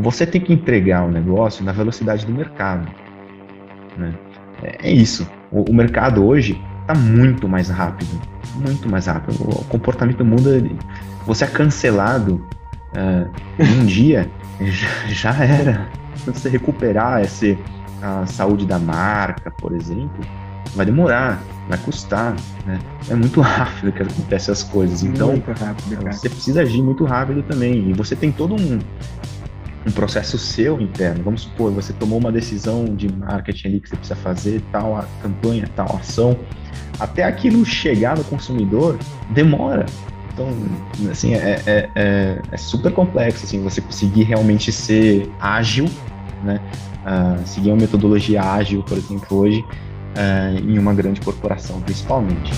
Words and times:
você 0.00 0.26
tem 0.26 0.40
que 0.40 0.52
entregar 0.52 1.04
o 1.04 1.10
negócio 1.10 1.64
na 1.64 1.72
velocidade 1.72 2.26
do 2.26 2.32
mercado. 2.32 2.88
Né? 3.96 4.14
É, 4.62 4.88
é 4.88 4.92
isso. 4.92 5.28
O, 5.50 5.70
o 5.70 5.74
mercado 5.74 6.24
hoje 6.24 6.60
está 6.80 6.94
muito 6.94 7.48
mais 7.48 7.68
rápido, 7.68 8.20
muito 8.54 8.88
mais 8.88 9.06
rápido. 9.06 9.42
O 9.42 9.64
comportamento 9.64 10.24
muda. 10.24 10.62
Você 11.26 11.44
é 11.44 11.48
cancelado 11.48 12.46
uh, 12.96 13.30
um 13.60 13.84
dia, 13.86 14.30
já, 14.60 14.88
já 15.08 15.44
era. 15.44 15.88
Se 16.16 16.30
você 16.32 16.48
recuperar 16.48 17.22
esse, 17.22 17.58
a 18.02 18.26
saúde 18.26 18.66
da 18.66 18.78
marca, 18.78 19.50
por 19.50 19.72
exemplo, 19.74 20.24
vai 20.74 20.84
demorar, 20.86 21.40
vai 21.68 21.78
custar, 21.78 22.34
né? 22.66 22.78
É 23.08 23.14
muito 23.14 23.40
rápido 23.42 23.92
que 23.92 24.02
acontecem 24.02 24.52
as 24.52 24.62
coisas. 24.62 25.02
Então, 25.02 25.42
rápido, 25.60 26.02
você 26.10 26.28
precisa 26.28 26.62
agir 26.62 26.82
muito 26.82 27.04
rápido 27.04 27.42
também. 27.42 27.90
E 27.90 27.92
você 27.92 28.16
tem 28.16 28.32
todo 28.32 28.54
um, 28.54 28.78
um 29.88 29.92
processo 29.92 30.38
seu 30.38 30.80
interno. 30.80 31.24
Vamos 31.24 31.42
supor, 31.42 31.72
você 31.72 31.92
tomou 31.92 32.18
uma 32.18 32.30
decisão 32.30 32.84
de 32.84 33.12
marketing 33.12 33.68
ali 33.68 33.80
que 33.80 33.88
você 33.88 33.96
precisa 33.96 34.20
fazer 34.20 34.62
tal 34.70 35.04
campanha, 35.22 35.68
tal 35.74 35.96
ação. 35.96 36.36
Até 37.00 37.24
aquilo 37.24 37.64
chegar 37.64 38.16
no 38.16 38.24
consumidor 38.24 38.98
demora. 39.30 39.86
Então, 40.32 40.46
assim, 41.10 41.34
é, 41.34 41.60
é, 41.66 41.90
é, 41.96 42.42
é 42.52 42.56
super 42.56 42.92
complexo, 42.92 43.44
assim, 43.44 43.62
você 43.62 43.80
conseguir 43.80 44.22
realmente 44.22 44.70
ser 44.70 45.28
ágil, 45.40 45.86
né? 46.44 46.60
Uh, 47.04 47.46
seguir 47.46 47.70
uma 47.70 47.76
metodologia 47.78 48.42
ágil, 48.42 48.82
por 48.82 48.98
exemplo, 48.98 49.36
hoje, 49.36 49.60
uh, 49.60 50.70
em 50.70 50.78
uma 50.78 50.92
grande 50.94 51.20
corporação, 51.20 51.80
principalmente. 51.80 52.52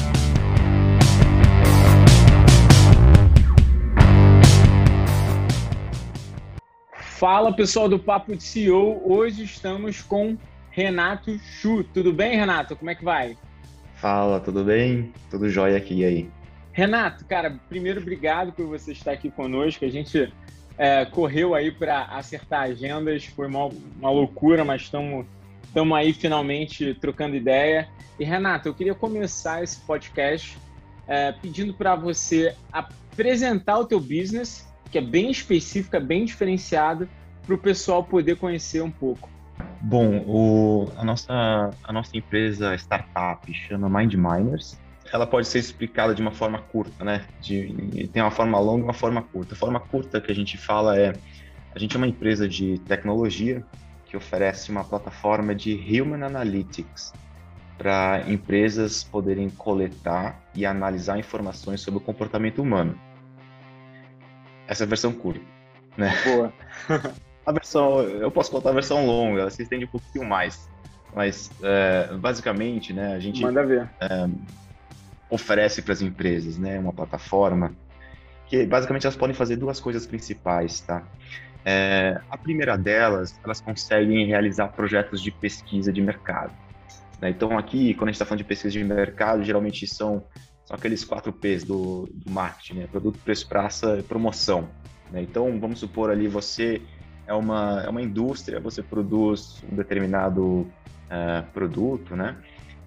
Fala 7.21 7.53
pessoal 7.53 7.87
do 7.87 7.99
Papo 7.99 8.35
de 8.35 8.43
CEO, 8.43 9.03
hoje 9.05 9.45
estamos 9.45 10.01
com 10.01 10.39
Renato 10.71 11.39
Chu. 11.39 11.85
Tudo 11.85 12.15
bem, 12.15 12.35
Renato? 12.35 12.75
Como 12.75 12.91
é 12.91 12.95
que 12.95 13.05
vai? 13.05 13.37
Fala, 13.97 14.41
tudo 14.41 14.65
bem? 14.65 15.13
Tudo 15.31 15.51
jóia 15.51 15.77
aqui 15.77 15.97
e 15.97 16.05
aí? 16.07 16.31
Renato, 16.73 17.27
cara, 17.27 17.61
primeiro 17.69 18.01
obrigado 18.01 18.53
por 18.53 18.65
você 18.65 18.93
estar 18.93 19.13
aqui 19.13 19.31
conosco. 19.31 19.85
A 19.85 19.91
gente 19.91 20.33
é, 20.79 21.05
correu 21.05 21.55
aí 21.55 21.71
para 21.71 22.05
acertar 22.05 22.63
agendas, 22.63 23.27
foi 23.27 23.49
uma, 23.49 23.69
uma 23.99 24.11
loucura, 24.11 24.65
mas 24.65 24.81
estamos 24.85 25.27
aí 25.95 26.15
finalmente 26.15 26.95
trocando 26.95 27.37
ideia. 27.37 27.87
E 28.19 28.25
Renato, 28.25 28.67
eu 28.67 28.75
queria 28.75 28.95
começar 28.95 29.63
esse 29.63 29.79
podcast 29.81 30.57
é, 31.07 31.33
pedindo 31.33 31.75
para 31.75 31.95
você 31.95 32.57
apresentar 32.73 33.79
o 33.79 33.85
teu 33.85 34.01
business 34.01 34.70
que 34.91 34.99
é 34.99 35.01
bem 35.01 35.31
específica, 35.31 36.01
bem 36.01 36.25
diferenciada, 36.25 37.09
para 37.47 37.55
o 37.55 37.59
pessoal 37.59 38.05
poder 38.05 38.37
conhecer 38.37 38.83
um 38.83 38.91
pouco. 38.91 39.29
Bom, 39.81 40.19
o, 40.27 40.93
a, 40.97 41.05
nossa, 41.05 41.71
a 41.85 41.93
nossa 41.93 42.17
empresa 42.17 42.75
startup 42.77 43.53
chama 43.53 43.89
Mind 43.89 44.15
Miners. 44.15 44.79
Ela 45.13 45.27
pode 45.27 45.49
ser 45.49 45.59
explicada 45.59 46.15
de 46.15 46.23
uma 46.23 46.31
forma 46.31 46.59
curta, 46.59 47.05
né? 47.05 47.25
De, 47.41 48.09
tem 48.13 48.23
uma 48.23 48.31
forma 48.31 48.59
longa 48.59 48.83
e 48.83 48.85
uma 48.85 48.93
forma 48.93 49.23
curta. 49.23 49.55
A 49.55 49.57
forma 49.57 49.81
curta 49.81 50.21
que 50.21 50.31
a 50.31 50.35
gente 50.35 50.57
fala 50.57 50.99
é: 50.99 51.13
a 51.75 51.79
gente 51.79 51.97
é 51.97 51.99
uma 51.99 52.07
empresa 52.07 52.49
de 52.49 52.79
tecnologia 52.81 53.65
que 54.07 54.17
oferece 54.17 54.71
uma 54.71 54.85
plataforma 54.85 55.55
de 55.55 55.75
Human 55.75 56.25
Analytics 56.25 57.13
para 57.77 58.23
empresas 58.29 59.03
poderem 59.03 59.49
coletar 59.49 60.41
e 60.55 60.67
analisar 60.67 61.19
informações 61.19 61.81
sobre 61.81 61.99
o 61.99 62.01
comportamento 62.01 62.61
humano 62.61 62.97
essa 64.71 64.85
é 64.85 64.87
a 64.87 64.89
versão 64.89 65.13
curta, 65.13 65.41
né? 65.97 66.15
Boa. 66.25 66.53
a 67.45 67.53
versão, 67.53 68.01
eu 68.03 68.31
posso 68.31 68.51
contar 68.53 68.71
a 68.71 68.73
versão 68.73 69.05
longa, 69.05 69.41
ela 69.41 69.51
se 69.51 69.63
estende 69.65 69.85
um 69.85 69.89
pouquinho 69.89 70.25
mais, 70.25 70.71
mas 71.13 71.51
é, 71.61 72.15
basicamente, 72.15 72.93
né, 72.93 73.15
a 73.15 73.19
gente. 73.19 73.45
É, 74.01 74.29
oferece 75.29 75.83
para 75.83 75.93
as 75.93 76.03
empresas, 76.03 76.57
né, 76.57 76.79
uma 76.79 76.93
plataforma 76.93 77.73
que 78.47 78.65
basicamente 78.67 79.07
elas 79.07 79.17
podem 79.17 79.35
fazer 79.35 79.57
duas 79.57 79.79
coisas 79.79 80.07
principais, 80.07 80.81
tá? 80.81 81.05
É, 81.65 82.21
a 82.29 82.37
primeira 82.37 82.77
delas, 82.77 83.39
elas 83.45 83.61
conseguem 83.61 84.27
realizar 84.27 84.69
projetos 84.69 85.21
de 85.21 85.31
pesquisa 85.31 85.93
de 85.93 86.01
mercado. 86.01 86.53
Né? 87.21 87.31
Então 87.31 87.57
aqui, 87.59 87.95
quando 87.95 88.09
a 88.09 88.13
gente 88.13 88.17
está 88.17 88.25
falando 88.25 88.39
de 88.39 88.45
pesquisa 88.45 88.73
de 88.73 88.83
mercado, 88.83 89.45
geralmente 89.45 89.87
são 89.87 90.25
são 90.71 90.77
aqueles 90.77 91.05
quatro 91.05 91.33
P's 91.33 91.65
do, 91.65 92.09
do 92.13 92.31
marketing, 92.31 92.75
né? 92.75 92.87
Produto, 92.87 93.19
preço, 93.25 93.49
praça 93.49 93.99
e 93.99 94.05
promoção. 94.05 94.69
Né? 95.11 95.21
Então, 95.23 95.59
vamos 95.59 95.81
supor 95.81 96.11
ali, 96.11 96.29
você 96.29 96.81
é 97.27 97.35
uma, 97.35 97.83
é 97.85 97.89
uma 97.89 98.01
indústria, 98.01 98.61
você 98.61 98.81
produz 98.81 99.65
um 99.71 99.75
determinado 99.75 100.61
uh, 100.61 101.45
produto, 101.53 102.15
né? 102.15 102.37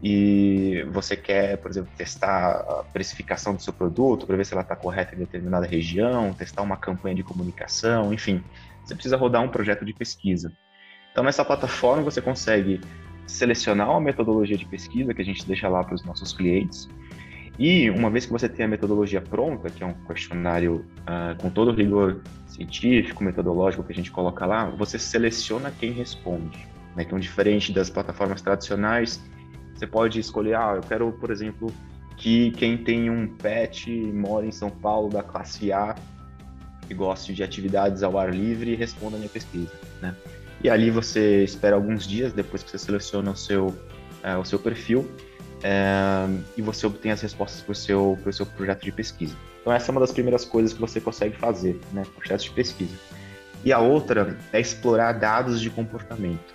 E 0.02 0.86
você 0.92 1.18
quer, 1.18 1.58
por 1.58 1.72
exemplo, 1.72 1.90
testar 1.98 2.52
a 2.52 2.84
precificação 2.92 3.54
do 3.54 3.62
seu 3.62 3.74
produto 3.74 4.26
para 4.26 4.38
ver 4.38 4.46
se 4.46 4.54
ela 4.54 4.62
está 4.62 4.76
correta 4.78 5.14
em 5.14 5.18
determinada 5.18 5.66
região, 5.66 6.34
testar 6.34 6.62
uma 6.62 6.78
campanha 6.78 7.16
de 7.16 7.24
comunicação, 7.24 8.14
enfim. 8.14 8.42
Você 8.84 8.96
precisa 8.96 9.18
rodar 9.18 9.42
um 9.42 9.50
projeto 9.50 9.84
de 9.86 9.94
pesquisa. 9.94 10.52
Então, 11.12 11.24
nessa 11.24 11.44
plataforma, 11.44 12.04
você 12.04 12.22
consegue 12.22 12.80
selecionar 13.28 13.90
uma 13.90 14.02
metodologia 14.02 14.58
de 14.58 14.66
pesquisa 14.66 15.14
que 15.14 15.22
a 15.22 15.26
gente 15.26 15.46
deixa 15.46 15.68
lá 15.70 15.84
para 15.84 15.96
os 15.96 16.04
nossos 16.04 16.34
clientes 16.34 16.90
e 17.58 17.90
uma 17.90 18.10
vez 18.10 18.26
que 18.26 18.32
você 18.32 18.50
tem 18.50 18.66
a 18.66 18.68
metodologia 18.68 19.22
pronta, 19.22 19.70
que 19.70 19.84
é 19.84 19.86
um 19.86 19.94
questionário 20.06 20.86
uh, 21.02 21.40
com 21.40 21.50
todo 21.50 21.70
o 21.70 21.74
rigor 21.74 22.22
científico, 22.48 23.24
metodológico 23.24 23.84
que 23.84 23.92
a 23.92 23.96
gente 23.96 24.12
coloca 24.12 24.46
lá, 24.46 24.66
você 24.66 24.98
seleciona 24.98 25.72
quem 25.72 25.92
responde. 25.92 26.68
Né? 26.96 27.04
Então, 27.04 27.20
diferente 27.20 27.72
das 27.72 27.90
plataformas 27.90 28.42
tradicionais, 28.42 29.22
você 29.76 29.86
pode 29.86 30.20
escolher, 30.20 30.56
ah, 30.56 30.74
eu 30.76 30.82
quero, 30.82 31.12
por 31.14 31.30
exemplo, 31.30 31.72
que 32.18 32.52
quem 32.52 32.78
tem 32.78 33.10
um 33.10 33.28
pet 33.28 33.90
mora 33.92 34.46
em 34.46 34.52
São 34.52 34.70
Paulo 34.70 35.10
da 35.10 35.22
classe 35.22 35.72
A 35.72 35.96
e 36.90 36.94
goste 36.94 37.34
de 37.34 37.44
atividades 37.44 38.04
ao 38.04 38.18
ar 38.18 38.34
livre 38.34 38.76
responda 38.76 39.16
a 39.16 39.20
minha 39.20 39.30
pesquisa, 39.30 39.72
né? 40.02 40.16
E 40.64 40.70
ali 40.70 40.90
você 40.90 41.44
espera 41.44 41.76
alguns 41.76 42.08
dias 42.08 42.32
depois 42.32 42.64
que 42.64 42.70
você 42.70 42.78
seleciona 42.78 43.32
o 43.32 43.36
seu, 43.36 43.68
uh, 43.68 44.40
o 44.40 44.46
seu 44.46 44.58
perfil 44.58 45.10
é, 45.64 46.28
e 46.58 46.62
você 46.62 46.86
obtém 46.86 47.12
as 47.12 47.22
respostas 47.22 47.62
para 47.62 47.72
o 47.72 47.76
seu, 47.76 48.20
seu 48.32 48.46
projeto 48.46 48.84
de 48.84 48.92
pesquisa. 48.92 49.36
Então, 49.62 49.72
essa 49.72 49.90
é 49.90 49.92
uma 49.92 50.02
das 50.02 50.12
primeiras 50.12 50.44
coisas 50.44 50.74
que 50.74 50.82
você 50.82 51.00
consegue 51.00 51.38
fazer, 51.38 51.80
né? 51.94 52.04
Projetos 52.16 52.46
de 52.46 52.52
pesquisa. 52.52 52.96
E 53.64 53.72
a 53.72 53.80
outra 53.80 54.38
é 54.52 54.60
explorar 54.60 55.14
dados 55.14 55.62
de 55.62 55.70
comportamento. 55.70 56.54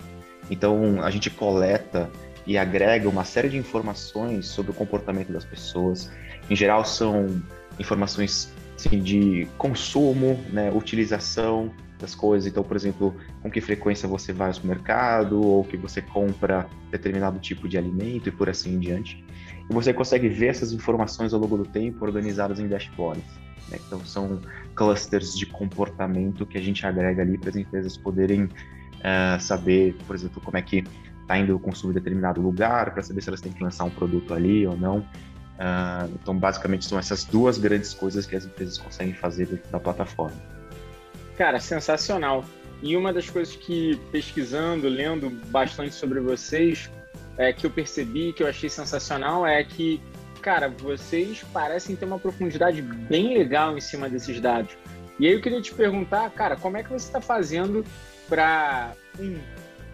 Então, 0.49 1.01
a 1.01 1.09
gente 1.09 1.29
coleta 1.29 2.09
e 2.45 2.57
agrega 2.57 3.09
uma 3.09 3.25
série 3.25 3.49
de 3.49 3.57
informações 3.57 4.45
sobre 4.45 4.71
o 4.71 4.73
comportamento 4.73 5.31
das 5.31 5.43
pessoas. 5.43 6.11
Em 6.49 6.55
geral, 6.55 6.85
são 6.85 7.41
informações 7.79 8.51
assim, 8.87 9.01
de 9.01 9.47
consumo, 9.57 10.39
né, 10.51 10.71
utilização, 10.71 11.71
das 11.99 12.15
coisas. 12.15 12.49
Então, 12.49 12.63
por 12.63 12.75
exemplo, 12.75 13.13
com 13.41 13.51
que 13.51 13.59
frequência 13.61 14.07
você 14.07 14.31
vai 14.31 14.47
ao 14.47 14.53
supermercado 14.53 15.41
ou 15.41 15.63
que 15.63 15.77
você 15.77 16.01
compra 16.01 16.67
determinado 16.89 17.37
tipo 17.39 17.67
de 17.67 17.77
alimento 17.77 18.29
e 18.29 18.31
por 18.31 18.49
assim 18.49 18.75
em 18.75 18.79
diante. 18.79 19.23
E 19.69 19.73
você 19.73 19.93
consegue 19.93 20.29
ver 20.29 20.47
essas 20.47 20.71
informações 20.71 21.33
ao 21.33 21.39
longo 21.39 21.57
do 21.57 21.65
tempo 21.65 22.03
organizadas 22.03 22.59
em 22.59 22.67
dashboards. 22.67 23.23
Né? 23.69 23.77
Então, 23.85 24.03
são 24.05 24.41
clusters 24.73 25.37
de 25.37 25.45
comportamento 25.45 26.45
que 26.45 26.57
a 26.57 26.61
gente 26.61 26.85
agrega 26.85 27.21
ali 27.21 27.37
para 27.37 27.49
as 27.49 27.55
empresas 27.55 27.97
poderem 27.97 28.43
uh, 28.43 29.39
saber, 29.39 29.95
por 30.07 30.15
exemplo, 30.15 30.41
como 30.43 30.57
é 30.57 30.61
que 30.61 30.83
está 31.21 31.37
indo 31.37 31.55
o 31.55 31.59
consumo 31.59 31.91
em 31.91 31.95
determinado 31.95 32.41
lugar, 32.41 32.91
para 32.91 33.03
saber 33.03 33.21
se 33.21 33.29
elas 33.29 33.41
têm 33.41 33.51
que 33.51 33.63
lançar 33.63 33.83
um 33.83 33.89
produto 33.91 34.33
ali 34.33 34.65
ou 34.65 34.75
não. 34.75 35.05
Uh, 35.59 36.17
então, 36.21 36.37
basicamente, 36.37 36.85
são 36.85 36.97
essas 36.97 37.25
duas 37.25 37.57
grandes 37.57 37.93
coisas 37.93 38.25
que 38.25 38.33
as 38.33 38.45
empresas 38.45 38.77
conseguem 38.77 39.13
fazer 39.13 39.45
dentro 39.45 39.69
da 39.69 39.79
plataforma. 39.79 40.37
Cara, 41.37 41.59
sensacional. 41.59 42.45
E 42.81 42.95
uma 42.95 43.11
das 43.11 43.29
coisas 43.29 43.55
que, 43.55 43.99
pesquisando, 44.09 44.87
lendo 44.87 45.29
bastante 45.47 45.93
sobre 45.93 46.21
vocês, 46.21 46.89
é, 47.37 47.51
que 47.51 47.65
eu 47.65 47.69
percebi, 47.69 48.31
que 48.31 48.41
eu 48.41 48.47
achei 48.47 48.69
sensacional, 48.69 49.45
é 49.45 49.61
que, 49.61 50.01
cara, 50.41 50.69
vocês 50.69 51.43
parecem 51.51 51.93
ter 51.93 52.05
uma 52.05 52.19
profundidade 52.19 52.81
bem 52.81 53.37
legal 53.37 53.77
em 53.77 53.81
cima 53.81 54.07
desses 54.07 54.39
dados. 54.39 54.77
E 55.19 55.27
aí 55.27 55.33
eu 55.33 55.41
queria 55.41 55.61
te 55.61 55.73
perguntar, 55.73 56.29
cara, 56.31 56.55
como 56.55 56.77
é 56.77 56.83
que 56.83 56.89
você 56.89 57.07
está 57.07 57.19
fazendo 57.19 57.83
para 58.29 58.93
um, 59.19 59.37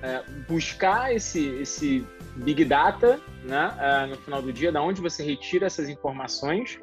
é, 0.04 0.22
buscar 0.48 1.12
esse, 1.16 1.48
esse 1.60 2.06
Big 2.36 2.66
Data 2.66 3.20
né, 3.44 3.74
é, 3.80 4.06
no 4.08 4.16
final 4.18 4.42
do 4.42 4.52
dia, 4.52 4.72
da 4.72 4.82
onde 4.82 5.02
você 5.02 5.24
retira 5.24 5.66
essas 5.66 5.90
informações? 5.90 6.80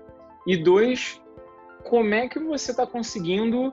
E 0.46 0.56
dois, 0.56 1.20
como 1.84 2.14
é 2.14 2.28
que 2.28 2.38
você 2.38 2.70
está 2.70 2.86
conseguindo 2.86 3.72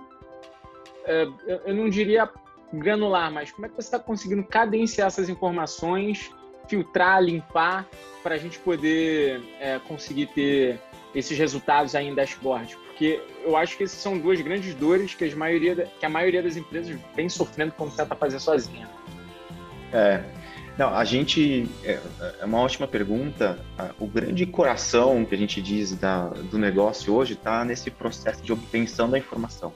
é, 1.05 1.27
eu 1.65 1.73
não 1.73 1.89
diria 1.89 2.29
granular, 2.71 3.31
mas 3.31 3.51
como 3.51 3.65
é 3.65 3.69
que 3.69 3.75
você 3.75 3.87
está 3.87 3.99
conseguindo 3.99 4.43
cadenciar 4.43 5.07
essas 5.07 5.27
informações, 5.27 6.31
filtrar, 6.67 7.23
limpar, 7.23 7.87
para 8.21 8.35
a 8.35 8.37
gente 8.37 8.59
poder 8.59 9.41
é, 9.59 9.79
conseguir 9.79 10.27
ter 10.27 10.79
esses 11.15 11.37
resultados 11.37 11.95
aí 11.95 12.07
em 12.07 12.13
dashboard? 12.13 12.77
porque 12.99 13.23
eu 13.45 13.55
acho 13.55 13.77
que 13.77 13.85
essas 13.85 13.97
são 13.97 14.19
duas 14.19 14.41
grandes 14.41 14.75
dores 14.75 15.15
que, 15.15 15.23
as 15.23 15.33
maioria, 15.33 15.89
que 15.97 16.05
a 16.05 16.09
maioria 16.09 16.43
das 16.43 16.57
empresas 16.57 16.99
vem 17.15 17.29
sofrendo 17.29 17.71
quando 17.71 17.95
tenta 17.95 18.13
fazer 18.13 18.41
sozinha. 18.41 18.89
É, 19.93 20.21
não, 20.79 20.95
a 20.95 21.03
gente. 21.03 21.69
É, 21.83 21.99
é 22.39 22.45
uma 22.45 22.57
ótima 22.59 22.87
pergunta. 22.87 23.59
O 23.99 24.07
grande 24.07 24.45
coração 24.45 25.25
que 25.25 25.35
a 25.35 25.37
gente 25.37 25.61
diz 25.61 25.93
da, 25.93 26.29
do 26.29 26.57
negócio 26.57 27.13
hoje 27.13 27.33
está 27.33 27.65
nesse 27.65 27.91
processo 27.91 28.41
de 28.41 28.53
obtenção 28.53 29.09
da 29.09 29.17
informação. 29.17 29.73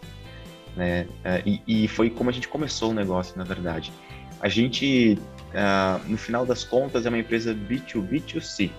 Né? 0.78 1.06
É, 1.22 1.44
e, 1.46 1.62
e, 1.68 1.88
foi 1.90 2.10
como 2.10 2.30
a 2.30 2.34
gente 2.34 2.48
começou 2.48 2.92
o 2.92 2.94
negócio, 2.94 3.38
na 3.38 3.44
verdade. 3.44 3.92
A 4.40 4.48
gente, 4.48 5.20
uh, 5.50 6.10
no 6.10 6.18
final 6.18 6.46
das 6.46 6.64
contas, 6.64 7.06
é 7.06 7.10
uma 7.10 7.18
empresa 7.18 7.54
B2B2C. 7.54 8.72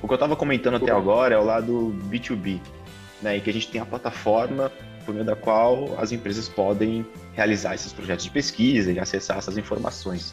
O 0.00 0.06
que 0.06 0.12
eu 0.12 0.16
estava 0.16 0.36
comentando 0.36 0.76
até 0.76 0.92
agora 0.92 1.34
é 1.34 1.38
o 1.38 1.44
lado 1.44 1.94
B2B, 2.06 2.58
né? 3.20 3.38
Que 3.38 3.50
a 3.50 3.52
gente 3.52 3.68
tem 3.68 3.82
a 3.82 3.84
plataforma 3.84 4.72
por 5.04 5.12
meio 5.12 5.26
da 5.26 5.36
qual 5.36 5.94
as 5.98 6.10
empresas 6.10 6.48
podem 6.48 7.04
realizar 7.34 7.74
esses 7.74 7.92
projetos 7.92 8.24
de 8.24 8.30
pesquisa 8.30 8.90
e 8.90 8.98
acessar 8.98 9.36
essas 9.36 9.58
informações. 9.58 10.32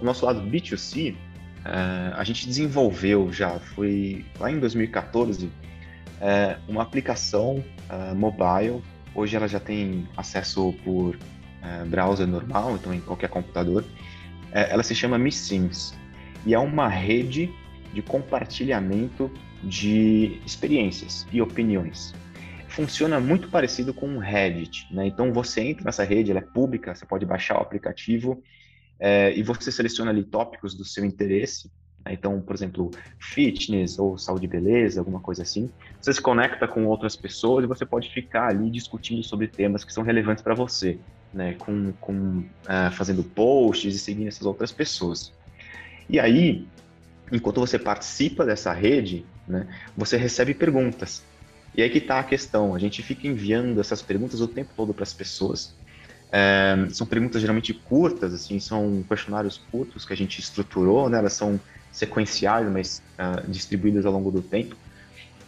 O 0.00 0.04
nosso 0.04 0.24
lado 0.24 0.40
B2C, 0.40 1.12
uh, 1.12 1.16
eh, 1.64 2.12
a 2.16 2.24
gente 2.24 2.46
desenvolveu 2.46 3.30
já, 3.30 3.58
foi 3.58 4.24
lá 4.38 4.50
em 4.50 4.58
2014, 4.58 5.46
uh, 5.46 5.50
eh, 6.20 6.56
uma 6.66 6.82
aplicação 6.82 7.62
uh, 7.90 8.14
mobile. 8.14 8.82
Hoje 9.14 9.36
ela 9.36 9.46
já 9.46 9.60
tem 9.60 10.08
acesso 10.16 10.72
por 10.84 11.18
browser 11.88 12.26
normal, 12.26 12.76
então 12.76 12.94
em 12.94 13.02
qualquer 13.02 13.28
computador. 13.28 13.84
ela 14.50 14.82
se 14.82 14.94
chama 14.94 15.18
MiSims 15.18 15.92
e 16.46 16.54
é 16.54 16.58
uma 16.58 16.88
rede 16.88 17.52
de 17.92 18.00
compartilhamento 18.00 19.30
de 19.62 20.40
experiências 20.46 21.26
e 21.30 21.42
opiniões. 21.42 22.14
Funciona 22.68 23.20
muito 23.20 23.50
parecido 23.50 23.92
com 23.92 24.06
um 24.06 24.16
Reddit, 24.16 24.86
né? 24.90 25.06
Então 25.06 25.34
você 25.34 25.60
entra 25.60 25.84
nessa 25.84 26.02
rede, 26.02 26.30
ela 26.30 26.40
é 26.40 26.42
pública, 26.42 26.94
você 26.94 27.04
pode 27.04 27.26
baixar 27.26 27.58
o 27.58 27.60
aplicativo 27.60 28.42
é, 29.00 29.34
e 29.34 29.42
você 29.42 29.72
seleciona 29.72 30.10
ali 30.10 30.22
tópicos 30.22 30.74
do 30.74 30.84
seu 30.84 31.04
interesse. 31.04 31.70
Né? 32.04 32.12
Então, 32.12 32.40
por 32.40 32.54
exemplo, 32.54 32.90
fitness 33.18 33.98
ou 33.98 34.18
saúde 34.18 34.44
e 34.44 34.48
beleza, 34.48 35.00
alguma 35.00 35.20
coisa 35.20 35.42
assim. 35.42 35.70
Você 36.00 36.12
se 36.12 36.20
conecta 36.20 36.68
com 36.68 36.84
outras 36.86 37.16
pessoas 37.16 37.64
e 37.64 37.66
você 37.66 37.86
pode 37.86 38.10
ficar 38.10 38.48
ali 38.48 38.70
discutindo 38.70 39.22
sobre 39.24 39.48
temas 39.48 39.82
que 39.84 39.92
são 39.92 40.02
relevantes 40.02 40.44
para 40.44 40.54
você, 40.54 40.98
né? 41.32 41.54
Com, 41.54 41.92
com 42.00 42.38
uh, 42.38 42.92
fazendo 42.92 43.24
posts 43.24 43.94
e 43.94 43.98
seguindo 43.98 44.28
essas 44.28 44.44
outras 44.44 44.70
pessoas. 44.70 45.32
E 46.08 46.20
aí, 46.20 46.66
enquanto 47.32 47.60
você 47.60 47.78
participa 47.78 48.44
dessa 48.44 48.72
rede, 48.72 49.24
né, 49.46 49.66
você 49.96 50.16
recebe 50.16 50.52
perguntas. 50.52 51.22
E 51.74 51.82
aí 51.82 51.88
que 51.88 51.98
está 51.98 52.18
a 52.18 52.24
questão. 52.24 52.74
A 52.74 52.78
gente 52.78 53.02
fica 53.02 53.28
enviando 53.28 53.80
essas 53.80 54.02
perguntas 54.02 54.40
o 54.40 54.48
tempo 54.48 54.72
todo 54.76 54.92
para 54.92 55.04
as 55.04 55.12
pessoas. 55.12 55.74
É, 56.32 56.86
são 56.90 57.06
perguntas 57.06 57.40
geralmente 57.40 57.74
curtas, 57.74 58.32
assim, 58.32 58.60
são 58.60 59.04
questionários 59.08 59.60
curtos 59.70 60.04
que 60.04 60.12
a 60.12 60.16
gente 60.16 60.38
estruturou, 60.38 61.08
né? 61.08 61.18
Elas 61.18 61.32
são 61.32 61.58
sequenciais, 61.90 62.70
mas 62.70 63.02
uh, 63.18 63.50
distribuídas 63.50 64.06
ao 64.06 64.12
longo 64.12 64.30
do 64.30 64.40
tempo. 64.40 64.76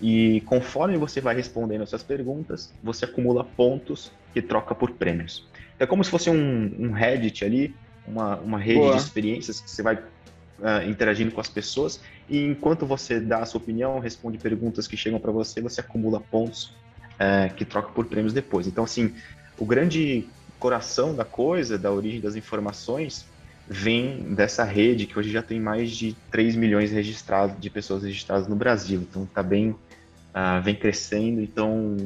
E 0.00 0.40
conforme 0.46 0.96
você 0.96 1.20
vai 1.20 1.36
respondendo 1.36 1.82
essas 1.82 2.02
perguntas, 2.02 2.72
você 2.82 3.04
acumula 3.04 3.44
pontos 3.44 4.10
que 4.34 4.42
troca 4.42 4.74
por 4.74 4.90
prêmios. 4.90 5.46
É 5.78 5.86
como 5.86 6.02
se 6.02 6.10
fosse 6.10 6.28
um, 6.28 6.74
um 6.78 6.90
Reddit 6.90 7.44
ali, 7.44 7.74
uma, 8.06 8.36
uma 8.38 8.58
rede 8.58 8.80
Boa. 8.80 8.96
de 8.96 9.02
experiências 9.02 9.60
que 9.60 9.70
você 9.70 9.82
vai 9.82 9.94
uh, 9.94 10.88
interagindo 10.88 11.30
com 11.30 11.40
as 11.40 11.48
pessoas. 11.48 12.00
E 12.28 12.44
enquanto 12.44 12.84
você 12.84 13.20
dá 13.20 13.38
a 13.38 13.46
sua 13.46 13.60
opinião, 13.60 14.00
responde 14.00 14.38
perguntas 14.38 14.88
que 14.88 14.96
chegam 14.96 15.20
para 15.20 15.30
você, 15.30 15.60
você 15.60 15.80
acumula 15.80 16.20
pontos 16.20 16.74
uh, 17.14 17.54
que 17.54 17.64
troca 17.64 17.90
por 17.92 18.06
prêmios 18.06 18.32
depois. 18.32 18.66
Então, 18.66 18.82
assim, 18.82 19.14
o 19.56 19.64
grande 19.64 20.28
coração 20.62 21.12
da 21.12 21.24
coisa, 21.24 21.76
da 21.76 21.90
origem 21.90 22.20
das 22.20 22.36
informações, 22.36 23.26
vem 23.66 24.32
dessa 24.32 24.62
rede 24.62 25.06
que 25.06 25.18
hoje 25.18 25.28
já 25.28 25.42
tem 25.42 25.58
mais 25.58 25.90
de 25.90 26.14
3 26.30 26.54
milhões 26.54 26.92
registrados, 26.92 27.60
de 27.60 27.68
pessoas 27.68 28.04
registradas 28.04 28.46
no 28.46 28.54
Brasil. 28.54 29.00
Então 29.00 29.26
tá 29.26 29.42
bem, 29.42 29.70
uh, 29.70 30.62
vem 30.62 30.76
crescendo, 30.76 31.40
então 31.40 31.96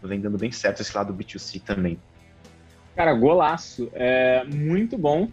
vem 0.00 0.20
dando 0.20 0.38
bem 0.38 0.52
certo 0.52 0.80
esse 0.80 0.96
lado 0.96 1.12
B2C 1.12 1.60
também. 1.60 1.98
Cara, 2.94 3.12
golaço. 3.14 3.90
É 3.92 4.44
muito 4.44 4.96
bom. 4.96 5.28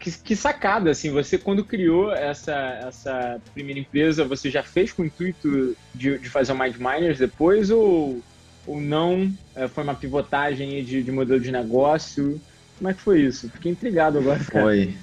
Que, 0.00 0.10
que, 0.10 0.36
sacada, 0.36 0.90
assim, 0.90 1.10
você 1.10 1.36
quando 1.36 1.62
criou 1.62 2.10
essa, 2.12 2.54
essa 2.86 3.40
primeira 3.52 3.80
empresa, 3.80 4.24
você 4.24 4.50
já 4.50 4.62
fez 4.62 4.92
com 4.92 5.02
o 5.02 5.06
intuito 5.06 5.76
de, 5.94 6.18
de 6.18 6.30
fazer 6.30 6.52
o 6.52 6.58
Mind 6.58 6.76
Miners 6.76 7.18
depois 7.18 7.70
ou 7.70 8.22
ou 8.66 8.80
não? 8.80 9.32
É, 9.54 9.68
foi 9.68 9.84
uma 9.84 9.94
pivotagem 9.94 10.84
de, 10.84 11.02
de, 11.02 11.12
modelo 11.12 11.40
de 11.40 11.52
negócio? 11.52 12.40
Como 12.78 12.90
é 12.90 12.94
que 12.94 13.00
foi 13.00 13.22
isso? 13.22 13.48
Fiquei 13.50 13.72
intrigado 13.72 14.18
agora. 14.18 14.38
Cara. 14.44 14.64
Foi. 14.64 14.94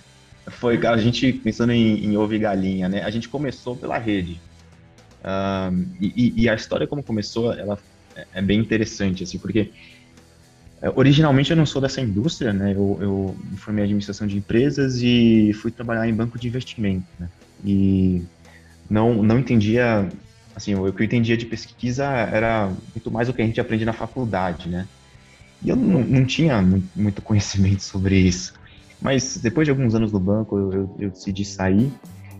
Foi, 0.45 0.86
a 0.86 0.98
gente 0.98 1.31
pensando 1.31 1.71
em, 1.71 2.04
em 2.06 2.18
ovo 2.18 2.33
e 2.33 2.39
galinha, 2.39 2.89
né? 2.89 3.01
A 3.04 3.10
gente 3.10 3.30
começou 3.30 3.77
pela 3.77 3.98
rede. 3.98 4.42
Um, 5.24 5.86
e, 6.01 6.44
e, 6.44 6.50
a 6.50 6.54
história 6.54 6.86
como 6.86 7.01
começou, 7.01 7.54
ela 7.54 7.80
é, 8.13 8.27
é 8.33 8.42
bem 8.42 8.60
interessante, 8.60 9.24
assim, 9.24 9.39
porque 9.39 9.71
é, 10.81 10.92
originalmente 10.94 11.50
eu 11.50 11.56
não 11.56 11.66
sou 11.66 11.81
dessa 11.81 12.01
indústria, 12.01 12.51
né? 12.51 12.74
Eu, 12.74 12.98
eu 13.00 13.38
me 13.50 13.56
formei 13.56 13.86
administração 13.86 14.27
de 14.27 14.38
empresas 14.38 15.01
e 15.01 15.54
fui 15.54 15.71
trabalhar 15.71 16.09
em 16.09 16.13
banco 16.13 16.38
de 16.38 16.50
investimento, 16.50 17.07
né? 17.18 17.30
E 17.63 18.21
não, 18.89 19.24
não 19.24 19.39
entendia 19.39 20.09
assim, 20.55 20.75
o 20.75 20.91
que 20.91 21.01
eu 21.01 21.05
entendia 21.05 21.38
de 21.38 21.45
pesquisa 21.45 22.05
era 22.05 22.71
muito 22.94 23.11
mais 23.11 23.29
o 23.29 23.33
que 23.33 23.41
a 23.41 23.45
gente 23.45 23.59
aprende 23.59 23.85
na 23.85 23.94
faculdade, 23.94 24.69
né? 24.69 24.88
E 25.63 25.69
eu 25.69 25.75
não, 25.75 26.01
não 26.01 26.25
tinha 26.25 26.61
muito 26.95 27.21
conhecimento 27.23 27.83
sobre 27.83 28.17
isso. 28.17 28.53
Mas 29.01 29.38
depois 29.38 29.65
de 29.65 29.71
alguns 29.71 29.95
anos 29.95 30.11
no 30.11 30.19
banco, 30.19 30.57
eu, 30.57 30.73
eu, 30.73 30.95
eu, 31.00 31.09
decidi 31.09 31.44
sair, 31.44 31.91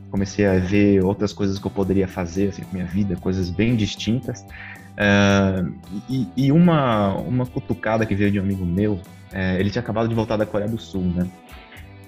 comecei 0.10 0.45
a 0.45 0.60
ver 0.60 1.04
outras 1.04 1.33
coisas 1.33 1.60
que 1.60 1.65
eu 1.65 1.71
poderia 1.71 2.07
fazer 2.07 2.50
assim, 2.50 2.62
com 2.63 2.74
minha 2.74 2.86
vida, 2.86 3.15
coisas 3.15 3.50
bem 3.50 3.75
distintas. 3.75 4.45
Uh, 4.94 5.74
e, 6.07 6.27
e 6.38 6.51
uma, 6.51 7.16
uma 7.16 7.45
cutucada 7.45 8.06
que 8.06 8.13
veio 8.13 8.31
de 8.31 8.39
um 8.39 8.44
amigo 8.44 8.66
meu, 8.66 8.94
uh, 8.94 9.57
ele 9.57 9.69
tinha 9.69 9.81
acabado 9.81 10.07
de 10.07 10.16
voltar 10.16 10.38
da 10.38 10.45
Coreia 10.45 10.69
do 10.69 10.80
Sul, 10.80 11.01
né? 11.01 11.27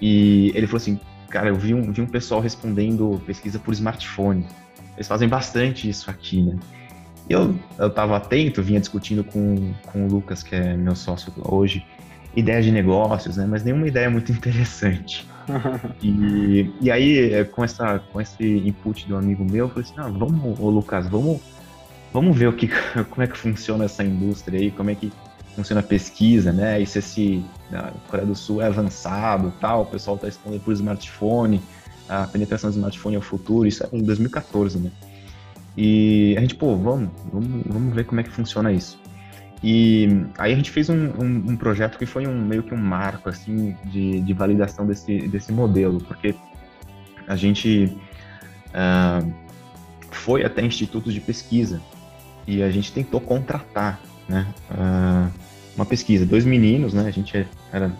E 0.00 0.52
ele 0.54 0.66
falou 0.66 0.78
assim, 0.78 1.00
cara, 1.28 1.48
eu 1.48 1.56
vi 1.56 1.74
um, 1.74 1.92
vi 1.92 2.00
um 2.00 2.06
pessoal 2.06 2.40
respondendo 2.40 3.20
pesquisa 3.26 3.58
por 3.58 3.74
smartphone. 3.74 4.46
Eles 4.96 5.06
fazem 5.06 5.28
bastante 5.28 5.88
isso 5.88 6.10
aqui, 6.10 6.42
né? 6.42 6.58
Eu, 7.28 7.54
eu 7.78 7.90
tava 7.90 8.16
atento, 8.16 8.62
vinha 8.62 8.80
discutindo 8.80 9.24
com, 9.24 9.74
com 9.86 10.06
o 10.06 10.08
Lucas, 10.08 10.42
que 10.42 10.54
é 10.54 10.76
meu 10.76 10.94
sócio 10.94 11.32
hoje, 11.44 11.84
ideias 12.34 12.64
de 12.64 12.70
negócios, 12.70 13.36
né? 13.36 13.46
Mas 13.48 13.64
nenhuma 13.64 13.86
ideia 13.86 14.08
muito 14.08 14.30
interessante. 14.32 15.28
e, 16.02 16.70
e 16.80 16.90
aí, 16.90 17.32
é, 17.34 17.44
com, 17.44 17.64
essa, 17.64 17.98
com 17.98 18.20
esse 18.20 18.44
input 18.44 19.06
do 19.08 19.16
amigo 19.16 19.44
meu, 19.44 19.66
eu 19.66 19.68
falei 19.68 19.84
assim, 19.84 19.94
ah, 19.98 20.08
vamos, 20.08 20.58
ô 20.58 20.70
Lucas, 20.70 21.08
vamos, 21.08 21.40
vamos 22.12 22.36
ver 22.36 22.48
o 22.48 22.52
que, 22.52 22.68
como 23.10 23.22
é 23.22 23.26
que 23.26 23.36
funciona 23.36 23.84
essa 23.84 24.04
indústria 24.04 24.60
aí, 24.60 24.70
como 24.70 24.90
é 24.90 24.94
que 24.94 25.12
funciona 25.56 25.80
a 25.80 25.84
pesquisa, 25.84 26.52
né? 26.52 26.80
E 26.80 26.86
se 26.86 26.98
esse 26.98 27.44
a 27.72 27.90
Coreia 28.08 28.26
do 28.26 28.34
Sul 28.34 28.62
é 28.62 28.66
avançado 28.66 29.52
tal, 29.60 29.82
o 29.82 29.86
pessoal 29.86 30.16
está 30.16 30.26
respondendo 30.26 30.60
por 30.62 30.72
smartphone, 30.72 31.60
a 32.08 32.26
penetração 32.26 32.70
do 32.70 32.76
smartphone 32.76 33.16
é 33.16 33.18
o 33.18 33.22
futuro, 33.22 33.66
isso 33.66 33.84
é 33.84 33.88
em 33.92 34.02
2014, 34.02 34.78
né? 34.78 34.90
E 35.76 36.34
a 36.36 36.40
gente, 36.40 36.54
pô, 36.54 36.74
vamos, 36.76 37.10
vamos, 37.32 37.62
vamos 37.66 37.94
ver 37.94 38.04
como 38.04 38.20
é 38.20 38.24
que 38.24 38.30
funciona 38.30 38.72
isso. 38.72 38.98
E 39.62 40.08
aí 40.38 40.52
a 40.52 40.56
gente 40.56 40.70
fez 40.70 40.88
um, 40.88 40.94
um, 40.94 41.44
um, 41.50 41.56
projeto 41.56 41.98
que 41.98 42.06
foi 42.06 42.26
um 42.26 42.40
meio 42.40 42.62
que 42.62 42.72
um 42.72 42.78
marco 42.78 43.28
assim 43.28 43.76
de, 43.84 44.20
de 44.20 44.32
validação 44.32 44.86
desse, 44.86 45.28
desse 45.28 45.52
modelo, 45.52 45.98
porque 46.00 46.34
a 47.26 47.36
gente 47.36 47.96
uh, 48.68 49.32
foi 50.10 50.44
até 50.44 50.62
institutos 50.62 51.12
de 51.12 51.20
pesquisa 51.20 51.80
e 52.46 52.62
a 52.62 52.70
gente 52.70 52.92
tentou 52.92 53.20
contratar, 53.20 54.00
né, 54.28 54.46
uh, 54.70 55.30
uma 55.74 55.84
pesquisa. 55.84 56.24
Dois 56.24 56.44
meninos, 56.44 56.94
né, 56.94 57.06
a 57.06 57.10
gente 57.10 57.46
era 57.72 57.92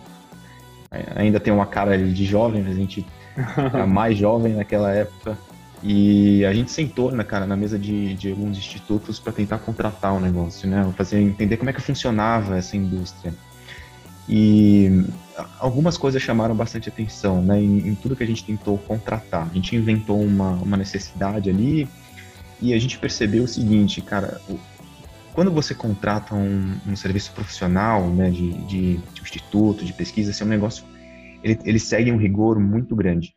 ainda 1.14 1.40
tem 1.40 1.52
uma 1.52 1.66
cara 1.66 1.98
de 1.98 2.24
jovem, 2.24 2.62
mas 2.62 2.72
a 2.72 2.78
gente 2.78 3.04
era 3.56 3.86
mais 3.86 4.16
jovem 4.16 4.54
naquela 4.54 4.92
época. 4.92 5.38
E 5.82 6.44
a 6.44 6.52
gente 6.52 6.70
sentou, 6.70 7.12
né, 7.12 7.22
cara, 7.22 7.46
na 7.46 7.56
mesa 7.56 7.78
de, 7.78 8.14
de 8.14 8.30
alguns 8.30 8.56
institutos 8.56 9.20
para 9.20 9.32
tentar 9.32 9.58
contratar 9.58 10.14
o 10.14 10.20
negócio, 10.20 10.68
né? 10.68 10.90
Fazer 10.96 11.20
entender 11.20 11.58
como 11.58 11.70
é 11.70 11.72
que 11.72 11.80
funcionava 11.80 12.56
essa 12.56 12.76
indústria. 12.76 13.34
E 14.28 15.04
algumas 15.60 15.96
coisas 15.96 16.20
chamaram 16.20 16.56
bastante 16.56 16.88
atenção, 16.88 17.42
né? 17.42 17.60
Em, 17.60 17.88
em 17.88 17.94
tudo 17.94 18.16
que 18.16 18.24
a 18.24 18.26
gente 18.26 18.42
tentou 18.42 18.78
contratar. 18.78 19.48
A 19.50 19.54
gente 19.54 19.76
inventou 19.76 20.20
uma, 20.20 20.50
uma 20.52 20.76
necessidade 20.76 21.50
ali 21.50 21.88
e 22.60 22.72
a 22.72 22.78
gente 22.78 22.98
percebeu 22.98 23.44
o 23.44 23.48
seguinte, 23.48 24.00
cara, 24.00 24.40
o, 24.48 24.58
quando 25.34 25.52
você 25.52 25.74
contrata 25.74 26.34
um, 26.34 26.74
um 26.86 26.96
serviço 26.96 27.30
profissional, 27.32 28.08
né, 28.08 28.30
de, 28.30 28.52
de, 28.64 28.96
de 28.96 29.22
instituto, 29.22 29.84
de 29.84 29.92
pesquisa, 29.92 30.30
esse 30.30 30.42
é 30.42 30.46
um 30.46 30.48
negócio 30.48 30.84
ele, 31.46 31.58
ele 31.64 31.78
segue 31.78 32.10
um 32.10 32.16
rigor 32.16 32.58
muito 32.58 32.96
grande. 32.96 33.34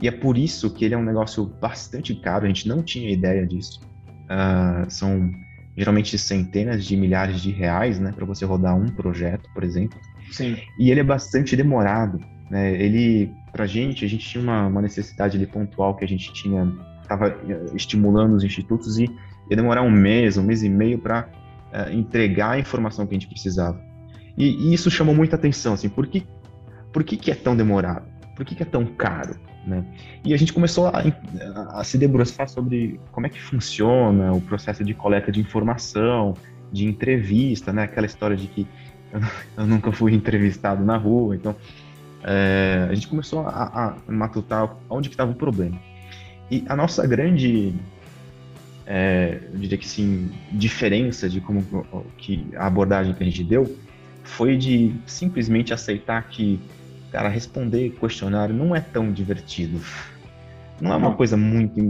E 0.00 0.06
é 0.06 0.10
por 0.10 0.38
isso 0.38 0.72
que 0.72 0.84
ele 0.84 0.94
é 0.94 0.98
um 0.98 1.02
negócio 1.02 1.44
bastante 1.60 2.14
caro, 2.14 2.44
a 2.44 2.48
gente 2.48 2.68
não 2.68 2.82
tinha 2.82 3.10
ideia 3.10 3.46
disso. 3.46 3.80
Uh, 4.24 4.88
são 4.88 5.30
geralmente 5.76 6.16
centenas 6.16 6.84
de 6.84 6.96
milhares 6.96 7.40
de 7.40 7.50
reais, 7.50 7.98
né, 7.98 8.12
para 8.12 8.24
você 8.24 8.44
rodar 8.44 8.76
um 8.76 8.86
projeto, 8.86 9.50
por 9.52 9.64
exemplo. 9.64 9.98
Sim. 10.30 10.56
E 10.78 10.90
ele 10.90 11.00
é 11.00 11.04
bastante 11.04 11.56
demorado, 11.56 12.20
né? 12.48 12.72
Ele, 12.80 13.30
pra 13.52 13.66
gente, 13.66 14.04
a 14.04 14.08
gente 14.08 14.26
tinha 14.26 14.42
uma, 14.42 14.68
uma 14.68 14.80
necessidade 14.80 15.36
ali 15.36 15.46
pontual 15.46 15.96
que 15.96 16.04
a 16.04 16.08
gente 16.08 16.32
tinha, 16.32 16.72
estava 17.02 17.28
eh, 17.28 17.66
estimulando 17.74 18.34
os 18.34 18.44
institutos 18.44 18.98
e 18.98 19.04
ia 19.50 19.56
demorar 19.56 19.82
um 19.82 19.90
mês, 19.90 20.36
um 20.36 20.44
mês 20.44 20.62
e 20.62 20.68
meio 20.68 20.98
para 20.98 21.28
uh, 21.72 21.76
eh, 21.76 21.94
entregar 21.94 22.52
a 22.52 22.58
informação 22.58 23.06
que 23.06 23.14
a 23.14 23.18
gente 23.18 23.28
precisava. 23.28 23.80
E, 24.36 24.68
e, 24.68 24.74
isso 24.74 24.90
chamou 24.90 25.14
muita 25.14 25.36
atenção, 25.36 25.74
assim, 25.74 25.88
por 25.88 26.06
que, 26.06 26.26
por 26.94 27.02
que, 27.02 27.16
que 27.16 27.32
é 27.32 27.34
tão 27.34 27.56
demorado? 27.56 28.06
Por 28.36 28.46
que, 28.46 28.54
que 28.54 28.62
é 28.62 28.66
tão 28.66 28.86
caro? 28.86 29.36
Né? 29.66 29.84
E 30.24 30.32
a 30.32 30.36
gente 30.36 30.52
começou 30.52 30.86
a, 30.86 31.02
a, 31.72 31.82
se 31.82 31.98
debruçar 31.98 32.48
sobre 32.48 33.00
como 33.10 33.26
é 33.26 33.30
que 33.30 33.40
funciona 33.40 34.32
o 34.32 34.40
processo 34.40 34.84
de 34.84 34.94
coleta 34.94 35.32
de 35.32 35.40
informação, 35.40 36.34
de 36.70 36.86
entrevista, 36.86 37.72
né? 37.72 37.82
Aquela 37.82 38.06
história 38.06 38.36
de 38.36 38.46
que 38.46 38.66
eu, 39.56 39.66
nunca 39.66 39.90
fui 39.90 40.14
entrevistado 40.14 40.84
na 40.84 40.96
rua, 40.96 41.34
então 41.34 41.56
é, 42.22 42.86
a 42.88 42.94
gente 42.94 43.08
começou 43.08 43.40
a, 43.40 43.96
a 44.08 44.12
matutar 44.12 44.76
onde 44.88 45.08
estava 45.08 45.32
o 45.32 45.34
problema. 45.34 45.80
E 46.50 46.64
a 46.68 46.76
nossa 46.76 47.06
grande, 47.06 47.74
é, 48.86 49.40
eu 49.52 49.58
diria 49.58 49.78
que 49.78 49.88
sim, 49.88 50.30
diferença 50.52 51.28
de 51.28 51.40
como 51.40 51.64
que 52.18 52.46
a 52.54 52.66
abordagem 52.66 53.14
que 53.14 53.22
a 53.22 53.26
gente 53.26 53.42
deu 53.42 53.76
foi 54.24 54.56
de 54.56 54.94
simplesmente 55.06 55.72
aceitar 55.72 56.22
que, 56.28 56.58
cara, 57.14 57.28
responder 57.28 57.90
questionário 57.90 58.52
não 58.52 58.74
é 58.74 58.80
tão 58.80 59.12
divertido. 59.12 59.80
Não 60.80 60.92
é 60.92 60.96
uma 60.96 61.14
coisa 61.14 61.36
muito 61.36 61.80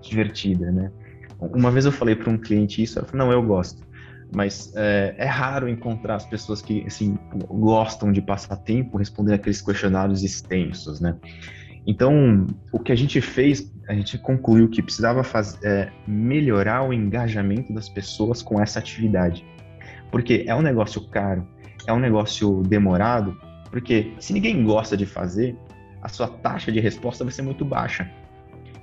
divertida, 0.00 0.70
né? 0.70 0.92
Uma 1.40 1.72
vez 1.72 1.84
eu 1.84 1.90
falei 1.90 2.14
para 2.14 2.30
um 2.30 2.38
cliente 2.38 2.80
isso, 2.80 2.96
ela 2.96 3.08
falou, 3.08 3.26
não, 3.26 3.32
eu 3.32 3.42
gosto. 3.42 3.82
Mas 4.32 4.72
é, 4.76 5.16
é, 5.18 5.26
raro 5.26 5.68
encontrar 5.68 6.14
as 6.14 6.24
pessoas 6.24 6.62
que, 6.62 6.84
assim, 6.86 7.18
gostam 7.48 8.12
de 8.12 8.22
passar 8.22 8.54
tempo 8.54 8.96
respondendo 8.98 9.34
aqueles 9.34 9.60
questionários 9.60 10.22
extensos, 10.22 11.00
né? 11.00 11.16
Então, 11.84 12.46
o 12.70 12.78
que 12.78 12.92
a 12.92 12.94
gente 12.94 13.20
fez, 13.20 13.68
a 13.88 13.94
gente 13.94 14.16
concluiu 14.16 14.68
que 14.68 14.80
precisava 14.80 15.24
fazer, 15.24 15.66
é, 15.66 15.92
melhorar 16.06 16.88
o 16.88 16.92
engajamento 16.92 17.74
das 17.74 17.88
pessoas 17.88 18.40
com 18.42 18.62
essa 18.62 18.78
atividade. 18.78 19.44
Porque 20.12 20.44
é 20.46 20.54
um 20.54 20.62
negócio 20.62 21.04
caro, 21.08 21.44
é 21.84 21.92
um 21.92 21.98
negócio 21.98 22.62
demorado, 22.62 23.36
porque 23.72 24.12
se 24.20 24.34
ninguém 24.34 24.62
gosta 24.62 24.96
de 24.96 25.06
fazer, 25.06 25.56
a 26.02 26.08
sua 26.08 26.28
taxa 26.28 26.70
de 26.70 26.78
resposta 26.78 27.24
vai 27.24 27.32
ser 27.32 27.42
muito 27.42 27.64
baixa. 27.64 28.08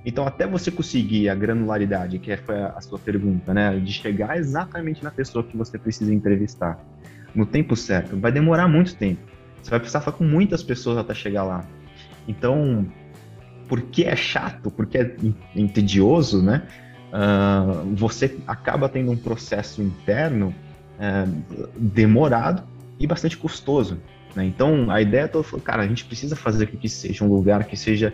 Então, 0.04 0.26
até 0.26 0.48
você 0.48 0.72
conseguir 0.72 1.30
a 1.30 1.36
granularidade, 1.36 2.18
que 2.18 2.36
foi 2.38 2.56
a 2.56 2.82
sua 2.82 2.98
pergunta, 2.98 3.54
né, 3.54 3.78
de 3.80 3.94
chegar 3.94 4.38
exatamente 4.38 5.04
na 5.04 5.12
pessoa 5.12 5.44
que 5.44 5.56
você 5.56 5.78
precisa 5.78 6.12
entrevistar, 6.12 6.84
no 7.36 7.46
tempo 7.46 7.76
certo, 7.76 8.18
vai 8.18 8.32
demorar 8.32 8.68
muito 8.68 8.96
tempo. 8.96 9.22
Você 9.62 9.70
vai 9.70 9.80
precisar 9.80 10.02
falar 10.02 10.18
com 10.18 10.24
muitas 10.24 10.64
pessoas 10.64 10.98
até 10.98 11.14
chegar 11.14 11.44
lá. 11.44 11.64
Então, 12.28 12.88
porque 13.68 14.04
é 14.06 14.16
chato, 14.16 14.72
porque 14.72 14.98
é 14.98 15.16
entedioso, 15.56 16.42
né? 16.42 16.64
Uh, 17.12 17.96
você 17.96 18.38
acaba 18.48 18.90
tendo 18.90 19.12
um 19.12 19.18
processo 19.18 19.84
interno 19.84 20.56
uh, 20.98 21.70
demorado 21.78 22.64
e 23.00 23.06
bastante 23.06 23.38
custoso. 23.38 24.00
Né? 24.36 24.46
Então, 24.46 24.90
a 24.90 25.02
ideia 25.02 25.24
é 25.24 25.28
toda 25.28 25.44
foi, 25.44 25.60
cara, 25.60 25.84
a 25.84 25.88
gente 25.88 26.06
precisa 26.06 26.36
fazer 26.36 26.68
que 26.68 26.90
seja 26.90 27.24
um 27.24 27.28
lugar 27.28 27.64
que 27.66 27.76
seja 27.76 28.14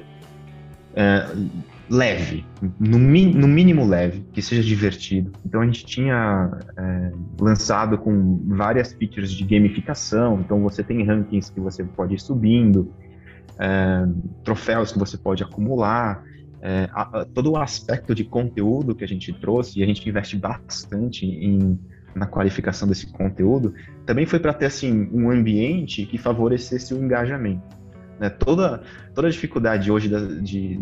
uh, 0.91 1.49
leve, 1.89 2.45
no, 2.79 2.97
no, 2.97 3.47
mínimo 3.47 3.85
leve, 3.85 4.25
que 4.31 4.41
seja 4.41 4.63
divertido. 4.63 5.31
Então, 5.45 5.61
a 5.61 5.65
gente 5.65 5.85
tinha 5.85 6.51
é, 6.77 7.11
lançado 7.39 7.97
com 7.97 8.41
várias 8.47 8.93
features 8.93 9.31
de 9.31 9.43
gamificação. 9.43 10.39
Então, 10.39 10.61
você 10.61 10.83
tem 10.83 11.03
rankings 11.03 11.51
que 11.51 11.59
você 11.59 11.83
pode 11.83 12.15
ir 12.15 12.19
subindo, 12.19 12.91
é, 13.59 14.05
troféus 14.43 14.91
que 14.91 14.99
você 14.99 15.17
pode 15.17 15.43
acumular. 15.43 16.23
É, 16.61 16.89
a, 16.91 17.19
a, 17.19 17.25
todo 17.25 17.51
o 17.51 17.57
aspecto 17.57 18.15
de 18.15 18.23
conteúdo 18.23 18.95
que 18.95 19.03
a 19.03 19.07
gente 19.07 19.31
trouxe, 19.33 19.79
e 19.79 19.83
a 19.83 19.85
gente 19.85 20.07
investe 20.07 20.35
bastante 20.35 21.25
em 21.25 21.79
na 22.15 22.25
qualificação 22.25 22.87
desse 22.87 23.07
conteúdo, 23.07 23.73
também 24.05 24.25
foi 24.25 24.39
para 24.39 24.53
ter 24.53 24.65
assim 24.65 25.09
um 25.11 25.29
ambiente 25.29 26.05
que 26.05 26.17
favorecesse 26.17 26.93
o 26.93 26.97
engajamento. 26.97 27.75
Né? 28.19 28.29
Toda, 28.29 28.81
toda 29.13 29.27
a 29.27 29.31
dificuldade 29.31 29.91
hoje 29.91 30.07
da, 30.07 30.19
de, 30.19 30.79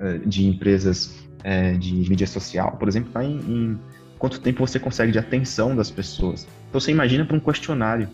eh, 0.00 0.18
de 0.26 0.46
empresas 0.46 1.24
é, 1.44 1.74
de 1.74 1.92
mídia 1.92 2.26
social, 2.26 2.76
por 2.78 2.88
exemplo, 2.88 3.08
está 3.08 3.22
em, 3.22 3.36
em, 3.36 3.78
quanto 4.18 4.40
tempo 4.40 4.66
você 4.66 4.80
consegue 4.80 5.12
de 5.12 5.18
atenção 5.18 5.76
das 5.76 5.90
pessoas. 5.90 6.46
Então 6.68 6.80
você 6.80 6.90
imagina 6.90 7.24
para 7.24 7.36
um 7.36 7.40
questionário. 7.40 8.08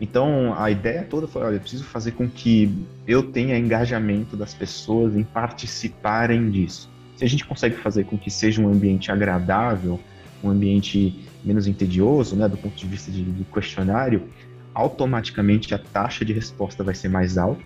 Então 0.00 0.54
a 0.56 0.70
ideia 0.70 1.02
toda 1.02 1.26
foi, 1.26 1.42
olha, 1.42 1.56
eu 1.56 1.60
preciso 1.60 1.84
fazer 1.84 2.12
com 2.12 2.28
que 2.28 2.86
eu 3.06 3.22
tenha 3.22 3.58
engajamento 3.58 4.36
das 4.36 4.52
pessoas 4.52 5.16
em 5.16 5.22
participarem 5.22 6.50
disso. 6.50 6.90
Se 7.16 7.24
a 7.24 7.28
gente 7.28 7.44
consegue 7.44 7.76
fazer 7.76 8.04
com 8.04 8.18
que 8.18 8.30
seja 8.30 8.60
um 8.60 8.68
ambiente 8.68 9.10
agradável, 9.10 9.98
um 10.42 10.50
ambiente 10.50 11.24
menos 11.44 11.66
entedioso, 11.66 12.36
né, 12.36 12.48
do 12.48 12.56
ponto 12.56 12.76
de 12.76 12.86
vista 12.86 13.10
de, 13.10 13.24
de 13.24 13.44
questionário, 13.44 14.28
automaticamente 14.74 15.74
a 15.74 15.78
taxa 15.78 16.24
de 16.24 16.32
resposta 16.32 16.82
vai 16.82 16.94
ser 16.94 17.08
mais 17.08 17.36
alta, 17.36 17.62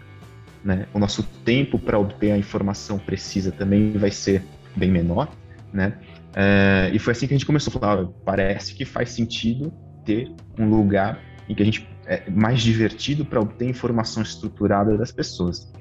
né? 0.65 0.87
O 0.93 0.99
nosso 0.99 1.23
tempo 1.45 1.79
para 1.79 1.99
obter 1.99 2.33
a 2.33 2.39
informação 2.39 2.99
precisa 2.99 3.53
também 3.53 3.93
vai 3.93 4.11
ser 4.11 4.43
bem 4.75 4.91
menor, 4.91 5.31
né? 5.73 5.99
É, 6.35 6.91
e 6.93 6.99
foi 6.99 7.13
assim 7.13 7.27
que 7.27 7.35
a 7.35 7.37
gente 7.37 7.47
começou 7.47 7.71
a 7.71 7.81
falar, 7.81 8.07
parece 8.25 8.75
que 8.75 8.85
faz 8.85 9.11
sentido 9.11 9.73
ter 10.05 10.31
um 10.59 10.69
lugar 10.69 11.21
em 11.49 11.55
que 11.55 11.63
a 11.63 11.65
gente 11.65 11.89
é 12.07 12.29
mais 12.31 12.61
divertido 12.61 13.25
para 13.25 13.41
obter 13.41 13.69
informação 13.69 14.23
estruturada 14.23 14.97
das 14.97 15.13
pessoas. 15.13 15.73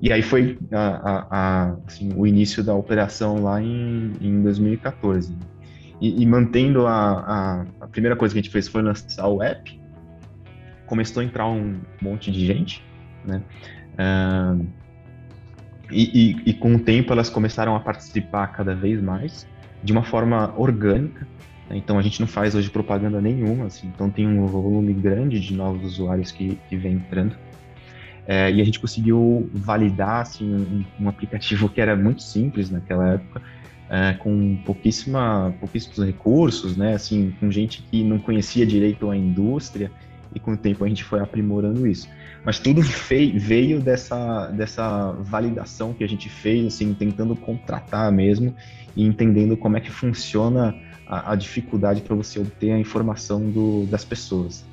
E 0.00 0.12
aí 0.12 0.22
foi 0.22 0.58
a, 0.72 0.78
a, 0.78 1.26
a, 1.30 1.76
assim, 1.86 2.12
o 2.16 2.26
início 2.26 2.62
da 2.62 2.74
operação 2.74 3.42
lá 3.42 3.62
em, 3.62 4.12
em 4.20 4.42
2014. 4.42 5.34
E, 6.00 6.22
e 6.22 6.26
mantendo 6.26 6.86
a, 6.86 7.64
a, 7.80 7.86
primeira 7.88 8.16
coisa 8.16 8.34
que 8.34 8.38
a 8.38 8.42
gente 8.42 8.52
fez 8.52 8.68
foi 8.68 8.82
lançar 8.82 9.26
o 9.28 9.42
app. 9.42 9.80
Começou 10.86 11.22
a 11.22 11.24
entrar 11.24 11.46
um 11.48 11.80
monte 12.02 12.30
de 12.30 12.44
gente, 12.44 12.84
né? 13.24 13.42
Uh, 13.94 14.66
e, 15.90 16.42
e, 16.46 16.50
e, 16.50 16.54
com 16.54 16.74
o 16.74 16.78
tempo 16.78 17.12
elas 17.12 17.30
começaram 17.30 17.76
a 17.76 17.80
participar 17.80 18.48
cada 18.48 18.74
vez 18.74 19.00
mais, 19.00 19.46
de 19.82 19.92
uma 19.92 20.02
forma 20.02 20.52
orgânica. 20.56 21.26
Né? 21.68 21.76
Então 21.76 21.98
a 21.98 22.02
gente 22.02 22.20
não 22.20 22.26
faz 22.26 22.54
hoje 22.54 22.70
propaganda 22.70 23.20
nenhuma, 23.20 23.66
assim, 23.66 23.90
então 23.94 24.10
tem 24.10 24.26
um 24.26 24.46
volume 24.46 24.92
grande 24.92 25.38
de 25.38 25.54
novos 25.54 25.84
usuários 25.84 26.32
que, 26.32 26.58
que 26.68 26.76
vem 26.76 26.94
entrando. 26.94 27.36
É, 28.26 28.50
e 28.50 28.60
a 28.60 28.64
gente 28.64 28.80
conseguiu 28.80 29.50
validar 29.52 30.22
assim, 30.22 30.54
um, 30.54 31.04
um, 31.04 31.08
aplicativo 31.08 31.68
que 31.68 31.80
era 31.80 31.94
muito 31.94 32.22
simples 32.22 32.70
naquela 32.70 33.14
época, 33.14 33.42
é, 33.88 34.14
com 34.14 34.56
pouquíssima, 34.64 35.54
pouquíssimos 35.60 36.04
recursos, 36.04 36.76
né? 36.76 36.94
Assim, 36.94 37.34
com 37.38 37.50
gente 37.50 37.82
que 37.82 38.02
não 38.02 38.18
conhecia 38.18 38.66
direito 38.66 39.10
a 39.10 39.16
indústria 39.16 39.90
e 40.34 40.40
com 40.40 40.52
o 40.52 40.56
tempo 40.56 40.84
a 40.84 40.88
gente 40.88 41.04
foi 41.04 41.20
aprimorando 41.20 41.86
isso. 41.86 42.08
Mas 42.44 42.58
tudo 42.58 42.80
veio 43.36 43.80
dessa, 43.80 44.48
dessa 44.48 45.12
validação 45.12 45.92
que 45.92 46.02
a 46.02 46.08
gente 46.08 46.28
fez, 46.28 46.66
assim, 46.66 46.92
tentando 46.94 47.36
contratar 47.36 48.10
mesmo 48.10 48.54
e 48.96 49.04
entendendo 49.04 49.56
como 49.56 49.76
é 49.76 49.80
que 49.80 49.90
funciona 49.90 50.74
a, 51.06 51.32
a 51.32 51.34
dificuldade 51.36 52.00
para 52.00 52.14
você 52.14 52.38
obter 52.38 52.72
a 52.72 52.78
informação 52.78 53.50
do, 53.50 53.86
das 53.86 54.04
pessoas. 54.04 54.64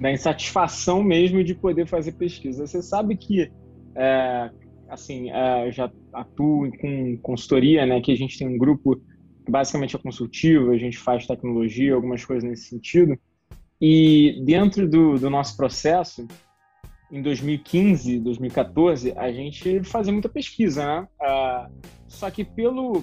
Da 0.00 0.10
insatisfação 0.10 1.02
mesmo 1.02 1.44
de 1.44 1.54
poder 1.54 1.86
fazer 1.86 2.12
pesquisa. 2.12 2.66
Você 2.66 2.82
sabe 2.82 3.16
que 3.16 3.50
é, 3.94 4.50
assim, 4.92 5.30
uh, 5.30 5.72
já 5.72 5.90
atuo 6.12 6.70
com 6.78 7.16
consultoria, 7.18 7.86
né? 7.86 8.00
Que 8.00 8.12
a 8.12 8.16
gente 8.16 8.38
tem 8.38 8.46
um 8.46 8.58
grupo 8.58 8.96
que 9.44 9.50
basicamente 9.50 9.96
é 9.96 9.98
consultivo, 9.98 10.70
a 10.70 10.76
gente 10.76 10.98
faz 10.98 11.26
tecnologia, 11.26 11.94
algumas 11.94 12.24
coisas 12.24 12.48
nesse 12.48 12.68
sentido. 12.68 13.18
E 13.80 14.40
dentro 14.44 14.88
do, 14.88 15.18
do 15.18 15.30
nosso 15.30 15.56
processo, 15.56 16.26
em 17.10 17.22
2015, 17.22 18.20
2014, 18.20 19.12
a 19.16 19.32
gente 19.32 19.82
fazia 19.82 20.12
muita 20.12 20.28
pesquisa, 20.28 20.84
né? 20.84 21.08
Uh, 21.20 21.88
só 22.06 22.30
que 22.30 22.44
pelo, 22.44 23.02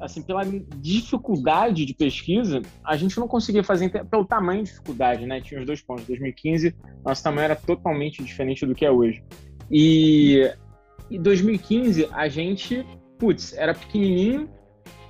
assim, 0.00 0.22
pela 0.22 0.42
dificuldade 0.76 1.86
de 1.86 1.94
pesquisa, 1.94 2.60
a 2.84 2.96
gente 2.96 3.18
não 3.18 3.28
conseguia 3.28 3.62
fazer 3.62 3.88
pelo 4.06 4.24
tamanho 4.24 4.64
de 4.64 4.70
dificuldade, 4.70 5.26
né? 5.26 5.40
Tinha 5.40 5.60
os 5.60 5.66
dois 5.66 5.80
pontos. 5.80 6.04
2015, 6.06 6.74
nosso 7.04 7.22
tamanho 7.22 7.44
era 7.44 7.56
totalmente 7.56 8.22
diferente 8.22 8.66
do 8.66 8.74
que 8.74 8.84
é 8.84 8.90
hoje. 8.90 9.22
E 9.70 10.52
em 11.10 11.20
2015, 11.20 12.08
a 12.12 12.28
gente, 12.28 12.86
putz, 13.18 13.52
era 13.54 13.74
pequenininho 13.74 14.48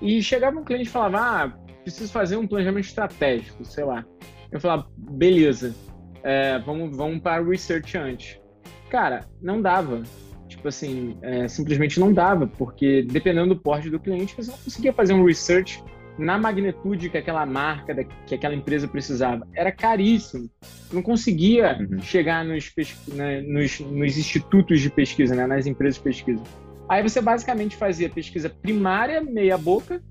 e 0.01 0.23
chegava 0.23 0.59
um 0.59 0.65
cliente 0.65 0.89
e 0.89 0.93
falava, 0.93 1.19
ah, 1.19 1.49
preciso 1.83 2.13
fazer 2.13 2.37
um 2.37 2.47
planejamento 2.47 2.87
estratégico, 2.87 3.65
sei 3.65 3.85
lá. 3.85 4.05
Eu 4.51 4.61
falava, 4.61 4.89
beleza, 4.97 5.75
é, 6.23 6.59
vamos, 6.59 6.97
vamos 6.97 7.21
para 7.21 7.43
o 7.43 7.49
research 7.49 7.97
antes. 7.97 8.41
Cara, 8.89 9.27
não 9.41 9.61
dava. 9.61 10.03
Tipo 10.49 10.67
assim, 10.69 11.17
é, 11.23 11.47
simplesmente 11.47 12.01
não 12.01 12.13
dava, 12.13 12.47
porque 12.47 13.03
dependendo 13.03 13.55
do 13.55 13.61
porte 13.61 13.89
do 13.89 14.01
cliente, 14.01 14.35
você 14.35 14.51
não 14.51 14.59
conseguia 14.59 14.93
fazer 14.93 15.13
um 15.13 15.25
research 15.25 15.83
na 16.21 16.39
magnitude 16.39 17.09
que 17.09 17.17
aquela 17.17 17.47
marca, 17.47 17.95
que 18.27 18.35
aquela 18.35 18.55
empresa 18.55 18.87
precisava. 18.87 19.49
Era 19.55 19.73
caríssimo. 19.73 20.51
Não 20.93 21.03
conseguia 21.03 21.79
uhum. 21.81 22.01
chegar 22.01 22.45
nos, 22.45 22.71
né, 23.09 23.41
nos, 23.41 23.81
nos, 23.81 24.19
institutos 24.19 24.81
de 24.81 24.91
pesquisa, 24.91 25.35
né, 25.35 25.47
nas 25.47 25.67
empresas 25.67 25.97
de 25.97 26.03
pesquisa. 26.03 26.43
Aí 26.89 27.03
você 27.03 27.23
basicamente 27.23 27.75
fazia 27.75 28.11
pesquisa 28.11 28.51
primária, 28.51 29.23
meia 29.23 29.57
boca, 29.57 30.03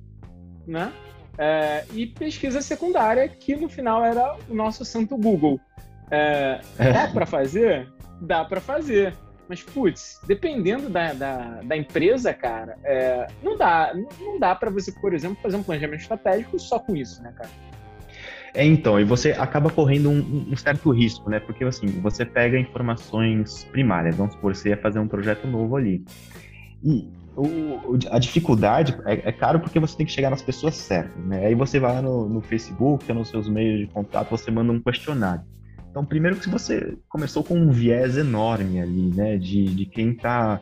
né? 0.65 0.91
É, 1.37 1.85
e 1.93 2.07
pesquisa 2.07 2.59
secundária, 2.59 3.29
que 3.29 3.55
no 3.55 3.69
final 3.69 4.03
era 4.03 4.35
o 4.49 4.55
nosso 4.55 4.83
santo 4.83 5.15
Google. 5.15 5.59
É, 6.09 6.59
dá 6.77 7.07
para 7.07 7.25
fazer? 7.27 7.87
Dá 8.19 8.43
para 8.43 8.59
fazer. 8.59 9.13
Mas, 9.49 9.63
putz, 9.63 10.21
dependendo 10.27 10.89
da, 10.89 11.11
da, 11.11 11.61
da 11.63 11.75
empresa, 11.75 12.31
cara, 12.31 12.77
é, 12.83 13.25
não 13.41 13.57
dá, 13.57 13.91
não 14.21 14.39
dá 14.39 14.53
para 14.53 14.69
você, 14.69 14.91
por 14.91 15.11
exemplo, 15.11 15.39
fazer 15.41 15.57
um 15.57 15.63
planejamento 15.63 16.01
estratégico 16.01 16.59
só 16.59 16.77
com 16.77 16.95
isso, 16.95 17.19
né, 17.23 17.33
cara? 17.35 17.49
É, 18.53 18.63
então, 18.63 18.99
e 18.99 19.03
você 19.03 19.31
acaba 19.31 19.71
correndo 19.71 20.11
um, 20.11 20.45
um, 20.51 20.55
certo 20.55 20.91
risco, 20.91 21.31
né? 21.31 21.39
Porque, 21.39 21.63
assim, 21.63 21.87
você 21.87 22.23
pega 22.25 22.59
informações 22.59 23.63
primárias, 23.65 24.15
vamos 24.15 24.35
supor, 24.35 24.55
você 24.55 24.69
ia 24.69 24.77
fazer 24.77 24.99
um 24.99 25.07
projeto 25.07 25.47
novo 25.47 25.75
ali. 25.75 26.05
E 26.83 27.09
o, 27.35 27.97
a 28.11 28.19
dificuldade 28.19 28.95
é, 29.05 29.29
é, 29.29 29.31
caro 29.31 29.59
porque 29.59 29.79
você 29.79 29.97
tem 29.97 30.05
que 30.05 30.11
chegar 30.11 30.29
nas 30.29 30.43
pessoas 30.43 30.75
certas, 30.75 31.25
né? 31.25 31.47
Aí 31.47 31.55
você 31.55 31.79
vai 31.79 31.99
no, 32.03 32.29
no 32.29 32.41
Facebook, 32.41 33.11
nos 33.11 33.29
seus 33.29 33.49
meios 33.49 33.79
de 33.79 33.87
contato, 33.87 34.29
você 34.29 34.51
manda 34.51 34.71
um 34.71 34.79
questionário. 34.79 35.43
Então, 35.89 36.05
primeiro 36.05 36.37
que 36.37 36.49
você 36.49 36.97
começou 37.09 37.43
com 37.43 37.55
um 37.55 37.71
viés 37.71 38.17
enorme 38.17 38.79
ali, 38.79 39.09
né, 39.15 39.37
de, 39.37 39.65
de 39.65 39.85
quem 39.85 40.11
está 40.11 40.61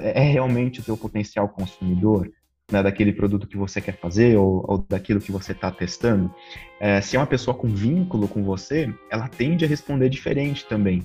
é, 0.00 0.20
é 0.20 0.22
realmente 0.22 0.80
o 0.80 0.82
teu 0.82 0.96
potencial 0.96 1.48
consumidor, 1.48 2.30
né, 2.70 2.82
daquele 2.82 3.12
produto 3.12 3.46
que 3.46 3.56
você 3.56 3.80
quer 3.80 3.98
fazer 3.98 4.36
ou, 4.36 4.64
ou 4.66 4.78
daquilo 4.88 5.20
que 5.20 5.32
você 5.32 5.52
está 5.52 5.70
testando. 5.70 6.32
É, 6.80 7.00
se 7.00 7.16
é 7.16 7.20
uma 7.20 7.26
pessoa 7.26 7.56
com 7.56 7.68
vínculo 7.68 8.26
com 8.28 8.42
você, 8.42 8.92
ela 9.10 9.28
tende 9.28 9.64
a 9.64 9.68
responder 9.68 10.08
diferente 10.08 10.66
também. 10.66 11.02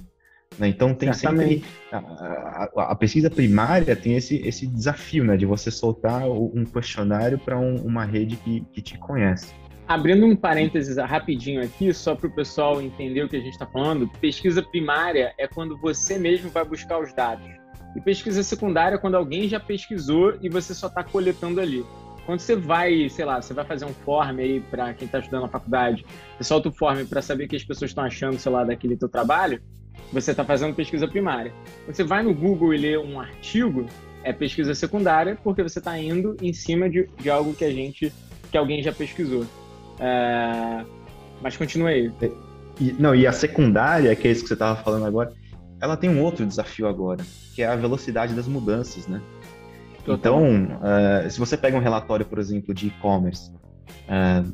Né? 0.57 0.67
Então 0.67 0.93
tem 0.93 1.11
sempre 1.13 1.63
a, 1.91 1.97
a, 1.97 2.91
a, 2.91 2.95
pesquisa 2.95 3.29
primária 3.29 3.95
tem 3.95 4.15
esse, 4.15 4.37
esse 4.47 4.67
desafio, 4.67 5.23
né, 5.23 5.35
de 5.35 5.45
você 5.45 5.71
soltar 5.71 6.29
um 6.29 6.63
questionário 6.63 7.39
para 7.39 7.57
um, 7.57 7.75
uma 7.77 8.05
rede 8.05 8.35
que, 8.37 8.61
que 8.71 8.81
te 8.81 8.97
conhece. 8.97 9.53
Abrindo 9.87 10.25
um 10.25 10.35
parênteses 10.35 10.97
rapidinho 10.97 11.61
aqui, 11.61 11.93
só 11.93 12.15
para 12.15 12.27
o 12.27 12.31
pessoal 12.31 12.81
entender 12.81 13.23
o 13.23 13.29
que 13.29 13.35
a 13.35 13.39
gente 13.39 13.51
está 13.51 13.65
falando, 13.65 14.07
pesquisa 14.21 14.61
primária 14.61 15.33
é 15.37 15.45
quando 15.45 15.77
você 15.77 16.17
mesmo 16.17 16.49
vai 16.49 16.63
buscar 16.63 16.99
os 16.99 17.13
dados. 17.13 17.45
E 17.95 18.01
pesquisa 18.01 18.41
secundária 18.41 18.95
é 18.95 18.97
quando 18.97 19.15
alguém 19.15 19.47
já 19.47 19.59
pesquisou 19.59 20.37
e 20.41 20.49
você 20.49 20.73
só 20.73 20.87
está 20.87 21.03
coletando 21.03 21.59
ali. 21.59 21.85
Quando 22.25 22.39
você 22.39 22.55
vai, 22.55 23.09
sei 23.09 23.25
lá, 23.25 23.41
você 23.41 23.53
vai 23.53 23.65
fazer 23.65 23.83
um 23.83 23.93
form 23.93 24.39
aí 24.39 24.61
para 24.61 24.93
quem 24.93 25.05
está 25.05 25.19
estudando 25.19 25.43
na 25.43 25.49
faculdade, 25.49 26.05
você 26.37 26.45
solta 26.45 26.69
o 26.69 26.71
form 26.71 27.05
para 27.05 27.21
saber 27.21 27.45
o 27.45 27.47
que 27.49 27.55
as 27.57 27.63
pessoas 27.63 27.91
estão 27.91 28.05
achando, 28.05 28.39
sei 28.39 28.51
lá, 28.51 28.63
daquele 28.63 28.95
teu 28.95 29.09
trabalho, 29.09 29.61
você 30.11 30.31
está 30.31 30.45
fazendo 30.45 30.73
pesquisa 30.73 31.07
primária. 31.07 31.53
Quando 31.83 31.95
você 31.95 32.03
vai 32.03 32.23
no 32.23 32.33
Google 32.33 32.73
e 32.73 32.77
lê 32.77 32.97
um 32.97 33.19
artigo, 33.19 33.85
é 34.23 34.31
pesquisa 34.31 34.73
secundária, 34.73 35.37
porque 35.43 35.61
você 35.61 35.79
está 35.79 35.99
indo 35.99 36.37
em 36.41 36.53
cima 36.53 36.89
de, 36.89 37.09
de 37.19 37.29
algo 37.29 37.53
que 37.53 37.65
a 37.65 37.71
gente, 37.71 38.11
que 38.49 38.57
alguém 38.57 38.81
já 38.81 38.93
pesquisou. 38.93 39.45
É... 40.03 40.85
Mas 41.41 41.55
continua 41.55 41.89
aí. 41.89 42.11
E, 42.79 42.91
não, 42.99 43.15
e 43.15 43.25
a 43.25 43.31
secundária, 43.31 44.15
que 44.15 44.27
é 44.27 44.31
isso 44.31 44.41
que 44.41 44.49
você 44.49 44.53
estava 44.53 44.81
falando 44.81 45.05
agora, 45.05 45.31
ela 45.81 45.95
tem 45.95 46.09
um 46.09 46.21
outro 46.21 46.45
desafio 46.45 46.87
agora, 46.87 47.23
que 47.55 47.61
é 47.61 47.67
a 47.67 47.75
velocidade 47.75 48.33
das 48.33 48.47
mudanças, 48.47 49.07
né? 49.07 49.21
Total. 50.05 50.15
Então, 50.17 50.77
uh, 50.77 51.29
se 51.29 51.39
você 51.39 51.55
pega 51.55 51.77
um 51.77 51.81
relatório, 51.81 52.25
por 52.25 52.39
exemplo, 52.39 52.73
de 52.73 52.87
e-commerce 52.87 53.51
uh, 54.09 54.53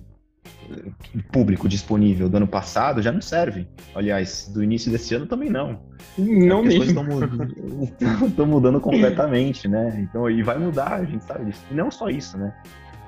público 1.31 1.67
disponível 1.67 2.29
do 2.29 2.37
ano 2.37 2.47
passado, 2.47 3.01
já 3.01 3.11
não 3.11 3.21
serve. 3.21 3.67
Aliás, 3.95 4.49
do 4.53 4.63
início 4.63 4.91
desse 4.91 5.15
ano 5.15 5.25
também 5.25 5.49
não. 5.49 5.81
Não 6.17 6.63
mesmo. 6.63 6.83
As 6.83 6.93
coisas 6.93 8.29
estão 8.29 8.45
mudando 8.45 8.79
completamente, 8.81 9.67
né? 9.67 10.07
Então, 10.07 10.29
e 10.29 10.43
vai 10.43 10.57
mudar, 10.59 10.93
a 10.93 11.05
gente 11.05 11.23
sabe 11.23 11.45
disso. 11.45 11.63
E 11.71 11.73
não 11.73 11.89
só 11.89 12.09
isso, 12.09 12.37
né? 12.37 12.53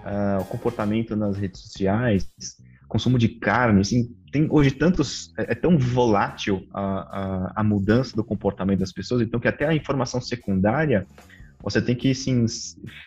Uh, 0.06 0.42
o 0.42 0.46
comportamento 0.46 1.16
nas 1.16 1.38
redes 1.38 1.62
sociais, 1.62 2.30
consumo 2.88 3.18
de 3.18 3.30
carne, 3.30 3.82
assim, 3.82 4.14
tem 4.32 4.48
hoje 4.50 4.72
tantos, 4.72 5.34
é, 5.38 5.52
é 5.54 5.56
tão 5.56 5.78
volátil 5.78 6.68
a, 6.74 6.82
a, 6.82 7.54
a, 7.58 7.64
mudança 7.64 8.16
do 8.16 8.24
comportamento 8.24 8.80
das 8.80 8.92
pessoas, 8.92 9.22
então 9.22 9.40
que 9.40 9.48
até 9.48 9.66
a 9.66 9.74
informação 9.74 10.20
secundária, 10.20 11.06
você 11.64 11.82
tem 11.82 11.96
que, 11.96 12.14
sim, 12.14 12.46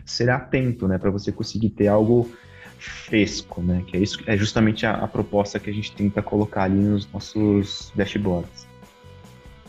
ser 0.05 0.31
atento, 0.31 0.89
né, 0.89 0.97
para 0.97 1.11
você 1.11 1.31
conseguir 1.33 1.71
ter 1.71 1.89
algo 1.89 2.31
fresco, 2.79 3.61
né, 3.63 3.85
que 3.87 3.97
é 3.97 4.01
isso, 4.01 4.23
é 4.27 4.37
justamente 4.37 4.87
a, 4.87 4.93
a 4.93 5.09
proposta 5.09 5.59
que 5.59 5.69
a 5.69 5.73
gente 5.73 5.93
tenta 5.93 6.23
colocar 6.23 6.65
ali 6.65 6.77
nos 6.77 7.11
nossos 7.13 7.93
dashboards. 7.95 8.67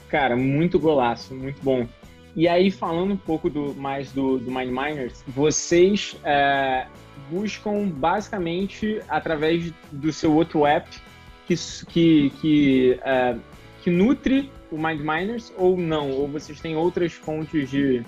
Cara, 0.07 0.37
muito 0.37 0.79
golaço, 0.79 1.33
muito 1.33 1.61
bom. 1.61 1.87
E 2.35 2.47
aí, 2.47 2.69
falando 2.69 3.13
um 3.13 3.17
pouco 3.17 3.49
do, 3.49 3.73
mais 3.75 4.11
do, 4.11 4.37
do 4.37 4.51
Mind 4.51 4.69
Miners, 4.69 5.23
vocês 5.27 6.17
é, 6.23 6.85
buscam 7.29 7.87
basicamente 7.87 9.01
através 9.07 9.71
do 9.91 10.11
seu 10.11 10.33
outro 10.33 10.65
app 10.65 10.89
que, 11.47 11.55
que, 11.87 12.29
que, 12.41 12.99
é, 13.03 13.35
que 13.83 13.89
nutre 13.89 14.51
o 14.71 14.77
Mind 14.77 14.99
Miners 14.99 15.53
ou 15.57 15.77
não? 15.77 16.11
Ou 16.11 16.27
vocês 16.27 16.59
têm 16.59 16.75
outras 16.75 17.13
fontes 17.13 17.69
de, 17.69 18.03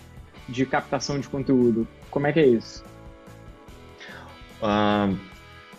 de 0.50 0.66
captação 0.66 1.20
de 1.20 1.28
conteúdo? 1.28 1.88
Como 2.10 2.28
é 2.28 2.34
que 2.34 2.40
é 2.40 2.48
isso? 2.48 2.84
Uh, 4.62 5.16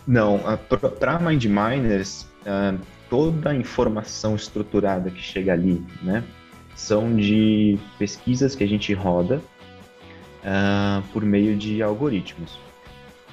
não, 0.07 0.37
uh, 0.37 0.57
para 0.99 1.19
Mind 1.19 1.45
Miners, 1.45 2.23
uh, 2.41 2.79
toda 3.09 3.49
a 3.49 3.55
informação 3.55 4.35
estruturada 4.35 5.09
que 5.09 5.21
chega 5.21 5.53
ali, 5.53 5.85
né, 6.01 6.23
são 6.75 7.13
de 7.15 7.77
pesquisas 7.97 8.55
que 8.55 8.63
a 8.63 8.67
gente 8.67 8.93
roda 8.93 9.41
uh, 10.39 11.03
por 11.11 11.23
meio 11.23 11.57
de 11.57 11.83
algoritmos. 11.83 12.57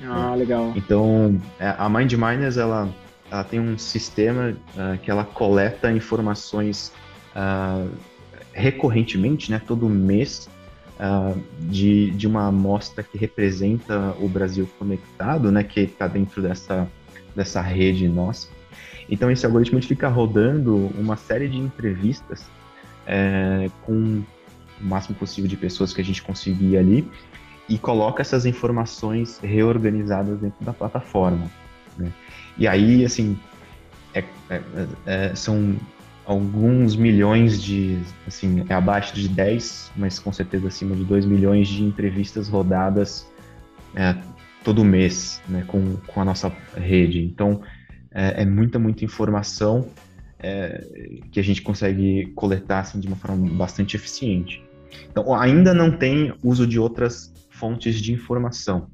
Ah, 0.05 0.35
legal. 0.35 0.73
Então, 0.77 1.41
é, 1.59 1.75
a 1.77 1.89
Mind 1.89 2.13
Miners, 2.13 2.57
ela, 2.57 2.89
ela 3.31 3.45
tem 3.45 3.61
um 3.61 3.79
sistema 3.79 4.51
uh, 4.75 4.99
que 4.99 5.11
ela 5.11 5.25
coleta 5.25 5.91
informações 5.91 6.93
uh, 7.35 7.89
recorrentemente, 8.53 9.51
né, 9.51 9.61
todo 9.65 9.89
mês, 9.89 10.49
uh, 11.01 11.39
de, 11.61 12.11
de 12.11 12.27
uma 12.27 12.49
amostra 12.49 13.03
que 13.03 13.17
representa 13.17 14.15
o 14.21 14.29
Brasil 14.29 14.69
conectado, 14.79 15.51
né, 15.51 15.63
que 15.63 15.81
está 15.81 16.07
dentro 16.07 16.43
dessa, 16.43 16.89
dessa 17.35 17.61
rede 17.61 18.09
nossa. 18.09 18.49
Então, 19.09 19.31
esse 19.31 19.47
algoritmo 19.47 19.81
fica 19.83 20.09
rodando 20.09 20.91
uma 20.99 21.17
série 21.17 21.49
de 21.49 21.59
entrevistas 21.59 22.45
é, 23.07 23.71
com 23.83 23.93
o 23.93 24.85
máximo 24.85 25.17
possível 25.17 25.49
de 25.49 25.57
pessoas 25.57 25.93
que 25.93 26.01
a 26.01 26.05
gente 26.05 26.23
conseguir 26.23 26.77
ali, 26.77 27.09
e 27.69 27.79
coloca 27.79 28.23
essas 28.23 28.47
informações 28.47 29.39
reorganizadas 29.43 30.39
dentro 30.39 30.65
da 30.65 30.73
plataforma. 30.73 31.51
Né? 31.99 32.13
E 32.57 32.69
aí, 32.69 33.05
assim, 33.05 33.39
é, 34.15 34.25
é, 34.49 34.63
é, 35.05 35.35
são 35.35 35.77
alguns 36.25 36.97
milhões 36.97 37.63
de, 37.63 37.99
assim, 38.27 38.65
é 38.69 38.75
abaixo 38.75 39.15
de 39.15 39.29
10, 39.29 39.93
mas 39.97 40.19
com 40.19 40.33
certeza 40.33 40.69
acima 40.69 40.95
de 40.95 41.05
2 41.05 41.25
milhões 41.25 41.69
de 41.69 41.83
entrevistas 41.85 42.49
rodadas 42.49 43.27
é, 43.95 44.17
todo 44.65 44.85
mês 44.85 45.41
né, 45.49 45.65
com, 45.67 45.97
com 46.07 46.21
a 46.21 46.25
nossa 46.25 46.53
rede. 46.77 47.21
Então, 47.21 47.63
é, 48.11 48.43
é 48.43 48.45
muita, 48.45 48.79
muita 48.79 49.05
informação 49.05 49.89
é, 50.39 50.85
que 51.31 51.39
a 51.39 51.43
gente 51.43 51.63
consegue 51.63 52.33
coletar 52.35 52.81
assim, 52.81 52.99
de 52.99 53.07
uma 53.07 53.17
forma 53.17 53.49
bastante 53.55 53.97
eficiente. 53.97 54.65
Então, 55.11 55.35
ainda 55.35 55.73
não 55.73 55.91
tem 55.91 56.35
uso 56.43 56.67
de 56.67 56.79
outras 56.79 57.33
fontes 57.59 58.01
de 58.01 58.13
informação, 58.13 58.89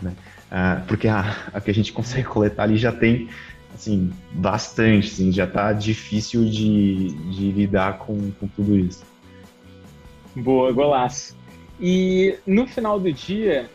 né? 0.00 0.14
Ah, 0.50 0.82
porque 0.86 1.08
a, 1.08 1.50
a, 1.52 1.60
que 1.60 1.70
a 1.70 1.74
gente 1.74 1.92
consegue 1.94 2.26
coletar 2.26 2.64
ali 2.64 2.76
já 2.76 2.92
tem, 2.92 3.28
assim, 3.74 4.12
bastante, 4.32 5.08
assim, 5.08 5.32
já 5.32 5.44
está 5.44 5.72
difícil 5.72 6.44
de, 6.44 7.12
de 7.30 7.50
lidar 7.50 7.98
com, 7.98 8.30
com 8.32 8.46
tudo 8.48 8.76
isso. 8.78 9.04
Boa, 10.36 10.72
golaço. 10.72 11.36
E 11.80 12.38
no 12.46 12.66
final 12.66 13.00
do 13.00 13.12
dia, 13.12 13.68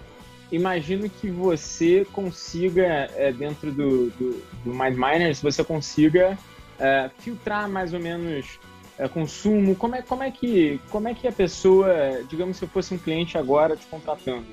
imagino 0.52 1.10
que 1.10 1.30
você 1.30 2.06
consiga, 2.12 3.10
é, 3.15 3.32
dentro 3.32 3.71
do, 3.71 4.10
do, 4.12 4.43
do 4.63 4.73
Miners, 4.73 5.41
você 5.41 5.63
consiga 5.63 6.38
é, 6.80 7.10
filtrar 7.19 7.69
mais 7.69 7.93
ou 7.93 7.99
menos 7.99 8.60
é, 8.99 9.07
consumo, 9.07 9.75
como 9.75 9.95
é, 9.95 10.01
como, 10.01 10.21
é 10.21 10.29
que, 10.29 10.79
como 10.89 11.07
é 11.07 11.13
que 11.13 11.25
a 11.25 11.31
pessoa, 11.31 11.88
digamos 12.29 12.57
se 12.57 12.63
eu 12.63 12.69
fosse 12.69 12.93
um 12.93 12.97
cliente 12.97 13.38
agora 13.38 13.77
te 13.77 13.85
contratando, 13.88 14.45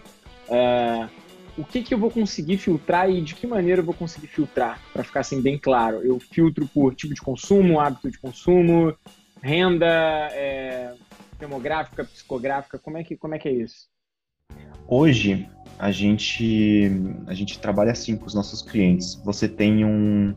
é, 0.48 1.08
o 1.58 1.64
que, 1.64 1.82
que 1.82 1.92
eu 1.92 1.98
vou 1.98 2.10
conseguir 2.10 2.56
filtrar 2.56 3.10
e 3.10 3.20
de 3.20 3.34
que 3.34 3.46
maneira 3.46 3.80
eu 3.80 3.84
vou 3.84 3.94
conseguir 3.94 4.28
filtrar, 4.28 4.80
para 4.92 5.02
ficar 5.02 5.20
assim 5.20 5.42
bem 5.42 5.58
claro? 5.58 6.00
Eu 6.02 6.20
filtro 6.20 6.66
por 6.68 6.94
tipo 6.94 7.12
de 7.12 7.20
consumo, 7.20 7.80
hábito 7.80 8.08
de 8.08 8.18
consumo, 8.18 8.94
renda, 9.42 9.86
é, 10.32 10.94
demográfica, 11.40 12.04
psicográfica, 12.04 12.78
como 12.78 12.98
é 12.98 13.02
que, 13.02 13.16
como 13.16 13.34
é, 13.34 13.38
que 13.38 13.48
é 13.48 13.52
isso? 13.52 13.88
Hoje, 14.86 15.48
a 15.76 15.90
gente, 15.90 16.90
a 17.26 17.34
gente 17.34 17.58
trabalha 17.58 17.90
assim 17.90 18.16
com 18.16 18.26
os 18.26 18.34
nossos 18.34 18.62
clientes. 18.62 19.16
Você 19.24 19.48
tem 19.48 19.84
um, 19.84 20.34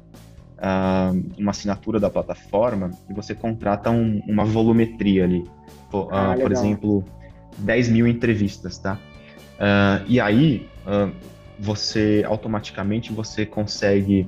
uh, 0.60 1.24
uma 1.38 1.52
assinatura 1.52 2.00
da 2.00 2.10
plataforma 2.10 2.92
e 3.10 3.14
você 3.14 3.34
contrata 3.34 3.90
um, 3.90 4.22
uma 4.28 4.46
volumetria 4.46 5.24
ali. 5.24 5.44
Por, 5.90 6.06
uh, 6.06 6.10
ah, 6.12 6.36
por 6.40 6.52
exemplo, 6.52 7.04
10 7.58 7.90
mil 7.90 8.08
entrevistas, 8.08 8.78
tá? 8.78 9.00
Uh, 9.56 10.06
e 10.08 10.20
aí, 10.20 10.68
você 11.60 12.24
automaticamente 12.26 13.12
você 13.12 13.46
consegue 13.46 14.28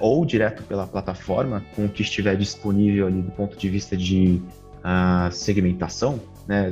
ou 0.00 0.24
direto 0.24 0.62
pela 0.62 0.86
plataforma, 0.86 1.62
com 1.74 1.84
o 1.84 1.88
que 1.88 2.00
estiver 2.00 2.34
disponível 2.34 3.06
ali 3.06 3.20
do 3.20 3.30
ponto 3.30 3.58
de 3.58 3.68
vista 3.68 3.94
de 3.94 4.40
segmentação, 5.30 6.18
né? 6.48 6.70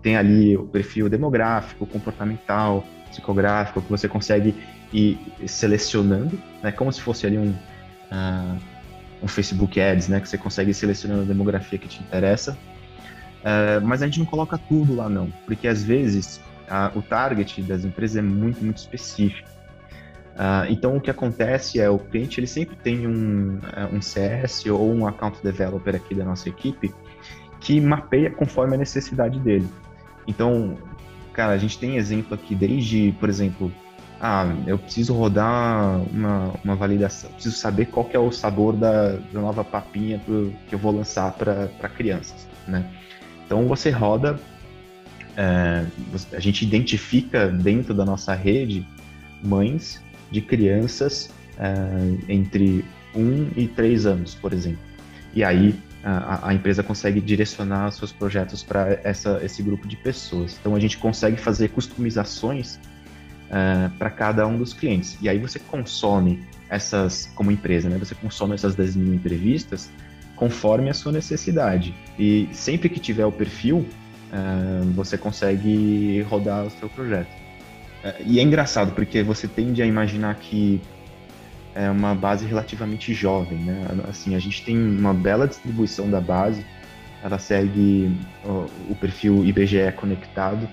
Tem 0.00 0.16
ali 0.16 0.56
o 0.56 0.64
perfil 0.64 1.10
demográfico, 1.10 1.86
comportamental, 1.86 2.82
psicográfico, 3.10 3.82
que 3.82 3.90
você 3.90 4.08
consegue 4.08 4.54
ir 4.90 5.18
selecionando, 5.46 6.40
né? 6.62 6.72
Como 6.72 6.90
se 6.90 7.00
fosse 7.02 7.26
ali 7.26 7.36
um, 7.36 7.54
uh, 8.10 8.58
um 9.22 9.28
Facebook 9.28 9.80
Ads, 9.80 10.08
né? 10.08 10.20
Que 10.20 10.28
você 10.28 10.38
consegue 10.38 10.72
selecionando 10.72 11.22
a 11.22 11.24
demografia 11.24 11.78
que 11.78 11.88
te 11.88 12.00
interessa. 12.00 12.56
Uh, 13.46 13.84
mas 13.84 14.02
a 14.02 14.06
gente 14.06 14.18
não 14.18 14.26
coloca 14.26 14.58
tudo 14.58 14.96
lá 14.96 15.08
não, 15.08 15.32
porque 15.46 15.68
às 15.68 15.82
vezes 15.82 16.40
uh, 16.68 16.98
o 16.98 17.02
target 17.02 17.62
das 17.62 17.84
empresas 17.84 18.16
é 18.16 18.22
muito, 18.22 18.64
muito 18.64 18.78
específico. 18.78 19.48
Uh, 20.34 20.66
então 20.68 20.96
o 20.96 21.00
que 21.00 21.10
acontece 21.10 21.80
é 21.80 21.88
o 21.88 21.98
cliente 21.98 22.40
ele 22.40 22.46
sempre 22.46 22.76
tem 22.76 23.06
um, 23.06 23.58
um 23.92 24.02
CS 24.02 24.66
ou 24.66 24.92
um 24.92 25.06
account 25.06 25.38
developer 25.42 25.94
aqui 25.94 26.14
da 26.14 26.24
nossa 26.24 26.48
equipe 26.48 26.92
que 27.60 27.80
mapeia 27.80 28.30
conforme 28.30 28.74
a 28.74 28.78
necessidade 28.78 29.38
dele. 29.38 29.68
Então, 30.26 30.76
cara, 31.32 31.52
a 31.52 31.58
gente 31.58 31.78
tem 31.78 31.96
exemplo 31.96 32.34
aqui 32.34 32.54
desde, 32.54 33.14
por 33.18 33.28
exemplo, 33.28 33.72
ah, 34.20 34.54
eu 34.66 34.78
preciso 34.78 35.14
rodar 35.14 36.00
uma, 36.10 36.54
uma 36.64 36.74
validação, 36.74 37.30
preciso 37.32 37.56
saber 37.56 37.86
qual 37.86 38.04
que 38.06 38.16
é 38.16 38.18
o 38.18 38.32
sabor 38.32 38.74
da, 38.74 39.16
da 39.16 39.40
nova 39.40 39.62
papinha 39.62 40.18
pro, 40.18 40.52
que 40.68 40.74
eu 40.74 40.78
vou 40.78 40.92
lançar 40.92 41.32
para 41.32 41.88
crianças, 41.88 42.48
né? 42.66 42.90
Então 43.44 43.66
você 43.66 43.90
roda, 43.90 44.40
é, 45.36 45.84
a 46.32 46.40
gente 46.40 46.64
identifica 46.64 47.48
dentro 47.48 47.92
da 47.92 48.04
nossa 48.04 48.34
rede 48.34 48.86
mães 49.44 50.02
de 50.30 50.40
crianças 50.40 51.30
é, 51.58 52.32
entre 52.32 52.84
1 53.14 53.50
e 53.56 53.68
3 53.68 54.06
anos, 54.06 54.34
por 54.34 54.52
exemplo. 54.52 54.80
E 55.34 55.44
aí 55.44 55.78
a, 56.02 56.48
a 56.48 56.54
empresa 56.54 56.82
consegue 56.82 57.20
direcionar 57.20 57.90
seus 57.90 58.12
projetos 58.12 58.62
para 58.62 58.98
esse 59.42 59.62
grupo 59.62 59.86
de 59.86 59.96
pessoas. 59.96 60.56
Então 60.58 60.74
a 60.74 60.80
gente 60.80 60.96
consegue 60.96 61.36
fazer 61.36 61.68
customizações 61.68 62.78
uh, 63.46 63.90
para 63.98 64.10
cada 64.10 64.46
um 64.46 64.56
dos 64.56 64.72
clientes. 64.72 65.16
E 65.20 65.28
aí 65.28 65.38
você 65.38 65.58
consome 65.58 66.44
essas, 66.68 67.30
como 67.34 67.50
empresa, 67.50 67.88
né? 67.88 67.98
Você 67.98 68.14
consome 68.14 68.54
essas 68.54 68.74
10 68.74 68.96
mil 68.96 69.14
entrevistas 69.14 69.90
conforme 70.34 70.90
a 70.90 70.94
sua 70.94 71.12
necessidade. 71.12 71.94
E 72.18 72.48
sempre 72.52 72.88
que 72.88 73.00
tiver 73.00 73.24
o 73.24 73.32
perfil, 73.32 73.78
uh, 73.78 74.84
você 74.92 75.16
consegue 75.16 76.22
rodar 76.22 76.66
o 76.66 76.70
seu 76.70 76.88
projeto. 76.88 77.30
Uh, 78.04 78.22
e 78.24 78.38
é 78.38 78.42
engraçado, 78.42 78.92
porque 78.92 79.22
você 79.22 79.48
tende 79.48 79.82
a 79.82 79.86
imaginar 79.86 80.34
que 80.36 80.80
é 81.74 81.90
uma 81.90 82.14
base 82.14 82.46
relativamente 82.46 83.12
jovem, 83.12 83.58
né? 83.58 83.86
Assim, 84.08 84.34
a 84.34 84.38
gente 84.38 84.64
tem 84.64 84.76
uma 84.76 85.12
bela 85.12 85.46
distribuição 85.46 86.10
da 86.10 86.20
base, 86.22 86.64
ela 87.22 87.38
segue 87.38 88.10
o, 88.44 88.66
o 88.92 88.96
perfil 88.98 89.44
IBGE 89.44 89.92
conectado 89.94 90.66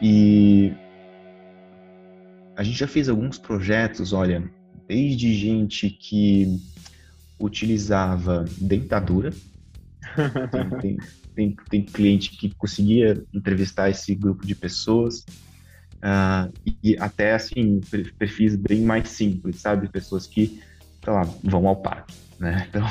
e 0.00 0.72
a 2.58 2.64
gente 2.64 2.76
já 2.76 2.88
fez 2.88 3.08
alguns 3.08 3.38
projetos, 3.38 4.12
olha, 4.12 4.50
desde 4.88 5.32
gente 5.32 5.88
que 5.88 6.58
utilizava 7.38 8.44
dentadura, 8.60 9.32
tem, 10.80 10.98
tem, 11.36 11.56
tem, 11.70 11.82
cliente 11.84 12.36
que 12.36 12.52
conseguia 12.56 13.22
entrevistar 13.32 13.88
esse 13.88 14.12
grupo 14.12 14.44
de 14.44 14.56
pessoas, 14.56 15.20
uh, 15.98 16.52
e, 16.82 16.96
até 16.98 17.34
assim, 17.34 17.80
perfis 18.18 18.56
bem 18.56 18.80
mais 18.80 19.08
simples, 19.10 19.60
sabe? 19.60 19.88
Pessoas 19.88 20.26
que, 20.26 20.60
sei 21.04 21.12
lá, 21.12 21.22
vão 21.44 21.68
ao 21.68 21.76
parque. 21.76 22.12
Né? 22.40 22.66
Então, 22.70 22.84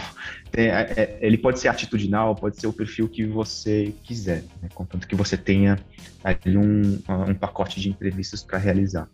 tem, 0.50 0.68
é, 0.68 0.94
é, 0.96 1.20
ele 1.22 1.38
pode 1.38 1.60
ser 1.60 1.68
atitudinal, 1.68 2.36
pode 2.36 2.58
ser 2.58 2.68
o 2.68 2.74
perfil 2.74 3.10
que 3.10 3.26
você 3.26 3.94
quiser, 4.04 4.44
né? 4.62 4.70
contanto 4.74 5.06
que 5.06 5.16
você 5.16 5.36
tenha 5.36 5.78
ali 6.24 6.58
um, 6.58 7.02
um 7.28 7.36
pacote 7.36 7.82
de 7.82 7.90
entrevistas 7.90 8.42
para 8.42 8.58
realizar. 8.58 9.10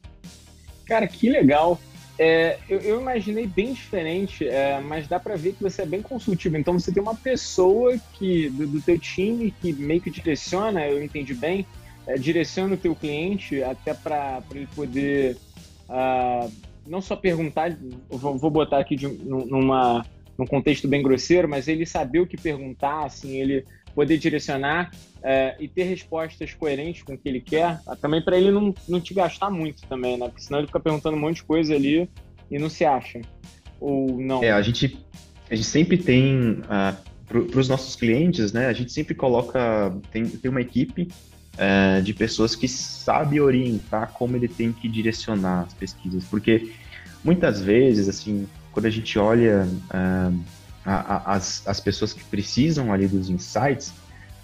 Cara, 0.85 1.07
que 1.07 1.29
legal. 1.29 1.79
É, 2.17 2.59
eu, 2.69 2.79
eu, 2.79 3.01
imaginei 3.01 3.47
bem 3.47 3.73
diferente, 3.73 4.47
é, 4.47 4.79
mas 4.79 5.07
dá 5.07 5.19
para 5.19 5.35
ver 5.35 5.53
que 5.53 5.63
você 5.63 5.81
é 5.81 5.85
bem 5.85 6.01
consultivo. 6.01 6.57
Então 6.57 6.77
você 6.77 6.91
tem 6.91 7.01
uma 7.01 7.15
pessoa 7.15 7.97
que 8.13 8.49
do, 8.49 8.67
do 8.67 8.81
teu 8.81 8.99
time 8.99 9.51
que 9.61 9.73
meio 9.73 9.99
que 9.99 10.11
direciona, 10.11 10.87
eu 10.87 11.03
entendi 11.03 11.33
bem, 11.33 11.65
é, 12.05 12.15
direciona 12.15 12.75
o 12.75 12.77
teu 12.77 12.95
cliente 12.95 13.63
até 13.63 13.93
para 13.93 14.43
ele 14.51 14.67
poder 14.75 15.37
uh, 15.89 16.51
não 16.85 17.01
só 17.01 17.15
perguntar, 17.15 17.75
vou, 18.09 18.37
vou 18.37 18.51
botar 18.51 18.79
aqui 18.79 18.95
de, 18.95 19.07
numa, 19.07 20.05
num 20.37 20.45
contexto 20.45 20.87
bem 20.87 21.01
grosseiro, 21.01 21.47
mas 21.47 21.67
ele 21.67 21.85
saber 21.85 22.19
o 22.19 22.27
que 22.27 22.37
perguntar, 22.37 23.05
assim, 23.05 23.39
ele 23.39 23.65
poder 23.95 24.17
direcionar 24.17 24.91
é, 25.23 25.55
e 25.57 25.67
ter 25.67 25.83
respostas 25.83 26.53
coerentes 26.53 27.01
com 27.01 27.13
o 27.13 27.17
que 27.17 27.29
ele 27.29 27.39
quer, 27.39 27.79
também 28.01 28.21
para 28.21 28.37
ele 28.37 28.51
não, 28.51 28.73
não 28.87 28.99
te 28.99 29.13
gastar 29.13 29.49
muito 29.49 29.87
também, 29.87 30.17
né? 30.17 30.27
Porque 30.27 30.43
senão 30.43 30.59
ele 30.59 30.67
fica 30.67 30.79
perguntando 30.79 31.15
um 31.15 31.19
monte 31.19 31.37
de 31.37 31.43
coisa 31.43 31.73
ali 31.73 32.09
e 32.51 32.59
não 32.59 32.69
se 32.69 32.83
acha. 32.83 33.21
Ou 33.79 34.19
não. 34.19 34.43
É, 34.43 34.51
a 34.51 34.61
gente, 34.61 34.99
a 35.49 35.55
gente 35.55 35.67
sempre 35.67 35.97
tem, 35.97 36.51
uh, 36.51 36.65
ah, 36.69 36.97
para 37.25 37.59
os 37.59 37.69
nossos 37.69 37.95
clientes, 37.95 38.51
né? 38.51 38.67
A 38.67 38.73
gente 38.73 38.91
sempre 38.91 39.15
coloca, 39.15 39.95
tem, 40.11 40.25
tem 40.25 40.51
uma 40.51 40.61
equipe 40.61 41.07
uh, 41.53 42.01
de 42.01 42.13
pessoas 42.13 42.53
que 42.53 42.67
sabe 42.67 43.39
orientar 43.39 44.11
como 44.11 44.35
ele 44.35 44.49
tem 44.49 44.73
que 44.73 44.89
direcionar 44.89 45.61
as 45.61 45.73
pesquisas, 45.73 46.25
porque 46.25 46.69
muitas 47.23 47.61
vezes, 47.61 48.09
assim, 48.09 48.45
quando 48.73 48.87
a 48.87 48.89
gente 48.89 49.17
olha 49.17 49.65
uh, 49.65 50.39
as, 50.85 51.65
as 51.65 51.79
pessoas 51.79 52.11
que 52.11 52.23
precisam 52.25 52.91
ali 52.91 53.07
dos 53.07 53.29
insights, 53.29 53.93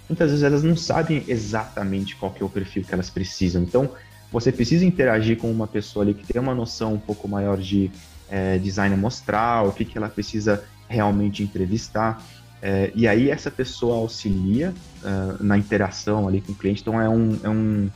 muitas 0.09 0.31
vezes 0.31 0.43
elas 0.43 0.63
não 0.63 0.75
sabem 0.75 1.23
exatamente 1.27 2.15
qual 2.15 2.31
que 2.31 2.41
é 2.41 2.45
o 2.45 2.49
perfil 2.49 2.83
que 2.83 2.93
elas 2.93 3.09
precisam. 3.09 3.61
Então, 3.61 3.91
você 4.31 4.51
precisa 4.51 4.83
interagir 4.85 5.37
com 5.37 5.49
uma 5.49 5.67
pessoa 5.67 6.03
ali 6.03 6.13
que 6.13 6.25
tem 6.25 6.41
uma 6.41 6.53
noção 6.53 6.95
um 6.95 6.99
pouco 6.99 7.27
maior 7.27 7.57
de 7.57 7.91
é, 8.29 8.57
design 8.57 8.93
amostral, 8.93 9.69
o 9.69 9.71
que, 9.71 9.85
que 9.85 9.97
ela 9.97 10.09
precisa 10.09 10.63
realmente 10.87 11.43
entrevistar. 11.43 12.23
É, 12.61 12.91
e 12.93 13.07
aí 13.07 13.29
essa 13.29 13.49
pessoa 13.49 13.97
auxilia 13.97 14.73
uh, 15.01 15.43
na 15.43 15.57
interação 15.57 16.27
ali 16.27 16.41
com 16.41 16.51
o 16.51 16.55
cliente. 16.55 16.81
Então 16.81 16.99
é 16.99 17.07
um, 17.07 17.39
é 17.43 17.49
um 17.49 17.89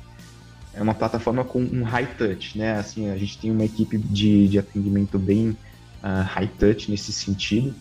é 0.75 0.81
uma 0.81 0.95
plataforma 0.95 1.43
com 1.43 1.59
um 1.59 1.83
high 1.83 2.07
touch, 2.17 2.57
né? 2.57 2.79
Assim 2.79 3.09
a 3.09 3.17
gente 3.17 3.37
tem 3.37 3.51
uma 3.51 3.63
equipe 3.63 3.97
de, 3.97 4.47
de 4.47 4.57
atendimento 4.57 5.19
bem 5.19 5.49
uh, 5.49 6.23
high 6.25 6.49
touch 6.59 6.89
nesse 6.89 7.11
sentido. 7.11 7.75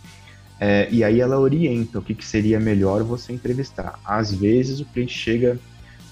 É, 0.64 0.86
e 0.92 1.02
aí 1.02 1.20
ela 1.20 1.40
orienta 1.40 1.98
o 1.98 2.02
que, 2.02 2.14
que 2.14 2.24
seria 2.24 2.60
melhor 2.60 3.02
você 3.02 3.32
entrevistar. 3.32 3.98
Às 4.04 4.32
vezes 4.32 4.78
o 4.78 4.84
cliente 4.84 5.12
chega 5.12 5.58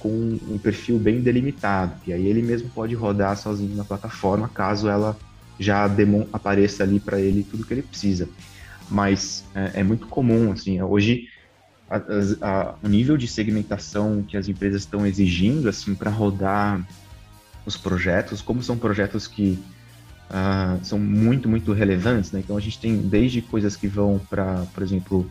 com 0.00 0.08
um 0.08 0.58
perfil 0.58 0.98
bem 0.98 1.20
delimitado, 1.20 1.94
e 2.04 2.12
aí 2.12 2.26
ele 2.26 2.42
mesmo 2.42 2.68
pode 2.70 2.92
rodar 2.96 3.36
sozinho 3.36 3.76
na 3.76 3.84
plataforma, 3.84 4.48
caso 4.48 4.88
ela 4.88 5.16
já 5.56 5.88
apareça 6.32 6.82
ali 6.82 6.98
para 6.98 7.20
ele 7.20 7.46
tudo 7.48 7.64
que 7.64 7.72
ele 7.72 7.82
precisa. 7.82 8.28
Mas 8.90 9.44
é, 9.54 9.82
é 9.82 9.82
muito 9.84 10.08
comum, 10.08 10.50
assim, 10.50 10.82
hoje 10.82 11.28
a, 11.88 12.00
a, 12.40 12.74
o 12.82 12.88
nível 12.88 13.16
de 13.16 13.28
segmentação 13.28 14.24
que 14.26 14.36
as 14.36 14.48
empresas 14.48 14.82
estão 14.82 15.06
exigindo, 15.06 15.68
assim, 15.68 15.94
para 15.94 16.10
rodar 16.10 16.84
os 17.64 17.76
projetos, 17.76 18.42
como 18.42 18.64
são 18.64 18.76
projetos 18.76 19.28
que 19.28 19.62
uh, 20.30 20.82
são 20.84 20.98
muito, 20.98 21.48
muito 21.48 21.72
relevantes, 21.72 22.32
né? 22.32 22.40
Então 22.40 22.56
a 22.56 22.60
gente 22.60 22.78
tem 22.78 22.96
desde 22.96 23.42
coisas 23.42 23.76
que 23.76 23.86
vão 23.86 24.20
para, 24.30 24.64
por 24.72 24.82
exemplo, 24.82 25.30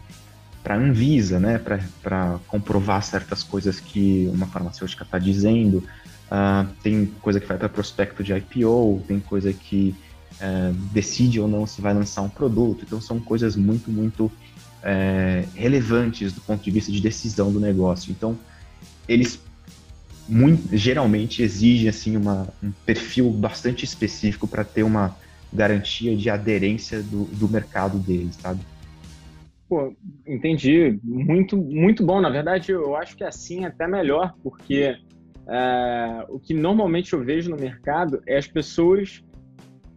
para 0.62 0.76
a 0.76 0.78
Anvisa, 0.78 1.40
né? 1.40 1.58
Para 1.58 2.40
comprovar 2.48 3.02
certas 3.04 3.42
coisas 3.44 3.80
que 3.80 4.30
uma 4.34 4.46
farmacêutica 4.46 5.04
está 5.04 5.18
dizendo, 5.18 5.78
uh, 5.78 6.68
tem 6.84 7.06
coisa 7.22 7.40
que 7.40 7.48
vai 7.48 7.58
para 7.58 7.70
prospecto 7.70 8.24
de 8.24 8.34
IPO, 8.34 9.04
tem 9.08 9.20
coisa 9.20 9.54
que 9.54 9.96
uh, 10.36 10.74
decide 10.92 11.40
ou 11.40 11.48
não 11.48 11.66
se 11.66 11.82
vai 11.82 11.94
lançar 11.94 12.22
um 12.22 12.30
produto, 12.30 12.84
então 12.86 13.00
são 13.00 13.20
coisas 13.20 13.56
muito, 13.56 13.90
muito 13.90 14.32
é, 14.82 15.46
relevantes 15.56 16.32
do 16.34 16.42
ponto 16.42 16.64
de 16.64 16.72
vista 16.72 16.92
de 16.92 17.02
decisão 17.02 17.52
do 17.52 17.60
negócio. 17.60 18.12
Então, 18.12 18.38
eles 19.08 19.40
muito, 20.30 20.78
geralmente 20.78 21.42
exige 21.42 21.90
assim 21.90 22.16
uma, 22.16 22.48
um 22.64 22.72
perfil 22.86 23.32
bastante 23.32 23.84
específico 23.84 24.48
para 24.48 24.64
ter 24.64 24.84
uma 24.84 25.18
garantia 25.52 26.16
de 26.16 26.30
aderência 26.30 27.02
do, 27.02 27.26
do 27.26 27.50
mercado 27.50 27.98
deles, 27.98 28.36
sabe? 28.36 28.60
Pô, 29.68 29.94
entendi. 30.28 31.00
Muito, 31.04 31.58
muito 31.58 32.06
bom. 32.06 32.22
Na 32.22 32.30
verdade, 32.30 32.72
eu 32.72 32.96
acho 32.96 33.18
que 33.18 33.24
assim 33.24 33.64
é 33.64 33.68
até 33.68 33.88
melhor, 33.88 34.36
porque 34.44 34.96
é, 35.48 36.26
o 36.30 36.40
que 36.40 36.54
normalmente 36.54 37.14
eu 37.14 37.24
vejo 37.24 37.50
no 37.50 37.58
mercado 37.58 38.22
é 38.28 38.38
as 38.38 38.48
pessoas 38.48 39.24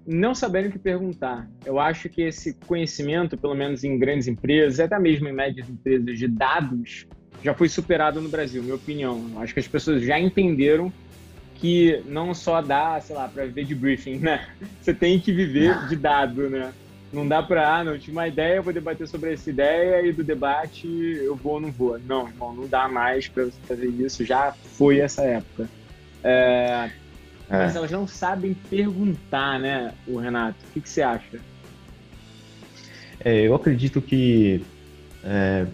não 0.07 0.35
saberem 0.35 0.69
o 0.69 0.73
que 0.73 0.79
perguntar. 0.79 1.49
Eu 1.65 1.79
acho 1.79 2.09
que 2.09 2.23
esse 2.23 2.55
conhecimento, 2.67 3.37
pelo 3.37 3.55
menos 3.55 3.85
em 3.85 3.99
grandes 3.99 4.27
empresas, 4.27 4.81
até 4.81 4.99
mesmo 4.99 5.29
em 5.29 5.33
médias 5.33 5.69
empresas 5.69 6.19
de 6.19 6.27
dados, 6.27 7.07
já 7.43 7.55
foi 7.55 7.69
superado 7.69 8.21
no 8.21 8.29
Brasil, 8.29 8.63
minha 8.63 8.75
opinião. 8.75 9.31
Eu 9.35 9.41
acho 9.41 9.53
que 9.55 9.61
as 9.61 9.69
pessoas 9.69 10.03
já 10.03 10.19
entenderam 10.19 10.93
que 11.57 12.03
não 12.07 12.35
só 12.35 12.61
dá, 12.61 13.01
sei 13.01 13.15
lá, 13.15 13.29
para 13.29 13.45
viver 13.45 13.65
de 13.65 13.75
briefing, 13.75 14.19
né? 14.19 14.49
Você 14.81 14.93
tem 14.93 15.21
que 15.21 15.33
viver 15.33 15.87
de 15.89 15.97
dado, 15.97 16.49
né? 16.49 16.73
Não 17.13 17.29
dá 17.29 17.43
para, 17.43 17.77
ah, 17.77 17.85
não, 17.85 17.99
tive 17.99 18.13
uma 18.13 18.27
ideia, 18.27 18.57
eu 18.57 18.63
vou 18.63 18.73
debater 18.73 19.07
sobre 19.07 19.35
essa 19.35 19.51
ideia 19.51 20.07
e 20.07 20.13
do 20.13 20.25
debate 20.25 20.87
eu 20.87 21.37
vou 21.37 21.55
ou 21.55 21.61
não 21.61 21.71
vou. 21.71 21.99
Não, 21.99 22.27
irmão, 22.27 22.55
não 22.55 22.67
dá 22.67 22.89
mais 22.89 23.29
para 23.29 23.45
você 23.45 23.61
fazer 23.69 23.87
isso, 23.87 24.25
já 24.25 24.53
foi 24.53 24.99
essa 24.99 25.23
época. 25.23 25.69
É, 26.25 26.91
é. 27.51 27.59
Mas 27.59 27.77
elas 27.77 27.91
não 27.91 28.07
sabem 28.07 28.55
perguntar, 28.55 29.61
né, 29.61 29.93
o 30.07 30.17
Renato? 30.17 30.57
O 30.69 30.73
que, 30.73 30.81
que 30.81 30.89
você 30.89 31.03
acha? 31.03 31.39
É, 33.23 33.43
eu 33.43 33.55
acredito 33.55 34.01
que 34.01 34.65
é, 35.23 35.67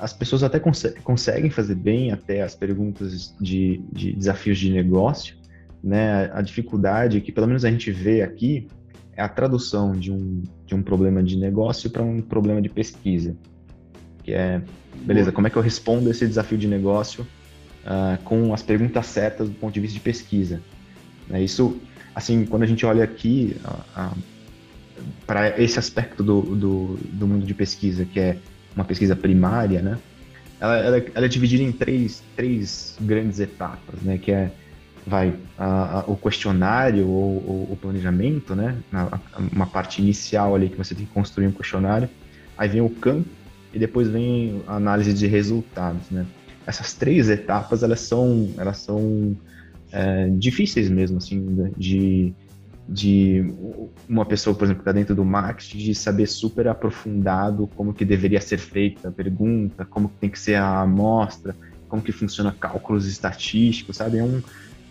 as 0.00 0.12
pessoas 0.12 0.42
até 0.42 0.58
cons 0.58 0.86
conseguem 1.04 1.50
fazer 1.50 1.74
bem 1.74 2.10
até 2.10 2.42
as 2.42 2.54
perguntas 2.54 3.34
de, 3.40 3.82
de, 3.92 4.12
desafios 4.12 4.58
de 4.58 4.70
negócio, 4.70 5.36
né? 5.82 6.30
A 6.32 6.40
dificuldade 6.40 7.20
que 7.20 7.30
pelo 7.30 7.46
menos 7.46 7.64
a 7.64 7.70
gente 7.70 7.90
vê 7.90 8.22
aqui 8.22 8.66
é 9.14 9.22
a 9.22 9.28
tradução 9.28 9.92
de 9.92 10.12
um, 10.12 10.42
de 10.66 10.74
um 10.74 10.82
problema 10.82 11.22
de 11.22 11.36
negócio 11.36 11.90
para 11.90 12.02
um 12.02 12.20
problema 12.20 12.60
de 12.60 12.68
pesquisa, 12.68 13.36
que 14.22 14.32
é, 14.32 14.60
beleza, 15.04 15.32
como 15.32 15.46
é 15.46 15.50
que 15.50 15.56
eu 15.56 15.62
respondo 15.62 16.10
esse 16.10 16.26
desafio 16.26 16.58
de 16.58 16.66
negócio 16.66 17.26
uh, 17.84 18.22
com 18.24 18.52
as 18.52 18.62
perguntas 18.62 19.06
certas 19.06 19.48
do 19.48 19.54
ponto 19.54 19.72
de 19.72 19.80
vista 19.80 19.94
de 19.94 20.00
pesquisa? 20.00 20.60
Né? 21.28 21.42
Isso, 21.42 21.78
assim, 22.14 22.44
quando 22.44 22.64
a 22.64 22.66
gente 22.66 22.84
olha 22.84 23.04
aqui 23.04 23.56
para 25.26 25.60
esse 25.60 25.78
aspecto 25.78 26.22
do, 26.22 26.42
do, 26.42 26.98
do, 27.12 27.26
mundo 27.26 27.46
de 27.46 27.54
pesquisa, 27.54 28.04
que 28.04 28.20
é 28.20 28.36
uma 28.76 28.84
pesquisa 28.84 29.16
primária, 29.16 29.80
né? 29.80 29.98
Ela, 30.60 30.76
ela, 30.76 31.04
ela 31.14 31.26
é 31.26 31.28
dividida 31.28 31.62
em 31.62 31.72
três, 31.72 32.22
três 32.36 32.96
grandes 33.00 33.40
etapas, 33.40 34.00
né? 34.02 34.18
Que 34.18 34.30
é 34.30 34.52
vai 35.06 35.34
a, 35.56 36.00
a, 36.00 36.04
o 36.10 36.16
questionário 36.16 37.06
ou, 37.06 37.44
ou, 37.46 37.72
o 37.72 37.78
planejamento, 37.80 38.54
né? 38.54 38.76
A, 38.92 39.18
uma 39.52 39.66
parte 39.66 40.02
inicial 40.02 40.54
ali 40.54 40.68
que 40.68 40.76
você 40.76 40.94
tem 40.94 41.06
que 41.06 41.12
construir 41.12 41.46
um 41.46 41.52
questionário. 41.52 42.08
Aí 42.58 42.68
vem 42.68 42.80
o 42.80 42.90
campo 42.90 43.28
e 43.72 43.78
depois 43.78 44.08
vem 44.08 44.62
a 44.66 44.76
análise 44.76 45.14
de 45.14 45.26
resultados, 45.26 46.10
né? 46.10 46.26
Essas 46.66 46.92
três 46.92 47.28
etapas 47.30 47.82
elas 47.82 48.00
são 48.00 48.50
elas 48.58 48.78
são 48.78 49.36
é, 49.92 50.28
difíceis 50.30 50.90
mesmo, 50.90 51.18
assim, 51.18 51.72
de, 51.76 52.34
de 52.88 53.52
uma 54.08 54.24
pessoa, 54.24 54.54
por 54.54 54.64
exemplo, 54.64 54.82
que 54.82 54.88
está 54.88 54.92
dentro 54.92 55.14
do 55.14 55.24
marketing, 55.24 55.78
de 55.78 55.94
saber 55.94 56.26
super 56.26 56.68
aprofundado 56.68 57.68
como 57.74 57.92
que 57.92 58.04
deveria 58.04 58.40
ser 58.40 58.58
feita 58.58 59.08
a 59.08 59.12
pergunta, 59.12 59.84
como 59.84 60.08
que 60.08 60.16
tem 60.16 60.30
que 60.30 60.38
ser 60.38 60.54
a 60.54 60.80
amostra, 60.80 61.56
como 61.88 62.00
que 62.00 62.12
funciona 62.12 62.54
cálculos 62.58 63.06
estatísticos, 63.06 63.96
sabe? 63.96 64.18
É, 64.18 64.22
um, 64.22 64.40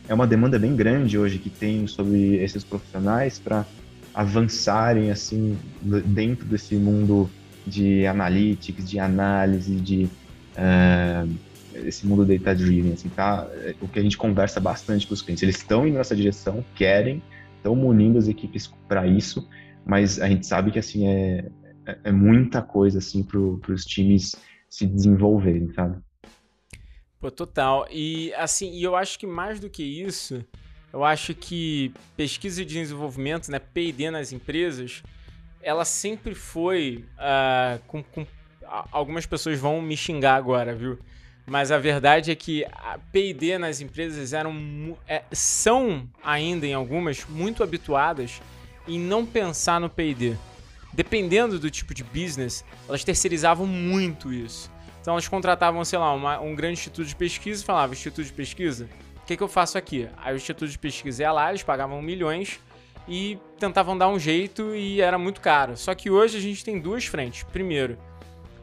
é 0.09 0.13
uma 0.13 0.27
demanda 0.27 0.59
bem 0.59 0.75
grande 0.75 1.17
hoje 1.17 1.37
que 1.37 1.49
tem 1.49 1.87
sobre 1.87 2.35
esses 2.35 2.63
profissionais 2.63 3.39
para 3.39 3.65
avançarem, 4.13 5.11
assim, 5.11 5.57
dentro 5.81 6.45
desse 6.45 6.75
mundo 6.75 7.29
de 7.65 8.05
analytics, 8.05 8.89
de 8.89 8.99
análise, 8.99 9.75
de... 9.75 10.09
Uh, 10.57 11.45
esse 11.83 12.07
mundo 12.07 12.25
data-driven, 12.25 12.93
assim, 12.93 13.09
tá? 13.09 13.45
O 13.81 13.87
que 13.89 13.99
a 13.99 14.01
gente 14.01 14.17
conversa 14.17 14.61
bastante 14.61 15.05
com 15.05 15.13
os 15.13 15.21
clientes. 15.21 15.43
Eles 15.43 15.57
estão 15.57 15.85
indo 15.85 15.97
nessa 15.97 16.15
direção, 16.15 16.63
querem, 16.73 17.21
estão 17.65 17.75
munindo 17.75 18.19
as 18.19 18.27
equipes 18.27 18.67
para 18.87 19.07
isso, 19.07 19.49
mas 19.83 20.21
a 20.21 20.27
gente 20.27 20.45
sabe 20.45 20.71
que, 20.71 20.77
assim, 20.77 21.07
é, 21.07 21.49
é, 21.87 21.99
é 22.05 22.11
muita 22.11 22.61
coisa, 22.61 22.99
assim, 22.99 23.23
para 23.23 23.39
os 23.39 23.83
times 23.83 24.35
se 24.69 24.85
desenvolverem, 24.85 25.73
sabe? 25.73 25.97
Pô, 27.19 27.31
total. 27.31 27.87
E, 27.91 28.31
assim, 28.35 28.79
eu 28.79 28.95
acho 28.95 29.17
que 29.17 29.25
mais 29.25 29.59
do 29.59 29.69
que 29.69 29.83
isso, 29.83 30.45
eu 30.93 31.03
acho 31.03 31.33
que 31.33 31.91
pesquisa 32.15 32.61
e 32.61 32.65
desenvolvimento, 32.65 33.49
né, 33.49 33.57
P&D 33.57 34.11
nas 34.11 34.31
empresas, 34.31 35.01
ela 35.61 35.83
sempre 35.83 36.35
foi 36.35 37.03
uh, 37.17 37.81
com, 37.87 38.03
com 38.03 38.27
algumas 38.91 39.25
pessoas 39.25 39.59
vão 39.59 39.81
me 39.81 39.97
xingar 39.97 40.35
agora, 40.35 40.75
viu? 40.75 40.99
Mas 41.45 41.71
a 41.71 41.77
verdade 41.77 42.31
é 42.31 42.35
que 42.35 42.65
a 42.65 42.97
P&D 43.11 43.57
nas 43.57 43.79
empresas 43.79 44.33
eram, 44.33 44.97
é, 45.07 45.23
são 45.31 46.09
ainda 46.23 46.65
em 46.65 46.73
algumas 46.73 47.25
muito 47.25 47.61
habituadas 47.61 48.41
em 48.87 48.99
não 48.99 49.25
pensar 49.25 49.79
no 49.79 49.89
P&D. 49.89 50.35
Dependendo 50.91 51.59
do 51.59 51.69
tipo 51.69 51.93
de 51.93 52.03
business, 52.03 52.63
elas 52.87 53.03
terceirizavam 53.03 53.67
muito 53.67 54.33
isso. 54.33 54.71
Então 55.01 55.13
elas 55.13 55.27
contratavam, 55.27 55.85
sei 55.85 55.99
lá, 55.99 56.13
uma, 56.13 56.39
um 56.39 56.55
grande 56.55 56.73
instituto 56.73 57.05
de 57.05 57.15
pesquisa 57.15 57.61
e 57.61 57.65
falavam, 57.65 57.93
instituto 57.93 58.25
de 58.25 58.33
pesquisa, 58.33 58.89
o 59.21 59.25
que, 59.25 59.37
que 59.37 59.43
eu 59.43 59.47
faço 59.47 59.77
aqui? 59.77 60.07
Aí 60.17 60.33
o 60.33 60.37
instituto 60.37 60.69
de 60.69 60.79
pesquisa 60.79 61.23
ia 61.23 61.31
lá, 61.31 61.49
eles 61.49 61.61
pagavam 61.61 62.01
milhões 62.01 62.59
e 63.07 63.37
tentavam 63.59 63.97
dar 63.97 64.07
um 64.07 64.17
jeito 64.17 64.73
e 64.75 65.01
era 65.01 65.17
muito 65.17 65.41
caro. 65.41 65.77
Só 65.77 65.93
que 65.93 66.09
hoje 66.09 66.37
a 66.37 66.41
gente 66.41 66.63
tem 66.63 66.79
duas 66.79 67.05
frentes. 67.05 67.43
Primeiro, 67.43 67.97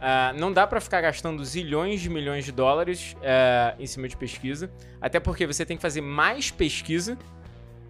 Uh, 0.02 0.36
não 0.36 0.52
dá 0.52 0.66
para 0.66 0.80
ficar 0.80 1.00
gastando 1.00 1.44
zilhões 1.44 2.00
de 2.00 2.10
milhões 2.10 2.44
de 2.44 2.50
dólares 2.50 3.14
uh, 3.18 3.80
em 3.80 3.86
cima 3.86 4.08
de 4.08 4.16
pesquisa, 4.16 4.68
até 5.00 5.20
porque 5.20 5.46
você 5.46 5.64
tem 5.64 5.76
que 5.76 5.80
fazer 5.80 6.00
mais 6.00 6.50
pesquisa. 6.50 7.16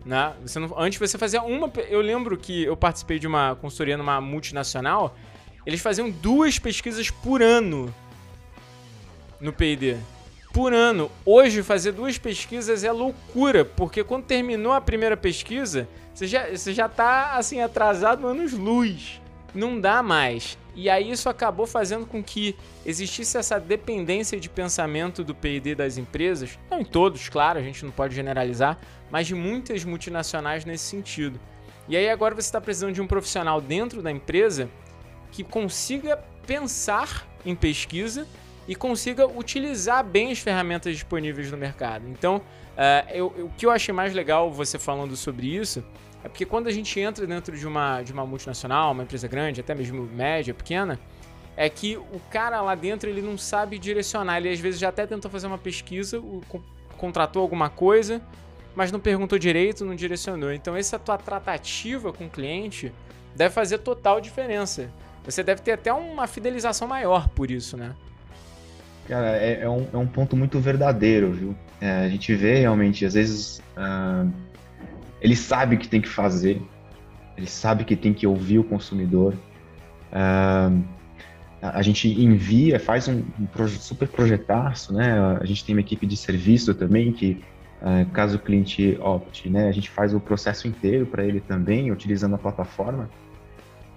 Né? 0.05 0.35
Você 0.43 0.59
não, 0.59 0.79
antes 0.79 0.99
você 0.99 1.17
fazia 1.17 1.43
uma. 1.43 1.73
Eu 1.89 2.03
lembro 2.03 2.37
que 2.37 2.65
eu 2.65 2.77
participei 2.77 3.19
de 3.19 3.27
uma 3.27 3.57
consultoria 3.57 3.97
numa 3.97 4.21
multinacional. 4.21 5.17
Eles 5.65 5.81
faziam 5.81 6.11
duas 6.11 6.59
pesquisas 6.59 7.09
por 7.09 7.41
ano 7.41 7.95
no 9.41 9.51
PD. 9.51 9.97
Por 10.53 10.75
ano. 10.75 11.11
Hoje, 11.25 11.63
fazer 11.63 11.93
duas 11.93 12.19
pesquisas 12.19 12.85
é 12.85 12.93
loucura, 12.93 13.65
porque 13.65 14.05
quando 14.05 14.25
terminou 14.25 14.75
a 14.75 14.83
primeira 14.83 15.17
pesquisa, 15.17 15.89
você 16.13 16.27
já, 16.27 16.51
você 16.51 16.75
já 16.75 16.91
tá 16.91 17.37
assim, 17.37 17.63
atrasado 17.63 18.27
anos 18.27 18.53
luz. 18.53 19.19
Não 19.55 19.81
dá 19.81 20.03
mais. 20.03 20.59
E 20.75 20.89
aí 20.89 21.11
isso 21.11 21.29
acabou 21.29 21.67
fazendo 21.67 22.07
com 22.07 22.23
que 22.23 22.57
existisse 22.85 23.37
essa 23.37 23.61
dependência 23.61 24.41
de 24.41 24.49
pensamento 24.49 25.23
do 25.23 25.35
P&D 25.35 25.75
das 25.75 25.99
empresas, 25.99 26.59
não 26.71 26.81
em 26.81 26.85
todos, 26.85 27.29
claro, 27.29 27.59
a 27.59 27.63
gente 27.63 27.85
não 27.85 27.93
pode 27.93 28.15
generalizar, 28.15 28.79
mas 29.11 29.27
de 29.27 29.35
muitas 29.35 29.85
multinacionais 29.85 30.65
nesse 30.65 30.85
sentido. 30.85 31.39
E 31.89 31.97
aí 31.97 32.09
agora 32.09 32.35
você 32.35 32.41
está 32.41 32.61
precisando 32.61 32.95
de 32.95 33.03
um 33.03 33.07
profissional 33.07 33.61
dentro 33.61 34.01
da 34.01 34.11
empresa 34.11 34.71
que 35.31 35.45
consiga 35.45 36.17
pensar 36.47 37.27
em 37.45 37.55
pesquisa 37.55 38.27
e 38.67 38.75
consiga 38.75 39.27
utilizar 39.27 40.05
bem 40.05 40.31
as 40.31 40.39
ferramentas 40.39 40.95
disponíveis 40.95 41.51
no 41.51 41.57
mercado. 41.57 42.09
Então, 42.09 42.37
uh, 42.37 43.11
eu, 43.13 43.27
o 43.27 43.51
que 43.57 43.67
eu 43.67 43.71
achei 43.71 43.93
mais 43.93 44.15
legal 44.15 44.51
você 44.51 44.79
falando 44.79 45.17
sobre 45.17 45.55
isso 45.55 45.85
é 46.25 46.29
porque 46.29 46.47
quando 46.47 46.69
a 46.69 46.71
gente 46.71 46.99
entra 47.01 47.27
dentro 47.27 47.57
de 47.57 47.67
uma, 47.67 48.03
de 48.03 48.13
uma 48.13 48.25
multinacional, 48.25 48.93
uma 48.93 49.03
empresa 49.03 49.27
grande, 49.27 49.61
até 49.61 49.75
mesmo 49.75 50.05
média, 50.05 50.55
pequena, 50.55 50.99
é 51.57 51.69
que 51.69 51.97
o 51.97 52.21
cara 52.31 52.61
lá 52.61 52.75
dentro 52.75 53.11
ele 53.11 53.21
não 53.21 53.37
sabe 53.37 53.79
direcionar. 53.79 54.39
Ele 54.39 54.51
às 54.51 54.61
vezes 54.61 54.81
já 54.81 54.89
até 54.89 55.07
tentou 55.07 55.31
fazer 55.31 55.47
uma 55.47 55.59
pesquisa, 55.59 56.23
contratou 56.97 57.43
alguma 57.43 57.69
coisa, 57.69 58.23
mas 58.75 58.93
não 58.93 59.01
perguntou 59.01 59.39
direito, 59.39 59.85
não 59.85 59.95
direcionou. 59.95 60.53
Então 60.53 60.77
essa 60.77 60.99
tua 60.99 61.19
tratativa 61.19 62.13
com 62.13 62.27
o 62.27 62.31
cliente 62.31 62.93
deve 63.35 63.53
fazer 63.53 63.79
total 63.79 64.21
diferença. 64.21 64.89
Você 65.25 65.43
deve 65.43 65.61
ter 65.61 65.73
até 65.73 65.93
uma 65.93 66.27
fidelização 66.27 66.87
maior 66.89 67.29
por 67.29 67.51
isso, 67.51 67.77
né? 67.77 67.95
Cara, 69.09 69.37
é, 69.37 69.63
é 69.63 69.69
um, 69.69 69.87
é 69.93 69.97
um 69.97 70.07
ponto 70.07 70.37
muito 70.37 70.59
verdadeiro, 70.61 71.33
viu? 71.33 71.57
É, 71.81 72.05
a 72.05 72.09
gente 72.09 72.33
vê 72.35 72.61
realmente, 72.61 73.05
às 73.05 73.15
vezes, 73.15 73.61
uh, 73.77 74.31
ele 75.23 75.37
sabe 75.37 75.77
o 75.77 75.79
que 75.79 75.89
tem 75.89 76.01
que 76.01 76.09
fazer, 76.09 76.61
ele 77.37 77.47
sabe 77.47 77.85
que 77.85 77.95
tem 77.95 78.13
que 78.13 78.27
ouvir 78.27 78.59
o 78.59 78.65
consumidor. 78.65 79.35
Uh, 80.13 80.83
a 81.63 81.81
gente 81.81 82.09
envia, 82.09 82.81
faz 82.81 83.07
um, 83.07 83.23
um 83.39 83.69
super 83.69 84.09
projetaço, 84.09 84.93
né? 84.93 85.39
A 85.41 85.47
gente 85.47 85.65
tem 85.65 85.77
uma 85.77 85.81
equipe 85.81 86.05
de 86.07 86.17
serviço 86.17 86.75
também 86.75 87.13
que, 87.13 87.41
uh, 87.81 88.05
caso 88.11 88.37
o 88.37 88.41
cliente 88.41 88.99
opte, 89.01 89.49
né? 89.49 89.69
A 89.69 89.73
gente 89.73 89.89
faz 89.89 90.13
o 90.13 90.19
processo 90.19 90.67
inteiro 90.67 91.07
para 91.07 91.25
ele 91.25 91.41
também, 91.41 91.93
utilizando 91.93 92.35
a 92.35 92.39
plataforma. 92.39 93.09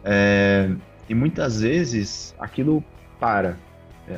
Uh, 0.04 0.80
e 1.10 1.16
muitas 1.16 1.62
vezes 1.62 2.36
aquilo 2.40 2.84
para. 3.20 3.58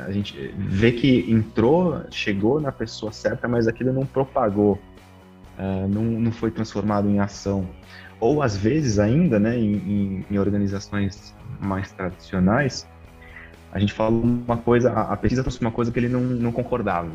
A 0.06 0.12
gente 0.12 0.36
vê 0.58 0.92
que 0.92 1.24
entrou, 1.30 2.04
chegou 2.10 2.60
na 2.60 2.70
pessoa 2.70 3.10
certa, 3.10 3.48
mas 3.48 3.66
aquilo 3.66 3.90
não 3.90 4.04
propagou 4.04 4.78
uh, 5.58 5.88
não, 5.88 6.02
não 6.02 6.32
foi 6.32 6.50
transformado 6.50 7.08
em 7.08 7.20
ação. 7.20 7.68
Ou 8.20 8.42
às 8.42 8.56
vezes 8.56 8.98
ainda, 8.98 9.38
né, 9.38 9.56
em, 9.56 9.74
em, 9.74 10.26
em 10.30 10.38
organizações 10.38 11.34
mais 11.60 11.92
tradicionais, 11.92 12.86
a 13.72 13.78
gente 13.78 13.92
fala 13.92 14.10
uma 14.10 14.56
coisa, 14.56 14.90
a, 14.90 15.12
a 15.12 15.16
pesquisa 15.16 15.42
trouxe 15.42 15.60
uma 15.60 15.70
coisa 15.70 15.92
que 15.92 15.98
ele 15.98 16.08
não, 16.08 16.20
não 16.20 16.52
concordava. 16.52 17.10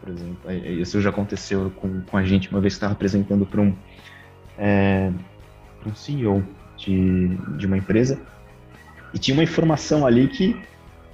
por 0.00 0.10
exemplo. 0.10 0.52
Isso 0.52 1.00
já 1.00 1.10
aconteceu 1.10 1.70
com, 1.76 2.02
com 2.02 2.16
a 2.16 2.24
gente 2.24 2.50
uma 2.50 2.60
vez 2.60 2.74
que 2.74 2.78
estava 2.78 2.92
apresentando 2.92 3.46
para 3.46 3.60
um, 3.60 3.74
é, 4.58 5.10
um 5.86 5.94
CEO 5.94 6.44
de, 6.76 7.28
de 7.56 7.66
uma 7.66 7.78
empresa 7.78 8.20
e 9.14 9.18
tinha 9.18 9.34
uma 9.34 9.44
informação 9.44 10.04
ali 10.04 10.26
que, 10.26 10.60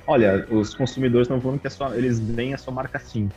olha, 0.06 0.46
os 0.50 0.74
consumidores 0.74 1.28
não 1.28 1.38
vão 1.38 1.58
que 1.58 1.66
a 1.66 1.70
sua, 1.70 1.94
eles 1.96 2.18
veem 2.18 2.54
a 2.54 2.58
sua 2.58 2.72
marca 2.72 2.96
assim. 2.96 3.28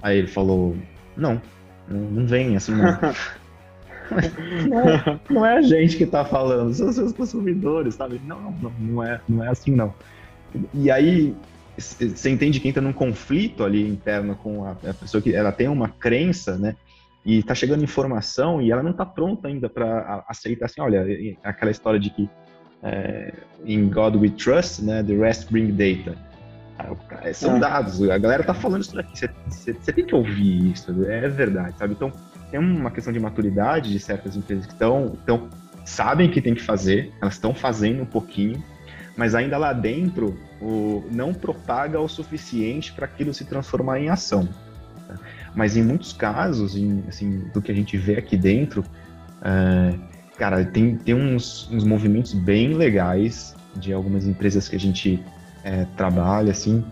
Aí 0.00 0.16
ele 0.16 0.28
falou, 0.28 0.76
não, 1.18 1.42
não 1.88 2.26
vem 2.26 2.56
assim 2.56 2.72
não. 2.72 2.98
não, 4.68 4.88
é, 4.88 5.20
não 5.28 5.46
é 5.46 5.58
a 5.58 5.62
gente 5.62 5.96
que 5.96 6.04
está 6.04 6.24
falando, 6.24 6.72
são 6.72 6.88
os 6.88 6.94
seus 6.94 7.12
consumidores, 7.12 7.94
sabe? 7.94 8.20
Não, 8.24 8.40
não, 8.40 8.72
não 8.78 9.02
é, 9.04 9.20
não 9.28 9.44
é 9.44 9.48
assim 9.48 9.72
não. 9.72 9.92
E 10.72 10.90
aí 10.90 11.34
você 11.76 12.30
entende 12.30 12.58
que 12.58 12.68
entra 12.68 12.82
num 12.82 12.92
conflito 12.92 13.62
ali 13.62 13.86
interno 13.86 14.34
com 14.34 14.64
a, 14.64 14.72
a 14.72 14.94
pessoa 14.94 15.22
que 15.22 15.34
ela 15.34 15.52
tem 15.52 15.68
uma 15.68 15.88
crença, 15.88 16.58
né? 16.58 16.74
E 17.24 17.38
está 17.38 17.54
chegando 17.54 17.84
informação 17.84 18.62
e 18.62 18.72
ela 18.72 18.82
não 18.82 18.92
está 18.92 19.04
pronta 19.04 19.48
ainda 19.48 19.68
para 19.68 20.24
aceitar 20.28 20.66
assim, 20.66 20.80
olha, 20.80 21.04
aquela 21.42 21.70
história 21.70 22.00
de 22.00 22.10
que 22.10 22.28
é, 22.82 23.32
in 23.64 23.88
God 23.90 24.16
we 24.16 24.30
trust, 24.30 24.82
né? 24.82 25.02
The 25.02 25.14
rest 25.14 25.50
bring 25.50 25.72
data. 25.72 26.16
Ah, 26.78 27.32
são 27.32 27.56
é. 27.56 27.58
dados, 27.58 28.00
a 28.08 28.16
galera 28.18 28.44
tá 28.44 28.54
falando 28.54 28.82
isso 28.82 28.98
aqui, 28.98 29.28
você 29.48 29.92
tem 29.92 30.06
que 30.06 30.14
ouvir 30.14 30.72
isso, 30.72 31.04
é 31.04 31.28
verdade, 31.28 31.76
sabe? 31.76 31.94
Então, 31.94 32.12
tem 32.50 32.60
uma 32.60 32.90
questão 32.90 33.12
de 33.12 33.18
maturidade 33.18 33.90
de 33.90 33.98
certas 33.98 34.36
empresas 34.36 34.64
que 34.64 34.72
estão, 34.72 35.18
então, 35.22 35.48
sabem 35.84 36.30
que 36.30 36.40
tem 36.40 36.54
que 36.54 36.62
fazer, 36.62 37.12
elas 37.20 37.34
estão 37.34 37.52
fazendo 37.52 38.02
um 38.02 38.06
pouquinho, 38.06 38.62
mas 39.16 39.34
ainda 39.34 39.58
lá 39.58 39.72
dentro 39.72 40.38
o, 40.60 41.04
não 41.10 41.34
propaga 41.34 41.98
o 42.00 42.06
suficiente 42.06 42.92
para 42.92 43.06
aquilo 43.06 43.34
se 43.34 43.44
transformar 43.44 43.98
em 43.98 44.08
ação. 44.08 44.48
Tá? 45.08 45.16
Mas 45.56 45.76
em 45.76 45.82
muitos 45.82 46.12
casos, 46.12 46.76
em, 46.76 47.02
assim, 47.08 47.40
do 47.52 47.60
que 47.60 47.72
a 47.72 47.74
gente 47.74 47.96
vê 47.96 48.16
aqui 48.16 48.36
dentro, 48.36 48.84
é, 49.42 49.94
cara, 50.36 50.64
tem, 50.64 50.96
tem 50.96 51.14
uns, 51.16 51.68
uns 51.72 51.82
movimentos 51.82 52.32
bem 52.32 52.74
legais 52.74 53.56
de 53.74 53.92
algumas 53.92 54.24
empresas 54.24 54.68
que 54.68 54.76
a 54.76 54.80
gente 54.80 55.20
é, 55.64 55.86
assim, 56.50 56.84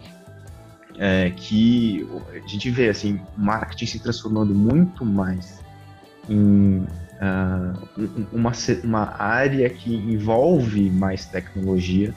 é, 0.99 1.31
que 1.31 2.07
a 2.33 2.49
gente 2.49 2.71
vê, 2.71 2.89
assim, 2.89 3.21
marketing 3.37 3.87
se 3.87 3.99
transformando 4.01 4.55
muito 4.55 5.05
mais 5.05 5.61
em 6.29 6.87
uh, 7.21 8.27
uma, 8.33 8.53
uma 8.83 9.23
área 9.23 9.69
que 9.71 9.95
envolve 9.95 10.91
mais 10.91 11.27
tecnologia, 11.27 12.15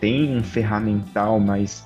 tem 0.00 0.36
um 0.36 0.42
ferramental 0.42 1.38
mais 1.38 1.84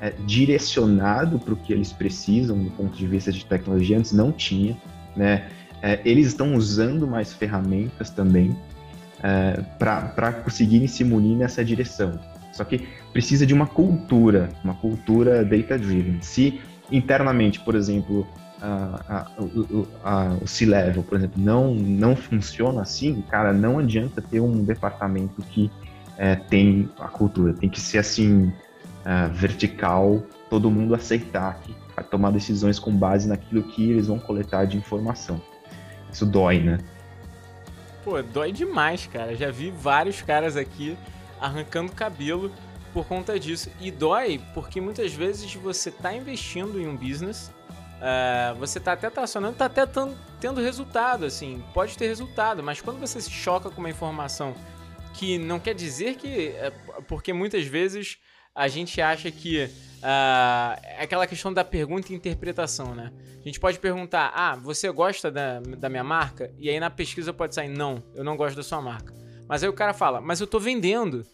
é, 0.00 0.12
direcionado 0.26 1.38
para 1.38 1.54
o 1.54 1.56
que 1.56 1.72
eles 1.72 1.92
precisam 1.92 2.62
do 2.62 2.70
ponto 2.72 2.96
de 2.96 3.06
vista 3.06 3.32
de 3.32 3.44
tecnologia, 3.44 3.96
antes 3.96 4.12
não 4.12 4.32
tinha, 4.32 4.76
né? 5.16 5.48
É, 5.80 6.00
eles 6.04 6.28
estão 6.28 6.54
usando 6.54 7.06
mais 7.06 7.32
ferramentas 7.32 8.08
também 8.10 8.56
é, 9.22 9.62
para 9.78 10.32
conseguirem 10.32 10.88
se 10.88 11.04
munir 11.04 11.36
nessa 11.36 11.64
direção. 11.64 12.18
Só 12.54 12.64
que 12.64 12.86
precisa 13.12 13.44
de 13.44 13.52
uma 13.52 13.66
cultura, 13.66 14.48
uma 14.62 14.74
cultura 14.74 15.44
data-driven. 15.44 16.22
Se 16.22 16.60
internamente, 16.90 17.58
por 17.60 17.74
exemplo, 17.74 18.26
a, 18.62 19.00
a, 19.08 20.10
a, 20.10 20.36
o 20.40 20.46
C-Level, 20.46 21.02
por 21.02 21.18
exemplo, 21.18 21.42
não, 21.42 21.74
não 21.74 22.14
funciona 22.14 22.82
assim, 22.82 23.22
cara, 23.22 23.52
não 23.52 23.78
adianta 23.78 24.22
ter 24.22 24.40
um 24.40 24.62
departamento 24.62 25.42
que 25.42 25.70
é, 26.16 26.36
tem 26.36 26.88
a 27.00 27.08
cultura. 27.08 27.52
Tem 27.52 27.68
que 27.68 27.80
ser 27.80 27.98
assim, 27.98 28.52
é, 29.04 29.28
vertical, 29.28 30.22
todo 30.48 30.70
mundo 30.70 30.94
aceitar 30.94 31.60
que 31.60 31.74
vai 31.96 32.04
tomar 32.04 32.30
decisões 32.30 32.78
com 32.78 32.92
base 32.94 33.28
naquilo 33.28 33.64
que 33.64 33.90
eles 33.90 34.06
vão 34.06 34.18
coletar 34.18 34.64
de 34.64 34.76
informação. 34.76 35.42
Isso 36.12 36.24
dói, 36.24 36.60
né? 36.60 36.78
Pô, 38.04 38.22
dói 38.22 38.52
demais, 38.52 39.06
cara. 39.06 39.34
Já 39.34 39.50
vi 39.50 39.72
vários 39.72 40.22
caras 40.22 40.56
aqui 40.56 40.96
arrancando 41.44 41.92
cabelo 41.92 42.52
por 42.92 43.06
conta 43.06 43.38
disso. 43.38 43.70
E 43.80 43.90
dói 43.90 44.40
porque 44.54 44.80
muitas 44.80 45.12
vezes 45.12 45.54
você 45.54 45.88
está 45.88 46.14
investindo 46.14 46.80
em 46.80 46.86
um 46.86 46.96
business, 46.96 47.52
uh, 47.98 48.54
você 48.58 48.78
está 48.78 48.92
até 48.92 49.10
tracionando, 49.10 49.54
está 49.54 49.66
até 49.66 49.82
tendo 50.40 50.60
resultado, 50.60 51.24
assim, 51.24 51.62
pode 51.74 51.96
ter 51.98 52.06
resultado, 52.06 52.62
mas 52.62 52.80
quando 52.80 52.98
você 52.98 53.20
se 53.20 53.30
choca 53.30 53.70
com 53.70 53.80
uma 53.80 53.90
informação 53.90 54.54
que 55.14 55.38
não 55.38 55.58
quer 55.58 55.74
dizer 55.74 56.16
que. 56.16 56.48
É, 56.48 56.70
porque 57.08 57.32
muitas 57.32 57.66
vezes 57.66 58.18
a 58.54 58.68
gente 58.68 59.00
acha 59.00 59.30
que. 59.30 59.64
Uh, 59.64 60.76
aquela 60.98 61.26
questão 61.26 61.50
da 61.50 61.64
pergunta 61.64 62.12
e 62.12 62.16
interpretação, 62.16 62.94
né? 62.94 63.10
A 63.40 63.44
gente 63.44 63.58
pode 63.58 63.78
perguntar: 63.78 64.32
ah, 64.34 64.56
você 64.56 64.90
gosta 64.90 65.30
da, 65.30 65.60
da 65.60 65.88
minha 65.88 66.04
marca? 66.04 66.52
E 66.58 66.68
aí 66.68 66.78
na 66.78 66.90
pesquisa 66.90 67.32
pode 67.32 67.54
sair: 67.54 67.68
não, 67.68 68.02
eu 68.14 68.22
não 68.22 68.36
gosto 68.36 68.56
da 68.56 68.62
sua 68.62 68.82
marca. 68.82 69.14
Mas 69.48 69.62
aí 69.62 69.68
o 69.68 69.72
cara 69.72 69.94
fala: 69.94 70.20
mas 70.20 70.40
eu 70.40 70.46
tô 70.46 70.58
vendendo. 70.58 71.24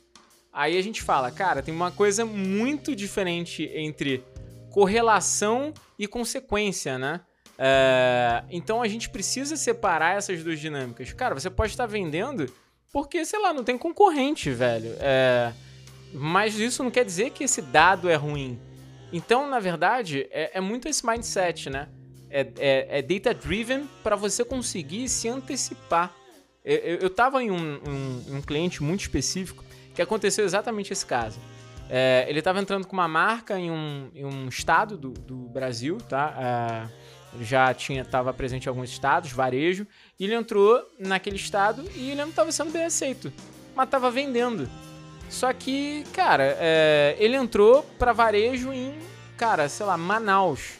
Aí 0.52 0.76
a 0.76 0.82
gente 0.82 1.02
fala: 1.02 1.30
cara, 1.30 1.62
tem 1.62 1.74
uma 1.74 1.90
coisa 1.90 2.24
muito 2.24 2.94
diferente 2.94 3.70
entre 3.74 4.24
correlação 4.70 5.72
e 5.98 6.06
consequência, 6.06 6.98
né? 6.98 7.20
Uh, 7.60 8.46
então 8.50 8.80
a 8.80 8.88
gente 8.88 9.10
precisa 9.10 9.54
separar 9.56 10.16
essas 10.16 10.42
duas 10.42 10.58
dinâmicas. 10.58 11.12
Cara, 11.12 11.34
você 11.34 11.50
pode 11.50 11.72
estar 11.72 11.86
vendendo 11.86 12.50
porque, 12.92 13.24
sei 13.24 13.38
lá, 13.38 13.52
não 13.52 13.62
tem 13.62 13.78
concorrente, 13.78 14.50
velho. 14.50 14.94
É... 14.98 15.52
Mas 16.12 16.58
isso 16.58 16.82
não 16.82 16.90
quer 16.90 17.04
dizer 17.04 17.30
que 17.30 17.44
esse 17.44 17.62
dado 17.62 18.08
é 18.08 18.16
ruim. 18.16 18.58
Então, 19.12 19.48
na 19.48 19.60
verdade, 19.60 20.26
é, 20.30 20.58
é 20.58 20.60
muito 20.60 20.88
esse 20.88 21.06
mindset, 21.06 21.70
né? 21.70 21.88
É, 22.28 22.40
é, 22.58 22.98
é 22.98 23.02
data-driven 23.02 23.88
para 24.02 24.16
você 24.16 24.44
conseguir 24.44 25.08
se 25.08 25.28
antecipar. 25.28 26.14
Eu, 26.64 26.76
eu, 26.76 26.98
eu 26.98 27.10
tava 27.10 27.42
em 27.42 27.50
um, 27.50 27.56
um, 27.56 28.36
um, 28.36 28.42
cliente 28.42 28.82
muito 28.82 29.00
específico 29.00 29.64
que 29.94 30.02
aconteceu 30.02 30.44
exatamente 30.44 30.92
esse 30.92 31.04
caso. 31.04 31.38
É, 31.88 32.24
ele 32.28 32.38
estava 32.38 32.60
entrando 32.60 32.86
com 32.86 32.92
uma 32.92 33.08
marca 33.08 33.58
em 33.58 33.70
um, 33.70 34.10
em 34.14 34.24
um 34.24 34.48
estado 34.48 34.96
do, 34.96 35.10
do 35.10 35.36
Brasil, 35.48 35.98
tá? 36.08 36.88
É, 36.88 37.42
já 37.42 37.72
tinha 37.74 38.02
estava 38.02 38.32
presente 38.32 38.66
em 38.66 38.68
alguns 38.68 38.90
estados, 38.90 39.32
varejo, 39.32 39.86
e 40.18 40.24
ele 40.24 40.34
entrou 40.34 40.80
naquele 40.98 41.36
estado 41.36 41.84
e 41.94 42.10
ele 42.10 42.20
não 42.20 42.30
estava 42.30 42.50
sendo 42.52 42.70
bem 42.70 42.84
aceito, 42.84 43.32
mas 43.74 43.86
estava 43.86 44.10
vendendo. 44.10 44.68
Só 45.28 45.52
que, 45.52 46.04
cara, 46.12 46.56
é, 46.58 47.16
ele 47.18 47.36
entrou 47.36 47.84
para 47.98 48.12
varejo 48.12 48.72
em, 48.72 48.94
cara, 49.36 49.68
sei 49.68 49.86
lá, 49.86 49.96
Manaus. 49.96 50.79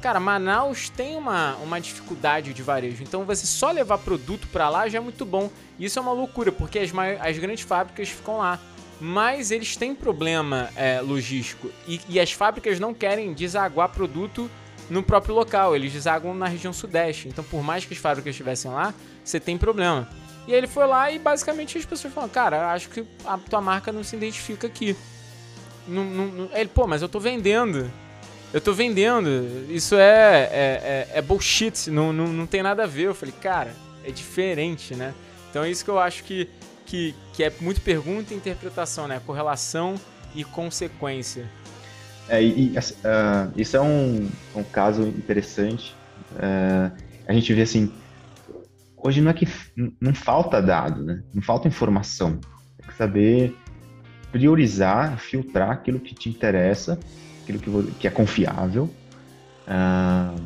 Cara, 0.00 0.18
Manaus 0.18 0.88
tem 0.88 1.16
uma, 1.16 1.56
uma 1.56 1.78
dificuldade 1.78 2.54
de 2.54 2.62
varejo, 2.62 3.02
então 3.02 3.24
você 3.26 3.46
só 3.46 3.70
levar 3.70 3.98
produto 3.98 4.48
para 4.48 4.68
lá 4.70 4.88
já 4.88 4.98
é 4.98 5.00
muito 5.00 5.26
bom. 5.26 5.50
Isso 5.78 5.98
é 5.98 6.02
uma 6.02 6.12
loucura, 6.12 6.50
porque 6.50 6.78
as, 6.78 6.90
as 7.20 7.38
grandes 7.38 7.64
fábricas 7.64 8.08
ficam 8.08 8.38
lá. 8.38 8.58
Mas 8.98 9.50
eles 9.50 9.76
têm 9.76 9.94
problema 9.94 10.68
é, 10.76 11.00
logístico 11.00 11.70
e, 11.88 12.00
e 12.06 12.20
as 12.20 12.32
fábricas 12.32 12.78
não 12.78 12.92
querem 12.92 13.32
desaguar 13.32 13.88
produto 13.88 14.50
no 14.90 15.02
próprio 15.02 15.34
local, 15.34 15.74
eles 15.74 15.92
desaguam 15.92 16.34
na 16.34 16.46
região 16.46 16.72
sudeste. 16.72 17.28
Então, 17.28 17.44
por 17.44 17.62
mais 17.62 17.84
que 17.84 17.94
as 17.94 18.00
fábricas 18.00 18.32
estivessem 18.32 18.70
lá, 18.70 18.92
você 19.24 19.38
tem 19.38 19.56
problema. 19.56 20.08
E 20.46 20.52
aí 20.52 20.58
ele 20.58 20.66
foi 20.66 20.86
lá 20.86 21.10
e 21.10 21.18
basicamente 21.18 21.78
as 21.78 21.84
pessoas 21.84 22.12
falaram: 22.12 22.32
Cara, 22.32 22.72
acho 22.72 22.88
que 22.88 23.04
a 23.24 23.38
tua 23.38 23.60
marca 23.60 23.92
não 23.92 24.02
se 24.02 24.16
identifica 24.16 24.66
aqui. 24.66 24.96
Não, 25.86 26.04
não, 26.04 26.48
ele, 26.52 26.68
pô, 26.68 26.86
mas 26.86 27.02
eu 27.02 27.08
tô 27.08 27.20
vendendo. 27.20 27.90
Eu 28.52 28.60
tô 28.60 28.72
vendendo. 28.72 29.28
Isso 29.68 29.94
é, 29.94 30.48
é, 30.52 31.08
é, 31.12 31.18
é 31.18 31.22
bullshit. 31.22 31.90
Não, 31.90 32.12
não, 32.12 32.28
não 32.28 32.46
tem 32.46 32.62
nada 32.62 32.84
a 32.84 32.86
ver. 32.86 33.04
Eu 33.04 33.14
falei: 33.14 33.34
Cara, 33.40 33.72
é 34.04 34.10
diferente, 34.10 34.94
né? 34.94 35.14
Então 35.48 35.62
é 35.64 35.70
isso 35.70 35.84
que 35.84 35.90
eu 35.90 35.98
acho 35.98 36.24
que, 36.24 36.48
que, 36.86 37.14
que 37.32 37.44
é 37.44 37.52
muito 37.60 37.80
pergunta 37.80 38.34
e 38.34 38.36
interpretação, 38.36 39.06
né? 39.06 39.20
Correlação 39.24 39.94
e 40.34 40.44
consequência. 40.44 41.44
É, 42.28 42.42
e, 42.42 42.72
uh, 42.76 43.52
isso 43.56 43.76
é 43.76 43.80
um, 43.80 44.28
um 44.54 44.62
caso 44.62 45.02
interessante. 45.02 45.94
Uh, 46.32 46.96
a 47.26 47.32
gente 47.32 47.52
vê 47.52 47.62
assim, 47.62 47.92
hoje 48.96 49.20
não 49.20 49.30
é 49.30 49.34
que 49.34 49.48
não 50.00 50.14
falta 50.14 50.60
dado, 50.60 51.02
né? 51.02 51.22
Não 51.34 51.42
falta 51.42 51.66
informação. 51.66 52.38
Tem 52.78 52.88
que 52.88 52.94
saber 52.94 53.56
priorizar, 54.30 55.18
filtrar 55.18 55.70
aquilo 55.70 55.98
que 55.98 56.14
te 56.14 56.28
interessa, 56.28 56.98
aquilo 57.58 57.84
que, 57.84 57.92
que 57.92 58.06
é 58.06 58.10
confiável 58.10 58.84
uh, 59.66 60.40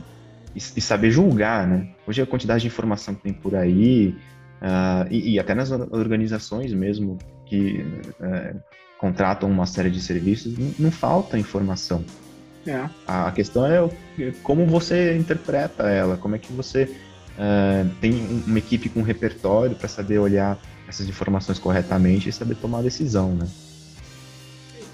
e, 0.54 0.58
e, 0.58 0.80
saber 0.80 1.10
julgar, 1.10 1.66
né? 1.66 1.88
Hoje 2.06 2.22
a 2.22 2.26
quantidade 2.26 2.62
de 2.62 2.68
informação 2.68 3.14
que 3.14 3.22
tem 3.22 3.32
por 3.32 3.54
aí 3.54 4.14
uh, 4.60 5.06
e, 5.10 5.34
e, 5.34 5.38
até 5.38 5.54
nas 5.54 5.70
organizações 5.70 6.72
mesmo 6.72 7.18
que 7.46 7.84
uh, 8.20 8.60
contratam 8.98 9.50
uma 9.50 9.66
série 9.66 9.90
de 9.90 10.00
serviços, 10.00 10.56
não, 10.56 10.72
não 10.78 10.90
falta 10.90 11.38
informação. 11.38 12.04
É. 12.66 12.88
A 13.06 13.30
questão 13.30 13.66
é 13.66 13.86
como 14.42 14.64
você 14.64 15.16
interpreta 15.16 15.90
ela, 15.90 16.16
como 16.16 16.34
é 16.34 16.38
que 16.38 16.50
você 16.52 16.84
uh, 16.84 17.88
tem 18.00 18.12
uma 18.46 18.58
equipe 18.58 18.88
com 18.88 19.00
um 19.00 19.02
repertório 19.02 19.76
para 19.76 19.88
saber 19.88 20.18
olhar 20.18 20.58
essas 20.88 21.08
informações 21.08 21.58
corretamente 21.58 22.28
e 22.28 22.32
saber 22.32 22.54
tomar 22.56 22.78
a 22.78 22.82
decisão, 22.82 23.34
né? 23.34 23.46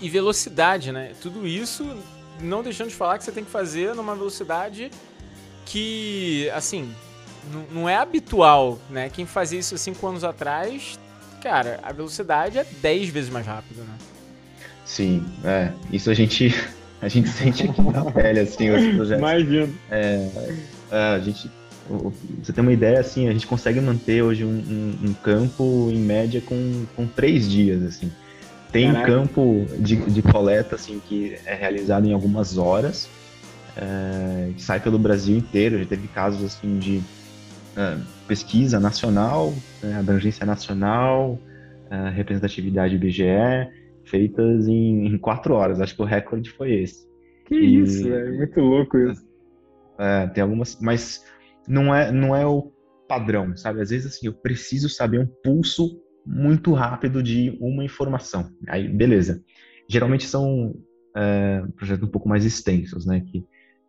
E 0.01 0.09
velocidade, 0.09 0.93
né? 0.93 1.13
Tudo 1.21 1.47
isso 1.47 1.85
não 2.41 2.63
deixando 2.63 2.89
de 2.89 2.95
falar 2.95 3.19
que 3.19 3.25
você 3.25 3.33
tem 3.33 3.45
que 3.45 3.51
fazer 3.51 3.95
numa 3.95 4.15
velocidade 4.15 4.91
que, 5.67 6.51
assim, 6.55 6.91
não 7.71 7.89
é 7.89 7.97
habitual, 7.97 8.79
né? 8.89 9.09
Quem 9.09 9.27
fazia 9.27 9.59
isso 9.59 9.77
cinco 9.79 10.07
anos 10.07 10.25
atrás, 10.25 10.99
cara, 11.43 11.81
a 11.83 11.93
velocidade 11.93 12.59
é 12.59 12.65
10 12.65 13.09
vezes 13.09 13.31
mais 13.31 13.47
rápida, 13.47 13.83
né? 13.83 13.95
Sim, 14.85 15.25
é. 15.45 15.73
Isso 15.93 16.11
a 16.11 16.15
gente, 16.15 16.55
a 17.01 17.09
gente 17.09 17.29
sente 17.29 17.65
aqui 17.69 17.81
na 17.81 18.05
pele, 18.11 18.41
assim, 18.41 18.71
os 18.71 18.95
projetos. 18.97 19.19
Imagino. 19.19 19.75
É, 19.91 20.29
é, 20.91 20.97
a 21.15 21.19
gente, 21.21 21.51
você 22.43 22.53
tem 22.53 22.63
uma 22.63 22.73
ideia, 22.73 22.99
assim, 22.99 23.29
a 23.29 23.33
gente 23.33 23.47
consegue 23.47 23.81
manter 23.81 24.23
hoje 24.23 24.45
um, 24.45 24.49
um, 24.49 25.11
um 25.11 25.15
campo, 25.15 25.91
em 25.93 25.99
média, 25.99 26.41
com, 26.41 26.85
com 26.97 27.07
três 27.07 27.49
dias, 27.49 27.83
assim. 27.83 28.11
Tem 28.73 28.93
Caraca. 28.93 29.13
campo 29.13 29.67
de, 29.79 29.97
de 29.97 30.23
coleta, 30.23 30.77
assim, 30.77 31.01
que 31.01 31.37
é 31.45 31.55
realizado 31.55 32.07
em 32.07 32.13
algumas 32.13 32.57
horas, 32.57 33.09
é, 33.77 34.53
sai 34.57 34.81
pelo 34.81 34.99
Brasil 34.99 35.37
inteiro, 35.37 35.79
já 35.79 35.87
teve 35.87 36.07
casos, 36.09 36.45
assim, 36.45 36.79
de 36.79 37.01
é, 37.77 37.97
pesquisa 38.29 38.79
nacional, 38.79 39.53
né, 39.83 39.99
abrangência 39.99 40.47
nacional, 40.47 41.39
é, 41.91 42.11
representatividade 42.11 42.95
IBGE, 42.95 43.25
feitas 44.05 44.69
em, 44.69 45.07
em, 45.07 45.19
quatro 45.19 45.55
horas. 45.55 45.81
Acho 45.81 45.95
que 45.95 46.03
o 46.03 46.05
recorde 46.07 46.51
foi 46.51 46.75
esse. 46.75 47.09
Que 47.47 47.55
e, 47.55 47.81
isso, 47.81 48.13
é 48.13 48.31
muito 48.31 48.61
louco 48.61 48.99
isso. 48.99 49.25
É, 49.99 50.27
tem 50.29 50.43
algumas, 50.43 50.79
mas 50.81 51.25
não 51.67 51.95
é, 51.95 52.13
não 52.13 52.35
é 52.35 52.47
o 52.47 52.73
padrão, 53.09 53.57
sabe? 53.57 53.81
Às 53.81 53.91
vezes 53.91 54.15
assim, 54.15 54.27
eu 54.27 54.33
preciso 54.33 54.89
saber 54.89 55.21
um 55.21 55.27
pulso 55.27 56.01
muito 56.27 56.73
rápido 56.73 57.23
de 57.23 57.57
uma 57.61 57.85
informação. 57.85 58.51
Aí, 58.69 58.89
beleza. 58.89 59.43
Geralmente 59.89 60.27
são 60.27 60.75
é, 61.17 61.63
projetos 61.77 62.07
um 62.09 62.11
pouco 62.11 62.29
mais 62.29 62.45
extensos, 62.45 63.07
né? 63.07 63.21
Que 63.21 63.45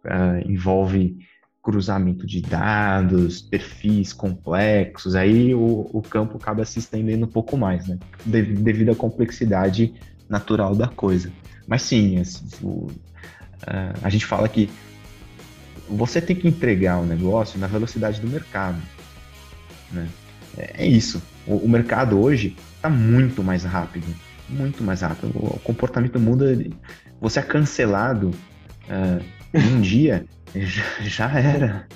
é, 0.06 0.44
envolve 0.48 1.18
cruzamento 1.62 2.26
de 2.26 2.42
dados, 2.42 3.42
perfis 3.42 4.12
complexos, 4.12 5.16
aí 5.16 5.54
o, 5.54 5.88
o 5.94 6.02
campo 6.02 6.38
acaba 6.38 6.66
se 6.66 6.80
estendendo 6.80 7.26
um 7.26 7.30
pouco 7.30 7.56
mais, 7.56 7.88
né? 7.88 8.00
De, 8.26 8.42
devido 8.42 8.92
à 8.92 8.96
complexidade 8.96 9.94
natural 10.28 10.76
da 10.76 10.88
coisa. 10.88 11.32
Mas 11.68 11.84
sim, 11.84 12.18
assim, 12.18 12.48
o, 12.64 12.88
uh, 12.88 13.94
a 14.02 14.10
gente 14.10 14.26
fala 14.26 14.50
que 14.50 14.70
você 15.88 16.22
tem 16.22 16.36
que 16.36 16.48
entregar 16.48 17.00
o 17.00 17.06
negócio 17.06 17.60
na 17.60 17.68
velocidade 17.68 18.20
do 18.22 18.28
mercado. 18.28 18.82
Né? 19.92 20.08
É, 20.58 20.84
é 20.84 20.88
isso. 20.88 21.22
O, 21.45 21.56
o, 21.58 21.70
mercado 21.70 22.20
hoje 22.20 22.56
está 22.76 22.89
muito 22.89 23.43
mais 23.43 23.64
rápido. 23.64 24.06
Muito 24.49 24.84
mais 24.84 25.02
rápido. 25.02 25.32
O, 25.36 25.56
o 25.56 25.60
comportamento 25.60 26.20
muda. 26.20 26.58
Você 27.20 27.39
é 27.39 27.43
cancelado 27.43 28.32
uh, 28.89 29.24
um 29.54 29.80
dia 29.82 30.26
já, 30.56 30.84
já 31.02 31.39
era. 31.39 31.88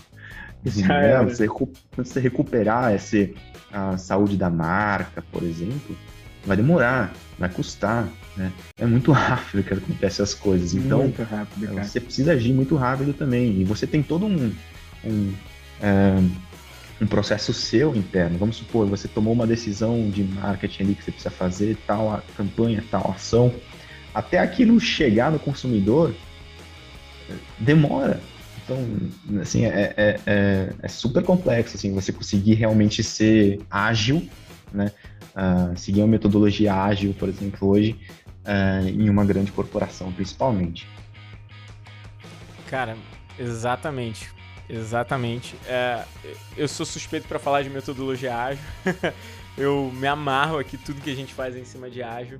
Já 0.65 0.95
era. 0.95 1.23
Você, 1.23 1.47
você 1.95 2.19
recuperar 2.19 2.93
essa, 2.93 3.17
a 3.71 3.97
saúde 3.97 4.37
da 4.37 4.49
marca, 4.49 5.23
por 5.31 5.43
exemplo, 5.43 5.95
vai 6.45 6.57
demorar, 6.57 7.13
vai 7.37 7.49
custar. 7.49 8.07
Né? 8.35 8.51
É 8.77 8.85
muito 8.85 9.11
rápido 9.13 9.63
que 9.63 9.73
acontecem 9.73 10.23
as 10.23 10.33
coisas. 10.33 10.73
Então, 10.73 10.99
muito 10.99 11.23
rápido, 11.23 11.73
você 11.73 11.99
precisa 11.99 12.33
agir 12.33 12.53
muito 12.53 12.75
rápido 12.75 13.13
também. 13.13 13.61
E 13.61 13.63
você 13.63 13.85
tem 13.85 14.01
todo 14.01 14.25
um, 14.25 14.53
um, 15.03 15.33
é, 15.81 16.15
um 17.01 17.07
processo 17.07 17.53
seu 17.53 17.95
interno. 17.95 18.37
Vamos 18.37 18.57
supor, 18.57 18.87
você 18.87 19.07
tomou 19.07 19.33
uma 19.33 19.45
decisão 19.45 20.09
de 20.09 20.23
marketing 20.23 20.83
ali 20.83 20.95
que 20.95 21.03
você 21.03 21.11
precisa 21.11 21.31
fazer, 21.31 21.77
tal 21.85 22.13
a 22.13 22.23
campanha, 22.37 22.83
tal 22.89 23.11
ação. 23.11 23.53
Até 24.13 24.39
aquilo 24.39 24.79
chegar 24.79 25.31
no 25.31 25.39
consumidor, 25.39 26.15
demora. 27.59 28.21
Então, 28.63 28.77
assim, 29.41 29.65
é, 29.65 29.93
é, 29.95 30.19
é, 30.25 30.73
é, 30.81 30.87
super 30.87 31.23
complexo, 31.23 31.75
assim, 31.75 31.93
você 31.93 32.11
conseguir 32.11 32.55
realmente 32.55 33.03
ser 33.03 33.59
ágil, 33.69 34.27
né? 34.73 34.91
Uh, 35.35 35.77
seguir 35.77 35.99
uma 35.99 36.07
metodologia 36.07 36.73
ágil, 36.73 37.13
por 37.13 37.27
exemplo, 37.27 37.67
hoje, 37.67 37.99
uh, 38.45 38.87
em 38.87 39.09
uma 39.09 39.25
grande 39.25 39.51
corporação, 39.51 40.11
principalmente. 40.13 40.87
Cara, 42.67 42.95
exatamente. 43.37 44.34
Exatamente. 44.69 45.55
É, 45.67 46.03
eu 46.57 46.67
sou 46.67 46.85
suspeito 46.85 47.27
para 47.27 47.39
falar 47.39 47.61
de 47.61 47.69
metodologia 47.69 48.35
ágil. 48.35 48.63
eu 49.57 49.91
me 49.93 50.07
amarro 50.07 50.57
aqui 50.57 50.77
tudo 50.77 51.01
que 51.01 51.11
a 51.11 51.15
gente 51.15 51.33
faz 51.33 51.55
em 51.55 51.65
cima 51.65 51.89
de 51.89 52.01
ágil. 52.01 52.39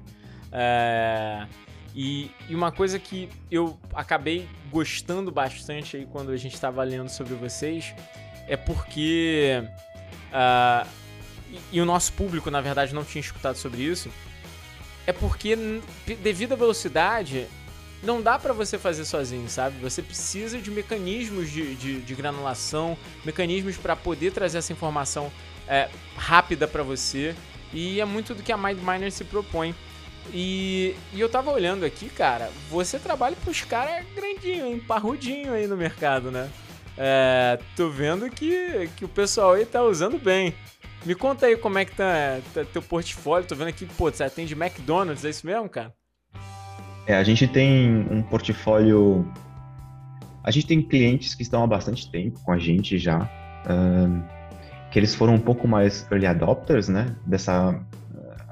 É, 0.51 1.45
e, 1.93 2.31
e, 2.49 2.55
uma 2.55 2.71
coisa 2.71 2.99
que 2.99 3.29
eu 3.49 3.79
acabei 3.93 4.47
gostando 4.69 5.31
bastante 5.31 5.97
aí 5.97 6.05
quando 6.05 6.31
a 6.31 6.37
gente 6.37 6.53
estava 6.53 6.83
lendo 6.83 7.09
sobre 7.09 7.33
vocês 7.35 7.93
é 8.47 8.57
porque. 8.57 9.63
Uh, 10.31 10.87
e, 11.49 11.77
e, 11.77 11.81
o 11.81 11.85
nosso 11.85 12.11
público, 12.13 12.51
na 12.51 12.59
verdade, 12.59 12.93
não 12.93 13.03
tinha 13.03 13.21
escutado 13.21 13.55
sobre 13.55 13.81
isso. 13.81 14.09
É 15.07 15.13
porque, 15.13 15.55
devido 16.21 16.53
à 16.53 16.55
velocidade, 16.55 17.47
não 18.05 18.21
dá 18.21 18.37
para 18.37 18.53
você 18.53 18.77
fazer 18.77 19.03
sozinho, 19.03 19.49
sabe? 19.49 19.77
Você 19.79 20.01
precisa 20.01 20.59
de 20.59 20.71
mecanismos 20.71 21.51
de, 21.51 21.75
de, 21.75 22.01
de 22.01 22.15
granulação, 22.15 22.97
mecanismos 23.25 23.77
para 23.77 23.95
poder 23.95 24.31
trazer 24.31 24.59
essa 24.59 24.71
informação 24.71 25.31
é, 25.67 25.89
rápida 26.15 26.67
para 26.67 26.83
você. 26.83 27.35
E 27.73 27.99
é 27.99 28.05
muito 28.05 28.33
do 28.33 28.43
que 28.43 28.51
a 28.51 28.57
MindMiner 28.57 29.11
se 29.11 29.23
propõe. 29.23 29.75
E, 30.33 30.95
e 31.13 31.19
eu 31.19 31.29
tava 31.29 31.51
olhando 31.51 31.85
aqui, 31.85 32.09
cara, 32.09 32.49
você 32.69 32.97
trabalha 32.97 33.35
pros 33.43 33.61
caras 33.61 34.05
grandinho, 34.15 34.65
hein? 34.65 34.79
Parrudinho 34.79 35.53
aí 35.53 35.67
no 35.67 35.75
mercado, 35.75 36.31
né? 36.31 36.49
É, 36.97 37.59
tô 37.75 37.89
vendo 37.89 38.29
que, 38.29 38.89
que 38.95 39.05
o 39.05 39.09
pessoal 39.09 39.53
aí 39.53 39.65
tá 39.65 39.83
usando 39.83 40.17
bem. 40.17 40.55
Me 41.05 41.13
conta 41.13 41.45
aí 41.45 41.55
como 41.57 41.77
é 41.77 41.85
que 41.85 41.93
tá, 41.95 42.39
tá 42.53 42.65
teu 42.65 42.81
portfólio. 42.81 43.47
Tô 43.47 43.55
vendo 43.55 43.67
aqui, 43.67 43.85
pô, 43.85 44.09
você 44.09 44.23
atende 44.23 44.53
McDonald's, 44.53 45.25
é 45.25 45.29
isso 45.29 45.45
mesmo, 45.45 45.69
cara? 45.69 45.93
É, 47.07 47.15
a 47.15 47.23
gente 47.23 47.47
tem 47.47 48.07
um 48.09 48.21
portfólio. 48.21 49.27
A 50.43 50.51
gente 50.51 50.67
tem 50.67 50.81
clientes 50.81 51.35
que 51.35 51.43
estão 51.43 51.63
há 51.63 51.67
bastante 51.67 52.09
tempo 52.09 52.39
com 52.43 52.51
a 52.51 52.57
gente 52.57 52.97
já. 52.97 53.29
Um, 53.69 54.21
que 54.91 54.99
eles 54.99 55.13
foram 55.13 55.35
um 55.35 55.39
pouco 55.39 55.67
mais 55.67 56.07
early 56.11 56.25
adopters, 56.25 56.87
né? 56.87 57.15
Dessa 57.25 57.79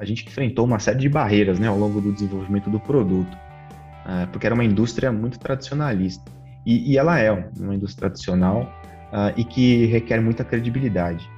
a 0.04 0.06
gente 0.06 0.28
enfrentou 0.28 0.66
uma 0.66 0.80
série 0.80 1.00
de 1.00 1.10
barreiras 1.10 1.60
né, 1.60 1.68
ao 1.68 1.78
longo 1.78 2.02
do 2.02 2.12
desenvolvimento 2.12 2.70
do 2.70 2.80
produto, 2.80 3.34
uh, 3.34 4.28
porque 4.32 4.46
era 4.46 4.54
uma 4.54 4.64
indústria 4.64 5.12
muito 5.12 5.40
tradicionalista. 5.40 6.30
E, 6.66 6.92
e 6.92 6.98
ela 6.98 7.20
é 7.20 7.32
uma 7.58 7.76
indústria 7.76 8.10
tradicional 8.10 8.72
uh, 9.12 9.34
e 9.38 9.44
que 9.44 9.86
requer 9.86 10.22
muita 10.22 10.44
credibilidade. 10.44 11.30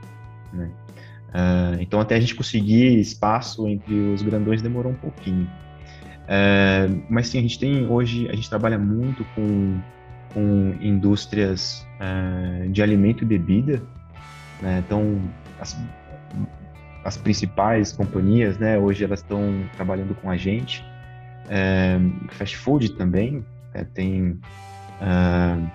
Né? 0.54 0.70
Uh, 1.30 1.82
então, 1.82 2.00
até 2.00 2.16
a 2.16 2.20
gente 2.20 2.34
conseguir 2.34 3.00
espaço 3.00 3.68
entre 3.68 3.94
os 3.94 4.22
grandões 4.22 4.62
demorou 4.62 4.92
um 4.92 4.96
pouquinho. 4.96 5.50
Mas 7.10 7.28
sim, 7.28 7.40
a 7.40 7.42
gente 7.42 7.60
tem 7.60 7.88
hoje, 7.88 8.28
a 8.30 8.36
gente 8.36 8.50
trabalha 8.50 8.78
muito 8.78 9.26
com, 9.36 9.80
com 10.34 10.76
indústrias 10.82 11.86
de 12.72 12.82
alimento 12.82 13.24
e 13.24 13.28
bebida. 13.28 13.82
Né? 14.62 14.84
Então, 14.86 15.22
as, 15.60 15.78
as 17.04 17.18
principais 17.18 17.92
companhias, 17.92 18.58
né, 18.58 18.78
hoje 18.80 19.04
elas 19.04 19.20
estão 19.20 19.64
trabalhando 19.76 20.16
com 20.16 20.30
a 20.30 20.36
gente. 20.36 20.84
É, 21.48 22.00
fast 22.30 22.58
food 22.58 22.94
também, 22.94 23.46
é, 23.74 23.84
tem 23.84 24.40
uh, 25.00 25.70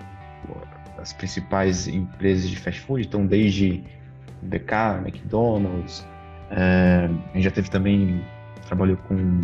as 0.99 1.13
principais 1.13 1.87
empresas 1.87 2.51
de 2.51 2.57
fast 2.57 2.81
food, 2.81 3.07
então 3.07 3.25
desde 3.25 3.85
BK, 4.43 5.07
McDonald's, 5.07 6.05
é, 6.51 7.09
a 7.09 7.35
gente 7.35 7.45
já 7.45 7.51
teve 7.53 7.71
também, 7.71 8.25
trabalhou 8.67 8.97
com 8.97 9.41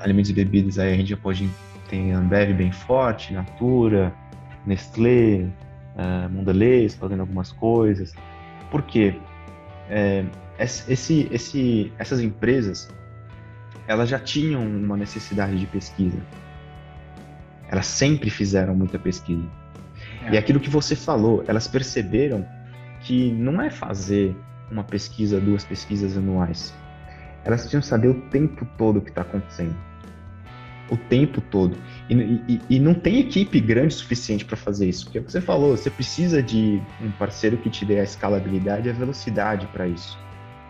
alimentos 0.00 0.30
e 0.30 0.34
bebidas, 0.34 0.78
aí 0.78 0.92
a 0.92 0.96
gente 0.96 1.10
já 1.10 1.16
pode, 1.16 1.48
tem 1.88 2.12
Ambev 2.12 2.52
bem 2.54 2.72
forte, 2.72 3.32
Natura, 3.32 4.12
Nestlé, 4.66 5.46
uh, 5.96 6.28
Mondelez 6.30 6.94
fazendo 6.94 7.20
algumas 7.20 7.52
coisas. 7.52 8.14
Por 8.70 8.82
quê? 8.82 9.14
é, 9.90 10.24
esse, 10.58 11.28
esse, 11.32 11.92
essas 11.98 12.20
empresas 12.20 12.88
elas 13.88 14.08
já 14.08 14.20
tinham 14.20 14.64
uma 14.64 14.96
necessidade 14.96 15.58
de 15.58 15.66
pesquisa. 15.66 16.18
Elas 17.68 17.86
sempre 17.86 18.30
fizeram 18.30 18.72
muita 18.74 18.98
pesquisa. 19.00 19.44
É. 20.26 20.34
E 20.34 20.38
aquilo 20.38 20.60
que 20.60 20.70
você 20.70 20.94
falou, 20.94 21.44
elas 21.48 21.66
perceberam 21.66 22.46
que 23.00 23.32
não 23.32 23.60
é 23.60 23.68
fazer 23.68 24.36
uma 24.70 24.84
pesquisa, 24.84 25.40
duas 25.40 25.64
pesquisas 25.64 26.16
anuais. 26.16 26.72
Elas 27.44 27.62
precisam 27.62 27.82
saber 27.82 28.08
o 28.08 28.20
tempo 28.28 28.64
todo 28.78 28.98
o 28.98 29.02
que 29.02 29.08
está 29.08 29.22
acontecendo 29.22 29.74
o 30.90 30.96
tempo 30.96 31.40
todo. 31.40 31.76
E, 32.08 32.14
e, 32.14 32.60
e 32.68 32.78
não 32.78 32.94
tem 32.94 33.20
equipe 33.20 33.60
grande 33.60 33.94
suficiente 33.94 34.44
para 34.44 34.56
fazer 34.56 34.88
isso. 34.88 35.04
Porque 35.04 35.18
é 35.18 35.20
o 35.20 35.24
que 35.24 35.32
você 35.32 35.40
falou, 35.40 35.76
você 35.76 35.90
precisa 35.90 36.42
de 36.42 36.82
um 37.00 37.10
parceiro 37.12 37.56
que 37.56 37.70
te 37.70 37.84
dê 37.84 38.00
a 38.00 38.02
escalabilidade 38.02 38.88
e 38.88 38.90
a 38.90 38.94
velocidade 38.94 39.66
para 39.68 39.86
isso. 39.86 40.18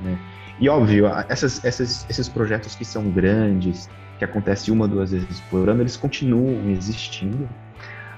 Né? 0.01 0.19
E 0.61 0.69
óbvio, 0.69 1.07
essas, 1.29 1.65
essas, 1.65 2.07
esses 2.09 2.29
projetos 2.29 2.75
que 2.75 2.85
são 2.85 3.11
grandes, 3.11 3.89
que 4.19 4.25
acontece 4.25 4.71
uma, 4.71 4.87
duas 4.87 5.13
vezes 5.13 5.41
por 5.49 5.69
ano, 5.69 5.83
eles 5.83 5.97
continuam 5.97 6.69
existindo, 6.71 7.49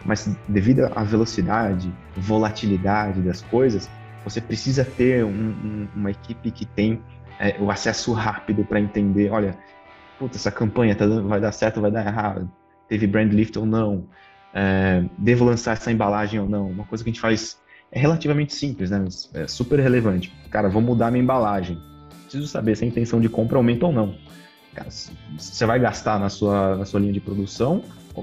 mas 0.04 0.28
devido 0.48 0.90
à 0.96 1.04
velocidade, 1.04 1.92
volatilidade 2.16 3.20
das 3.22 3.42
coisas, 3.42 3.88
você 4.24 4.40
precisa 4.40 4.84
ter 4.84 5.24
um, 5.24 5.28
um, 5.28 5.88
uma 5.94 6.10
equipe 6.10 6.50
que 6.50 6.66
tem 6.66 7.00
é, 7.38 7.56
o 7.60 7.70
acesso 7.70 8.12
rápido 8.12 8.64
para 8.64 8.80
entender, 8.80 9.30
olha, 9.30 9.56
puta, 10.22 10.36
essa 10.36 10.52
campanha 10.52 10.94
tá 10.94 11.04
vai 11.06 11.40
dar 11.40 11.50
certo 11.50 11.78
ou 11.78 11.82
vai 11.82 11.90
dar 11.90 12.06
errado, 12.06 12.48
teve 12.88 13.08
brand 13.08 13.32
lift 13.32 13.58
ou 13.58 13.66
não, 13.66 14.06
é, 14.54 15.04
devo 15.18 15.44
lançar 15.44 15.72
essa 15.72 15.90
embalagem 15.90 16.38
ou 16.38 16.48
não, 16.48 16.70
uma 16.70 16.84
coisa 16.84 17.02
que 17.02 17.10
a 17.10 17.12
gente 17.12 17.20
faz 17.20 17.60
é 17.90 17.98
relativamente 17.98 18.54
simples, 18.54 18.90
né? 18.90 19.04
É 19.34 19.46
super 19.46 19.78
relevante. 19.78 20.32
Cara, 20.50 20.68
vou 20.68 20.80
mudar 20.80 21.10
minha 21.10 21.22
embalagem. 21.22 21.78
Preciso 22.22 22.46
saber 22.46 22.74
se 22.74 22.84
a 22.84 22.88
intenção 22.88 23.20
de 23.20 23.28
compra 23.28 23.58
aumenta 23.58 23.84
ou 23.84 23.92
não. 23.92 24.16
Cara, 24.74 24.88
você 24.88 25.66
vai 25.66 25.78
gastar 25.78 26.18
na 26.18 26.30
sua, 26.30 26.76
na 26.76 26.84
sua 26.86 27.00
linha 27.00 27.12
de 27.12 27.20
produção, 27.20 27.82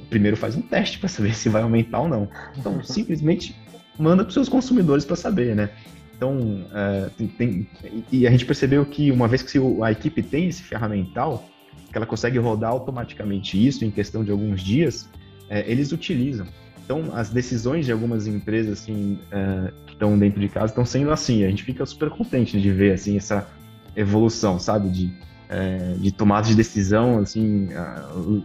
primeiro 0.10 0.36
faz 0.36 0.56
um 0.56 0.62
teste 0.62 0.98
para 0.98 1.08
saber 1.08 1.36
se 1.36 1.50
vai 1.50 1.62
aumentar 1.62 2.00
ou 2.00 2.08
não. 2.08 2.28
Então, 2.58 2.82
simplesmente 2.84 3.56
manda 4.00 4.24
para 4.24 4.34
seus 4.34 4.50
consumidores 4.50 5.06
para 5.06 5.16
saber, 5.16 5.56
né? 5.56 5.70
Então, 6.16 6.66
é, 6.74 7.10
tem, 7.16 7.28
tem, 7.28 7.70
e 8.12 8.26
a 8.26 8.32
gente 8.32 8.46
percebeu 8.46 8.84
que 8.86 9.12
uma 9.12 9.28
vez 9.28 9.44
que 9.44 9.60
a 9.84 9.92
equipe 9.92 10.24
tem 10.24 10.48
esse 10.48 10.64
ferramental, 10.64 11.48
que 11.92 11.98
ela 11.98 12.06
consegue 12.06 12.38
rodar 12.38 12.72
automaticamente 12.72 13.66
isso 13.66 13.84
em 13.84 13.92
questão 13.92 14.24
de 14.24 14.32
alguns 14.32 14.62
dias, 14.62 15.10
é, 15.50 15.70
eles 15.70 15.92
utilizam. 15.92 16.46
Então, 16.84 17.12
as 17.14 17.30
decisões 17.30 17.86
de 17.86 17.92
algumas 17.92 18.26
empresas 18.26 18.80
assim, 18.80 19.20
é, 19.32 19.72
que 19.86 19.94
estão 19.94 20.18
dentro 20.18 20.40
de 20.40 20.50
casa 20.50 20.68
estão 20.68 20.86
sendo 20.86 21.12
assim. 21.12 21.44
A 21.44 21.50
gente 21.50 21.64
fica 21.64 21.86
super 21.86 22.10
contente 22.10 22.60
de 22.60 22.72
ver 22.72 22.94
assim 22.94 23.18
essa 23.18 23.48
evolução, 23.96 24.60
sabe, 24.60 24.90
de 24.90 25.14
é, 25.50 25.96
de 25.98 26.12
tomada 26.12 26.48
de 26.48 26.56
decisão, 26.56 27.20
assim, 27.20 27.70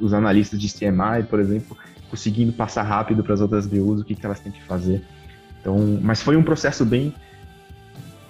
os 0.01 0.14
analistas 0.14 0.59
de 0.59 0.72
CMI, 0.72 1.24
por 1.28 1.38
exemplo, 1.38 1.76
conseguindo 2.09 2.53
passar 2.53 2.82
rápido 2.82 3.22
para 3.22 3.34
as 3.34 3.42
outras 3.42 3.66
BUs 3.66 4.01
o 4.01 4.05
que, 4.05 4.14
que 4.14 4.24
elas 4.24 4.40
têm 4.40 4.51
que 4.51 4.62
fazer. 4.62 5.05
Então, 5.61 5.99
mas 6.03 6.22
foi 6.22 6.34
um 6.34 6.42
processo 6.42 6.84
bem 6.84 7.14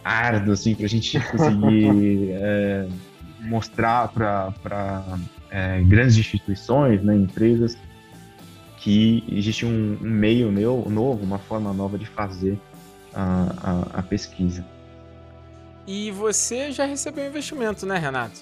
árduo, 0.03 0.53
assim, 0.53 0.75
para 0.75 0.87
a 0.87 0.89
gente 0.89 1.21
conseguir 1.31 2.33
é, 2.35 2.89
mostrar 3.45 4.09
para 4.09 5.19
é, 5.51 5.81
grandes 5.83 6.17
instituições, 6.17 7.03
né, 7.03 7.15
empresas, 7.15 7.77
que 8.79 9.25
existe 9.31 9.65
um, 9.65 9.99
um 10.01 10.11
meio 10.11 10.51
meu, 10.51 10.85
novo, 10.91 11.25
uma 11.25 11.39
forma 11.39 11.73
nova 11.73 11.97
de 11.97 12.07
fazer 12.07 12.59
a, 13.15 13.55
a, 13.95 13.99
a 14.01 14.03
pesquisa. 14.03 14.65
E 15.87 16.11
você 16.11 16.73
já 16.73 16.85
recebeu 16.85 17.27
investimento, 17.27 17.87
né, 17.87 17.99
Renato? 17.99 18.41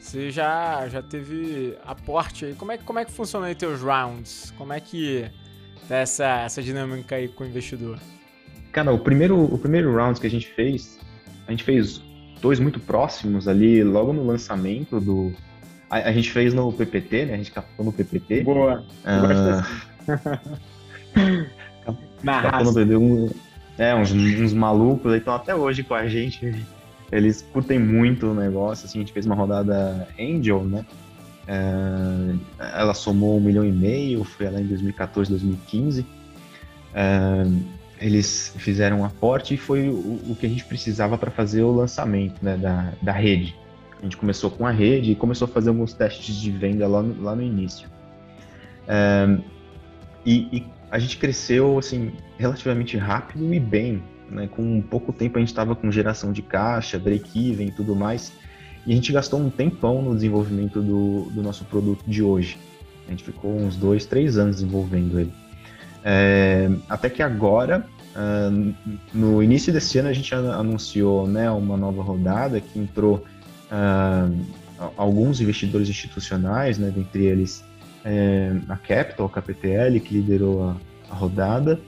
Você 0.00 0.30
já, 0.30 0.88
já 0.88 1.02
teve 1.02 1.76
aporte 1.84 2.46
aí. 2.46 2.54
Como 2.54 2.72
é, 2.72 2.78
como 2.78 2.98
é 2.98 3.04
que 3.04 3.12
funciona 3.12 3.46
aí 3.46 3.54
teus 3.54 3.80
rounds? 3.80 4.52
Como 4.56 4.72
é 4.72 4.80
que 4.80 5.30
tá 5.88 5.96
essa, 5.96 6.42
essa 6.42 6.62
dinâmica 6.62 7.16
aí 7.16 7.28
com 7.28 7.44
o 7.44 7.46
investidor? 7.46 7.98
Cara, 8.72 8.92
o 8.92 8.98
primeiro, 8.98 9.42
o 9.42 9.58
primeiro 9.58 9.94
round 9.94 10.20
que 10.20 10.26
a 10.26 10.30
gente 10.30 10.46
fez, 10.48 10.98
a 11.46 11.50
gente 11.50 11.64
fez 11.64 12.02
dois 12.40 12.58
muito 12.58 12.80
próximos 12.80 13.46
ali, 13.46 13.82
logo 13.82 14.12
no 14.12 14.24
lançamento 14.26 15.00
do. 15.00 15.32
A, 15.88 15.96
a 15.96 16.12
gente 16.12 16.30
fez 16.30 16.54
no 16.54 16.72
PPT, 16.72 17.26
né? 17.26 17.34
A 17.34 17.36
gente 17.36 17.52
captou 17.52 17.84
no 17.84 17.92
PPT. 17.92 18.42
Boa. 18.42 18.84
Ah, 19.04 19.66
Na 22.22 22.40
raça. 22.40 22.80
Um, 22.80 23.30
é, 23.78 23.94
uns, 23.94 24.12
uns 24.12 24.52
malucos 24.52 25.12
aí 25.12 25.18
estão 25.18 25.34
até 25.34 25.54
hoje 25.54 25.82
com 25.82 25.94
a 25.94 26.06
gente 26.06 26.54
eles 27.12 27.42
curtem 27.52 27.78
muito 27.78 28.28
o 28.28 28.34
negócio, 28.34 28.86
assim, 28.86 28.98
a 28.98 29.02
gente 29.02 29.12
fez 29.12 29.26
uma 29.26 29.34
rodada 29.34 30.08
Angel, 30.18 30.62
né? 30.64 30.86
É, 31.46 32.34
ela 32.78 32.94
somou 32.94 33.38
um 33.38 33.40
milhão 33.40 33.64
e 33.64 33.72
meio, 33.72 34.22
foi 34.22 34.48
lá 34.48 34.60
em 34.60 34.66
2014, 34.66 35.30
2015. 35.30 36.06
É, 36.94 37.44
eles 38.00 38.54
fizeram 38.56 39.00
um 39.00 39.04
aporte 39.04 39.54
e 39.54 39.56
foi 39.56 39.88
o, 39.88 40.20
o 40.30 40.36
que 40.38 40.46
a 40.46 40.48
gente 40.48 40.64
precisava 40.64 41.18
para 41.18 41.30
fazer 41.30 41.62
o 41.62 41.70
lançamento 41.70 42.42
né, 42.42 42.56
da, 42.56 42.92
da 43.02 43.12
rede. 43.12 43.54
A 43.98 44.02
gente 44.02 44.16
começou 44.16 44.50
com 44.50 44.66
a 44.66 44.70
rede 44.70 45.12
e 45.12 45.14
começou 45.14 45.46
a 45.46 45.48
fazer 45.48 45.68
alguns 45.68 45.92
testes 45.92 46.34
de 46.36 46.50
venda 46.50 46.88
lá 46.88 47.02
no, 47.02 47.22
lá 47.22 47.36
no 47.36 47.42
início. 47.42 47.88
E, 50.24 50.48
e, 50.52 50.66
a 50.90 50.98
gente 50.98 51.18
cresceu 51.18 51.78
assim 51.78 52.12
relativamente 52.38 52.96
rápido 52.96 53.52
e 53.54 53.60
bem 53.60 54.02
né? 54.30 54.48
Com 54.48 54.80
pouco 54.80 55.12
tempo 55.12 55.36
a 55.36 55.40
gente 55.40 55.48
estava 55.48 55.74
com 55.74 55.90
geração 55.90 56.32
de 56.32 56.42
caixa, 56.42 56.98
break-even 56.98 57.68
e 57.68 57.72
tudo 57.72 57.94
mais. 57.94 58.32
E 58.86 58.92
a 58.92 58.94
gente 58.94 59.12
gastou 59.12 59.40
um 59.40 59.50
tempão 59.50 60.00
no 60.00 60.14
desenvolvimento 60.14 60.80
do, 60.80 61.24
do 61.30 61.42
nosso 61.42 61.64
produto 61.64 62.04
de 62.06 62.22
hoje. 62.22 62.56
A 63.06 63.10
gente 63.10 63.24
ficou 63.24 63.54
uns 63.54 63.76
dois, 63.76 64.06
três 64.06 64.38
anos 64.38 64.56
desenvolvendo 64.56 65.18
ele. 65.18 65.32
É, 66.04 66.70
até 66.88 67.10
que 67.10 67.22
agora, 67.22 67.86
uh, 68.16 68.74
no 69.12 69.42
início 69.42 69.72
desse 69.72 69.98
ano, 69.98 70.08
a 70.08 70.12
gente 70.12 70.34
anunciou 70.34 71.26
né, 71.26 71.50
uma 71.50 71.76
nova 71.76 72.02
rodada 72.02 72.60
que 72.60 72.78
entrou 72.78 73.24
uh, 73.70 74.46
alguns 74.96 75.40
investidores 75.40 75.88
institucionais, 75.88 76.78
né, 76.78 76.90
dentre 76.94 77.24
eles 77.24 77.64
é, 78.04 78.52
a 78.68 78.76
Capital, 78.76 79.26
a 79.26 79.28
KPTL, 79.28 80.00
que 80.00 80.14
liderou 80.14 80.70
a, 80.70 80.76
a 81.10 81.14
rodada, 81.14 81.78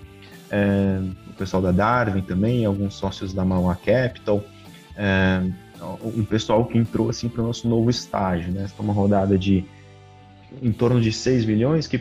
é, 0.51 0.99
o 1.31 1.33
pessoal 1.33 1.63
da 1.63 1.73
Darwin 1.73 2.21
também, 2.21 2.67
alguns 2.67 2.95
sócios 2.95 3.33
da 3.33 3.45
Mauá 3.45 3.75
Capital, 3.75 4.45
é, 4.97 5.41
um 6.05 6.25
pessoal 6.25 6.65
que 6.67 6.79
entrou 6.79 7.09
assim 7.09 7.29
para 7.29 7.43
o 7.43 7.47
nosso 7.47 7.67
novo 7.67 7.91
estágio, 7.91 8.53
né? 8.53 8.67
Uma 8.79 8.93
rodada 8.93 9.37
de 9.37 9.65
em 10.63 10.71
torno 10.71 11.01
de 11.01 11.11
6 11.11 11.47
milhões, 11.47 11.87
que 11.87 11.99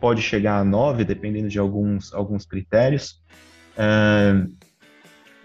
pode 0.00 0.22
chegar 0.22 0.58
a 0.58 0.64
9, 0.64 1.04
dependendo 1.04 1.48
de 1.48 1.58
alguns, 1.58 2.12
alguns 2.12 2.44
critérios. 2.46 3.20
É, 3.76 4.46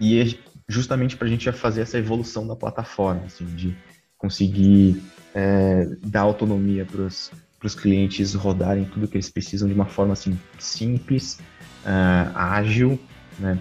e 0.00 0.20
é 0.20 0.24
justamente 0.68 1.16
para 1.16 1.26
a 1.26 1.30
gente 1.30 1.50
fazer 1.52 1.82
essa 1.82 1.98
evolução 1.98 2.46
da 2.46 2.56
plataforma, 2.56 3.22
assim, 3.26 3.44
de 3.44 3.76
conseguir 4.18 5.02
é, 5.34 5.86
dar 6.02 6.22
autonomia 6.22 6.84
para 6.84 7.02
os 7.02 7.74
clientes 7.74 8.34
rodarem 8.34 8.84
tudo 8.84 9.06
que 9.06 9.16
eles 9.16 9.30
precisam 9.30 9.68
de 9.68 9.74
uma 9.74 9.86
forma 9.86 10.12
assim 10.12 10.38
simples, 10.58 11.38
uh, 11.84 12.36
ágil, 12.36 12.98
né? 13.38 13.58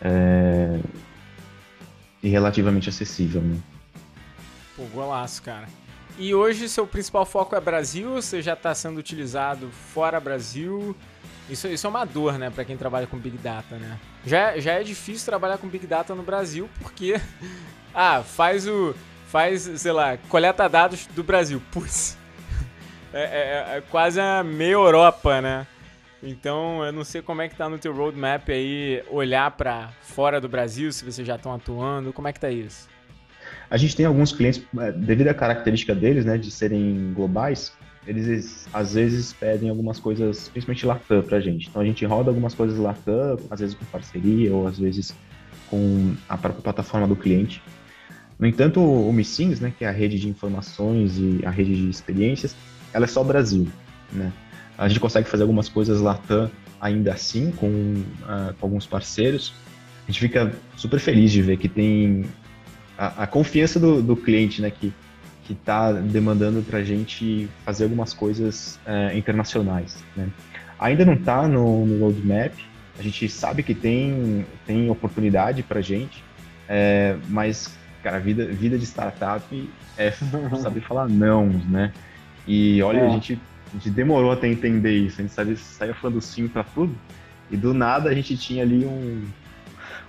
Uh, 0.00 0.88
e 2.22 2.28
relativamente 2.28 2.88
acessível, 2.88 3.42
né? 3.42 3.56
Pô, 4.76 4.84
golaço, 4.86 5.42
cara. 5.42 5.68
E 6.18 6.34
hoje 6.34 6.68
seu 6.68 6.84
principal 6.84 7.24
foco 7.24 7.54
é 7.54 7.60
Brasil, 7.60 8.14
você 8.14 8.42
já 8.42 8.54
está 8.54 8.74
sendo 8.74 8.98
utilizado 8.98 9.70
fora 9.94 10.18
Brasil. 10.18 10.96
Isso, 11.48 11.68
isso 11.68 11.86
é 11.86 11.90
uma 11.90 12.04
dor, 12.04 12.36
né, 12.36 12.50
para 12.50 12.64
quem 12.64 12.76
trabalha 12.76 13.06
com 13.06 13.16
Big 13.16 13.38
Data, 13.38 13.76
né? 13.76 14.00
Já, 14.26 14.58
já 14.58 14.72
é 14.72 14.82
difícil 14.82 15.24
trabalhar 15.24 15.58
com 15.58 15.68
Big 15.68 15.86
Data 15.86 16.16
no 16.16 16.24
Brasil 16.24 16.68
porque, 16.80 17.20
ah, 17.94 18.24
faz 18.24 18.66
o, 18.66 18.96
faz, 19.28 19.62
sei 19.76 19.92
lá, 19.92 20.18
coleta 20.28 20.68
dados 20.68 21.06
do 21.06 21.22
Brasil. 21.22 21.62
Putz, 21.70 22.18
é, 23.14 23.22
é, 23.22 23.76
é 23.76 23.82
quase 23.88 24.20
a 24.20 24.42
meia 24.42 24.72
Europa, 24.72 25.40
né? 25.40 25.68
Então, 26.20 26.84
eu 26.84 26.92
não 26.92 27.04
sei 27.04 27.22
como 27.22 27.42
é 27.42 27.48
que 27.48 27.54
tá 27.54 27.68
no 27.68 27.78
teu 27.78 27.94
roadmap 27.94 28.48
aí, 28.48 29.04
olhar 29.08 29.52
para 29.52 29.90
fora 30.02 30.40
do 30.40 30.48
Brasil, 30.48 30.90
se 30.90 31.04
vocês 31.04 31.24
já 31.24 31.36
estão 31.36 31.54
atuando, 31.54 32.12
como 32.12 32.26
é 32.26 32.32
que 32.32 32.40
tá 32.40 32.50
isso? 32.50 32.88
A 33.70 33.76
gente 33.76 33.94
tem 33.94 34.06
alguns 34.06 34.32
clientes, 34.32 34.62
é, 34.78 34.92
devido 34.92 35.28
à 35.28 35.34
característica 35.34 35.94
deles, 35.94 36.24
né, 36.24 36.38
de 36.38 36.50
serem 36.50 37.12
globais, 37.14 37.72
eles 38.06 38.66
às 38.72 38.94
vezes 38.94 39.32
pedem 39.34 39.68
algumas 39.68 40.00
coisas, 40.00 40.48
principalmente 40.48 40.86
Latam 40.86 41.22
pra 41.22 41.40
gente. 41.40 41.68
Então 41.68 41.82
a 41.82 41.84
gente 41.84 42.04
roda 42.06 42.30
algumas 42.30 42.54
coisas 42.54 42.78
Latam, 42.78 43.38
às 43.50 43.60
vezes 43.60 43.74
com 43.74 43.84
parceria 43.86 44.54
ou 44.54 44.66
às 44.66 44.78
vezes 44.78 45.14
com 45.68 46.14
a 46.28 46.36
própria 46.36 46.62
plataforma 46.62 47.06
do 47.06 47.14
cliente. 47.14 47.62
No 48.38 48.46
entanto, 48.46 48.80
o 48.80 49.12
Missings, 49.12 49.60
né, 49.60 49.72
que 49.76 49.84
é 49.84 49.88
a 49.88 49.90
rede 49.90 50.18
de 50.18 50.28
informações 50.28 51.18
e 51.18 51.40
a 51.44 51.50
rede 51.50 51.74
de 51.74 51.90
experiências, 51.90 52.56
ela 52.92 53.04
é 53.04 53.08
só 53.08 53.22
Brasil, 53.22 53.68
né? 54.12 54.32
A 54.78 54.88
gente 54.88 55.00
consegue 55.00 55.28
fazer 55.28 55.42
algumas 55.42 55.68
coisas 55.68 56.00
Latam 56.00 56.48
ainda 56.80 57.12
assim 57.12 57.50
com, 57.50 57.66
uh, 57.66 58.54
com 58.58 58.66
alguns 58.66 58.86
parceiros. 58.86 59.52
A 60.06 60.10
gente 60.10 60.20
fica 60.20 60.52
super 60.76 61.00
feliz 61.00 61.32
de 61.32 61.42
ver 61.42 61.56
que 61.56 61.68
tem 61.68 62.24
a, 62.98 63.22
a 63.22 63.26
confiança 63.26 63.78
do, 63.78 64.02
do, 64.02 64.16
cliente, 64.16 64.60
né, 64.60 64.70
que 64.70 64.92
que 65.48 65.54
está 65.54 65.92
demandando 65.92 66.62
para 66.62 66.80
a 66.80 66.84
gente 66.84 67.48
fazer 67.64 67.84
algumas 67.84 68.12
coisas 68.12 68.78
uh, 68.86 69.16
internacionais. 69.16 70.04
Né? 70.14 70.28
Ainda 70.78 71.06
não 71.06 71.14
está 71.14 71.48
no, 71.48 71.86
no 71.86 72.04
roadmap. 72.04 72.52
A 72.98 73.02
gente 73.02 73.26
sabe 73.30 73.62
que 73.62 73.74
tem 73.74 74.44
tem 74.66 74.90
oportunidade 74.90 75.62
para 75.62 75.78
a 75.78 75.82
gente, 75.82 76.22
é, 76.68 77.16
mas 77.30 77.74
cara, 78.02 78.18
vida 78.18 78.44
vida 78.44 78.76
de 78.76 78.84
startup 78.84 79.70
é 79.96 80.10
saber 80.60 80.82
falar 80.82 81.08
não, 81.08 81.46
né? 81.46 81.94
E 82.46 82.82
olha, 82.82 82.98
é. 82.98 83.06
a 83.06 83.10
gente 83.10 83.40
a 83.72 83.76
gente 83.76 83.90
demorou 83.90 84.32
até 84.32 84.48
entender 84.48 84.98
isso. 84.98 85.20
A 85.20 85.22
gente 85.22 85.32
saía, 85.32 85.56
saía 85.56 85.94
falando 85.94 86.20
sim 86.20 86.46
para 86.46 86.64
tudo. 86.64 86.94
E 87.50 87.56
do 87.56 87.72
nada 87.72 88.10
a 88.10 88.14
gente 88.14 88.36
tinha 88.36 88.62
ali 88.62 88.84
um, 88.84 89.24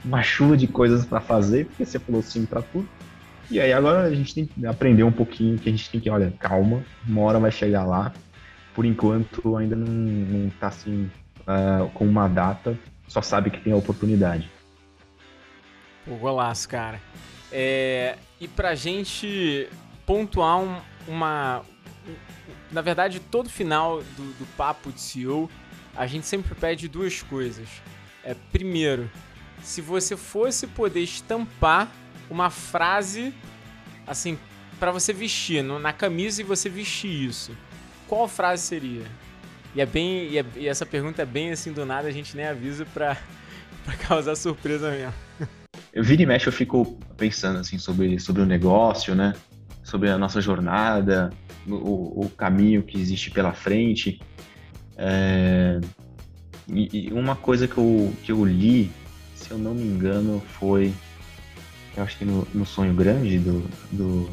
uma 0.04 0.22
chuva 0.24 0.56
de 0.56 0.68
coisas 0.68 1.06
para 1.06 1.20
fazer, 1.20 1.66
porque 1.66 1.86
você 1.86 2.00
falou 2.00 2.22
sim 2.22 2.46
para 2.46 2.62
tudo. 2.62 2.88
E 3.52 3.60
aí 3.60 3.74
agora 3.74 4.04
a 4.04 4.14
gente 4.14 4.36
tem 4.36 4.46
que 4.46 4.66
aprender 4.66 5.04
um 5.04 5.12
pouquinho 5.12 5.58
que 5.58 5.70
a 5.70 5.72
gente 5.72 5.90
tem 5.90 6.00
que, 6.00 6.10
olha, 6.10 6.32
calma, 6.40 6.84
uma 7.08 7.22
hora 7.22 7.40
vai 7.40 7.52
chegar 7.52 7.84
lá. 7.84 8.14
Por 8.76 8.86
enquanto 8.86 9.58
ainda 9.58 9.76
não, 9.76 9.88
não 9.88 10.50
tá 10.52 10.68
assim 10.68 11.10
uh, 11.42 11.90
com 11.90 12.06
uma 12.06 12.28
data, 12.28 12.78
só 13.08 13.22
sabe 13.22 13.50
que 13.50 13.60
tem 13.60 13.74
a 13.74 13.76
oportunidade. 13.76 14.50
O 16.08 16.16
golaço, 16.16 16.70
cara. 16.70 17.02
É, 17.52 18.18
e 18.40 18.48
pra 18.48 18.76
gente 18.76 19.68
pontuar 20.06 20.60
um, 20.60 20.78
uma. 21.08 21.64
Na 22.72 22.82
verdade, 22.82 23.20
todo 23.20 23.50
final 23.50 24.02
do, 24.16 24.34
do 24.38 24.46
papo 24.56 24.92
de 24.92 25.02
CEO, 25.02 25.50
a 25.96 26.06
gente 26.06 26.28
sempre 26.28 26.54
pede 26.54 26.88
duas 26.88 27.24
coisas. 27.24 27.68
É, 28.24 28.36
primeiro, 28.52 29.10
se 29.62 29.82
você 29.82 30.16
fosse 30.18 30.68
poder 30.68 31.02
estampar 31.02 31.92
uma 32.30 32.50
frase 32.50 33.34
assim 34.06 34.38
para 34.80 34.92
você 34.92 35.12
vestir 35.12 35.64
no, 35.64 35.78
na 35.78 35.92
camisa 35.92 36.42
e 36.42 36.44
você 36.44 36.70
vestir 36.70 37.12
isso, 37.12 37.52
qual 38.08 38.28
frase 38.28 38.64
seria? 38.64 39.06
E 39.76 39.82
é 39.82 39.86
bem 39.86 40.30
e, 40.30 40.38
é, 40.38 40.46
e, 40.56 40.68
essa 40.68 40.86
pergunta 40.86 41.22
é 41.22 41.26
bem 41.26 41.52
assim 41.52 41.72
do 41.72 41.86
nada, 41.86 42.08
a 42.08 42.12
gente 42.12 42.36
nem 42.36 42.46
avisa 42.46 42.86
para 42.86 43.18
para 43.86 43.96
causar 43.96 44.36
surpresa 44.36 44.92
mesmo. 44.92 45.14
Eu 45.94 46.04
vira 46.04 46.22
e 46.22 46.26
mexe 46.26 46.48
eu 46.48 46.54
fico 46.54 46.98
pensando 47.18 47.60
assim 47.60 47.78
sobre 47.78 48.20
sobre 48.20 48.42
o 48.42 48.46
negócio, 48.46 49.16
né? 49.16 49.34
Sobre 49.84 50.10
a 50.10 50.18
nossa 50.18 50.40
jornada, 50.40 51.32
o, 51.68 52.26
o 52.26 52.30
caminho 52.30 52.84
que 52.84 53.00
existe 53.00 53.32
pela 53.32 53.54
frente. 53.54 54.20
É... 54.98 55.80
E, 56.68 57.08
e 57.08 57.14
uma 57.14 57.36
coisa 57.36 57.68
que 57.68 57.78
eu, 57.78 58.14
que 58.24 58.32
eu 58.32 58.46
li, 58.46 58.92
se 59.50 59.56
eu 59.56 59.58
não 59.58 59.74
me 59.74 59.82
engano, 59.82 60.40
foi 60.60 60.94
eu 61.98 62.04
acho 62.04 62.20
que 62.20 62.24
no, 62.24 62.48
no 62.54 62.68
Sonho 62.68 62.94
Grande 62.94 63.40
do, 63.40 63.68
do 63.92 64.30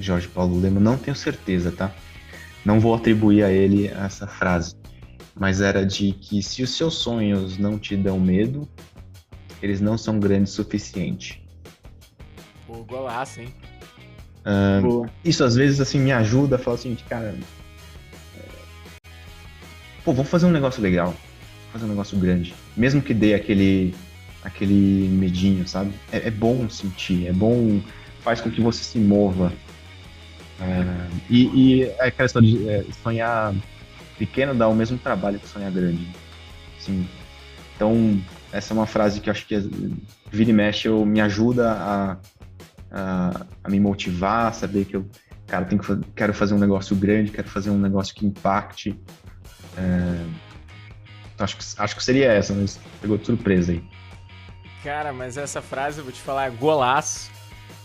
Jorge 0.00 0.26
Paulo 0.26 0.60
Lema, 0.60 0.80
não 0.80 0.98
tenho 0.98 1.14
certeza, 1.16 1.70
tá? 1.70 1.94
Não 2.64 2.80
vou 2.80 2.92
atribuir 2.92 3.44
a 3.44 3.50
ele 3.50 3.86
essa 3.86 4.26
frase, 4.26 4.74
mas 5.36 5.60
era 5.60 5.86
de 5.86 6.12
que 6.12 6.42
se 6.42 6.64
os 6.64 6.76
seus 6.76 6.94
sonhos 6.94 7.58
não 7.58 7.78
te 7.78 7.96
dão 7.96 8.18
medo, 8.18 8.68
eles 9.62 9.80
não 9.80 9.96
são 9.96 10.18
grandes 10.18 10.52
o 10.54 10.56
suficiente. 10.56 11.46
Pô, 12.66 12.82
golaço, 12.82 13.40
hein? 13.40 13.54
Isso 15.24 15.44
às 15.44 15.54
vezes 15.54 15.80
assim 15.80 16.00
me 16.00 16.10
ajuda 16.10 16.56
a 16.56 16.58
falar 16.58 16.74
assim, 16.74 16.96
cara, 17.08 17.38
pô, 20.04 20.12
vamos 20.12 20.28
fazer 20.28 20.46
um 20.46 20.50
negócio 20.50 20.82
legal, 20.82 21.14
fazer 21.72 21.84
um 21.84 21.88
negócio 21.88 22.18
grande, 22.18 22.52
mesmo 22.76 23.00
que 23.00 23.14
dê 23.14 23.32
aquele 23.32 23.94
aquele 24.42 25.08
medinho, 25.08 25.66
sabe? 25.66 25.92
É, 26.12 26.28
é, 26.28 26.30
bom 26.30 26.68
sentir, 26.68 27.26
é 27.26 27.32
bom, 27.32 27.80
faz 28.20 28.40
com 28.40 28.50
que 28.50 28.60
você 28.60 28.82
se 28.82 28.98
mova. 28.98 29.52
É, 30.60 31.08
e, 31.28 31.46
e 31.54 31.82
é 31.84 32.08
aquela 32.08 32.26
história 32.26 32.48
de 32.48 32.68
é, 32.68 32.84
sonhar 33.02 33.54
pequeno 34.18 34.54
dá 34.54 34.68
o 34.68 34.74
mesmo 34.74 34.98
trabalho 34.98 35.38
que 35.38 35.48
sonhar 35.48 35.70
grande. 35.70 36.06
Sim. 36.78 37.08
Então, 37.74 38.20
essa 38.52 38.74
é 38.74 38.76
uma 38.76 38.86
frase 38.86 39.20
que 39.20 39.30
eu 39.30 39.32
acho 39.32 39.46
que 39.46 39.56
vira 40.30 40.50
e 40.50 40.52
mexe, 40.52 40.86
eu, 40.86 41.06
me 41.06 41.20
ajuda 41.20 41.72
a, 41.72 42.16
a, 42.90 43.46
a 43.64 43.70
me 43.70 43.80
motivar, 43.80 44.48
a 44.48 44.52
saber 44.52 44.84
que 44.84 44.96
eu, 44.96 45.08
cara, 45.46 45.64
tenho 45.64 45.80
que, 45.80 45.98
quero 46.14 46.34
fazer 46.34 46.54
um 46.54 46.58
negócio 46.58 46.94
grande, 46.94 47.30
quero 47.30 47.48
fazer 47.48 47.70
um 47.70 47.78
negócio 47.78 48.14
que 48.14 48.26
impacte. 48.26 49.00
É, 49.78 50.26
então, 51.34 51.44
acho, 51.44 51.56
que, 51.56 51.64
acho 51.78 51.96
que 51.96 52.04
seria 52.04 52.30
essa, 52.30 52.52
mas 52.52 52.78
pegou 53.00 53.16
de 53.16 53.24
surpresa 53.24 53.72
aí. 53.72 53.82
Cara, 54.82 55.12
mas 55.12 55.36
essa 55.36 55.60
frase 55.60 55.98
eu 55.98 56.04
vou 56.04 56.12
te 56.12 56.20
falar 56.20 56.46
é 56.46 56.50
golaço. 56.50 57.30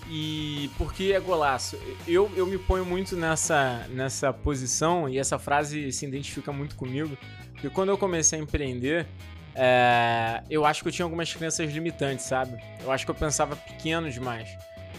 E 0.07 0.69
por 0.77 0.93
que 0.93 1.13
é 1.13 1.19
golaço? 1.19 1.77
Eu, 2.07 2.31
eu 2.35 2.45
me 2.45 2.57
ponho 2.57 2.85
muito 2.85 3.15
nessa, 3.15 3.87
nessa 3.89 4.31
posição 4.31 5.09
e 5.09 5.17
essa 5.17 5.39
frase 5.39 5.91
se 5.91 6.05
identifica 6.05 6.51
muito 6.51 6.75
comigo. 6.75 7.17
Porque 7.53 7.69
quando 7.69 7.89
eu 7.89 7.97
comecei 7.97 8.39
a 8.39 8.41
empreender, 8.41 9.07
é, 9.55 10.43
eu 10.49 10.65
acho 10.65 10.83
que 10.83 10.89
eu 10.89 10.91
tinha 10.91 11.05
algumas 11.05 11.33
crenças 11.33 11.71
limitantes, 11.71 12.25
sabe? 12.25 12.61
Eu 12.83 12.91
acho 12.91 13.03
que 13.03 13.11
eu 13.11 13.15
pensava 13.15 13.55
pequeno 13.55 14.11
demais. 14.11 14.49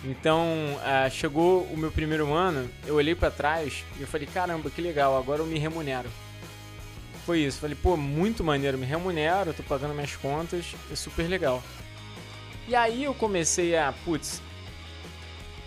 Então, 0.04 0.46
é, 0.84 1.08
chegou 1.08 1.62
o 1.64 1.76
meu 1.76 1.90
primeiro 1.90 2.32
ano, 2.32 2.68
eu 2.86 2.96
olhei 2.96 3.14
para 3.14 3.30
trás 3.30 3.84
e 3.98 4.02
eu 4.02 4.06
falei: 4.06 4.26
caramba, 4.26 4.70
que 4.70 4.80
legal, 4.80 5.16
agora 5.16 5.40
eu 5.40 5.46
me 5.46 5.58
remunero. 5.58 6.08
Foi 7.24 7.40
isso, 7.40 7.58
falei: 7.58 7.76
pô, 7.80 7.96
muito 7.96 8.42
maneiro, 8.42 8.78
me 8.78 8.86
remunero, 8.86 9.52
tô 9.52 9.62
pagando 9.62 9.94
minhas 9.94 10.16
contas, 10.16 10.74
é 10.90 10.96
super 10.96 11.28
legal. 11.28 11.62
E 12.68 12.74
aí 12.74 13.04
eu 13.04 13.14
comecei 13.14 13.76
a, 13.76 13.92
putz, 14.04 14.42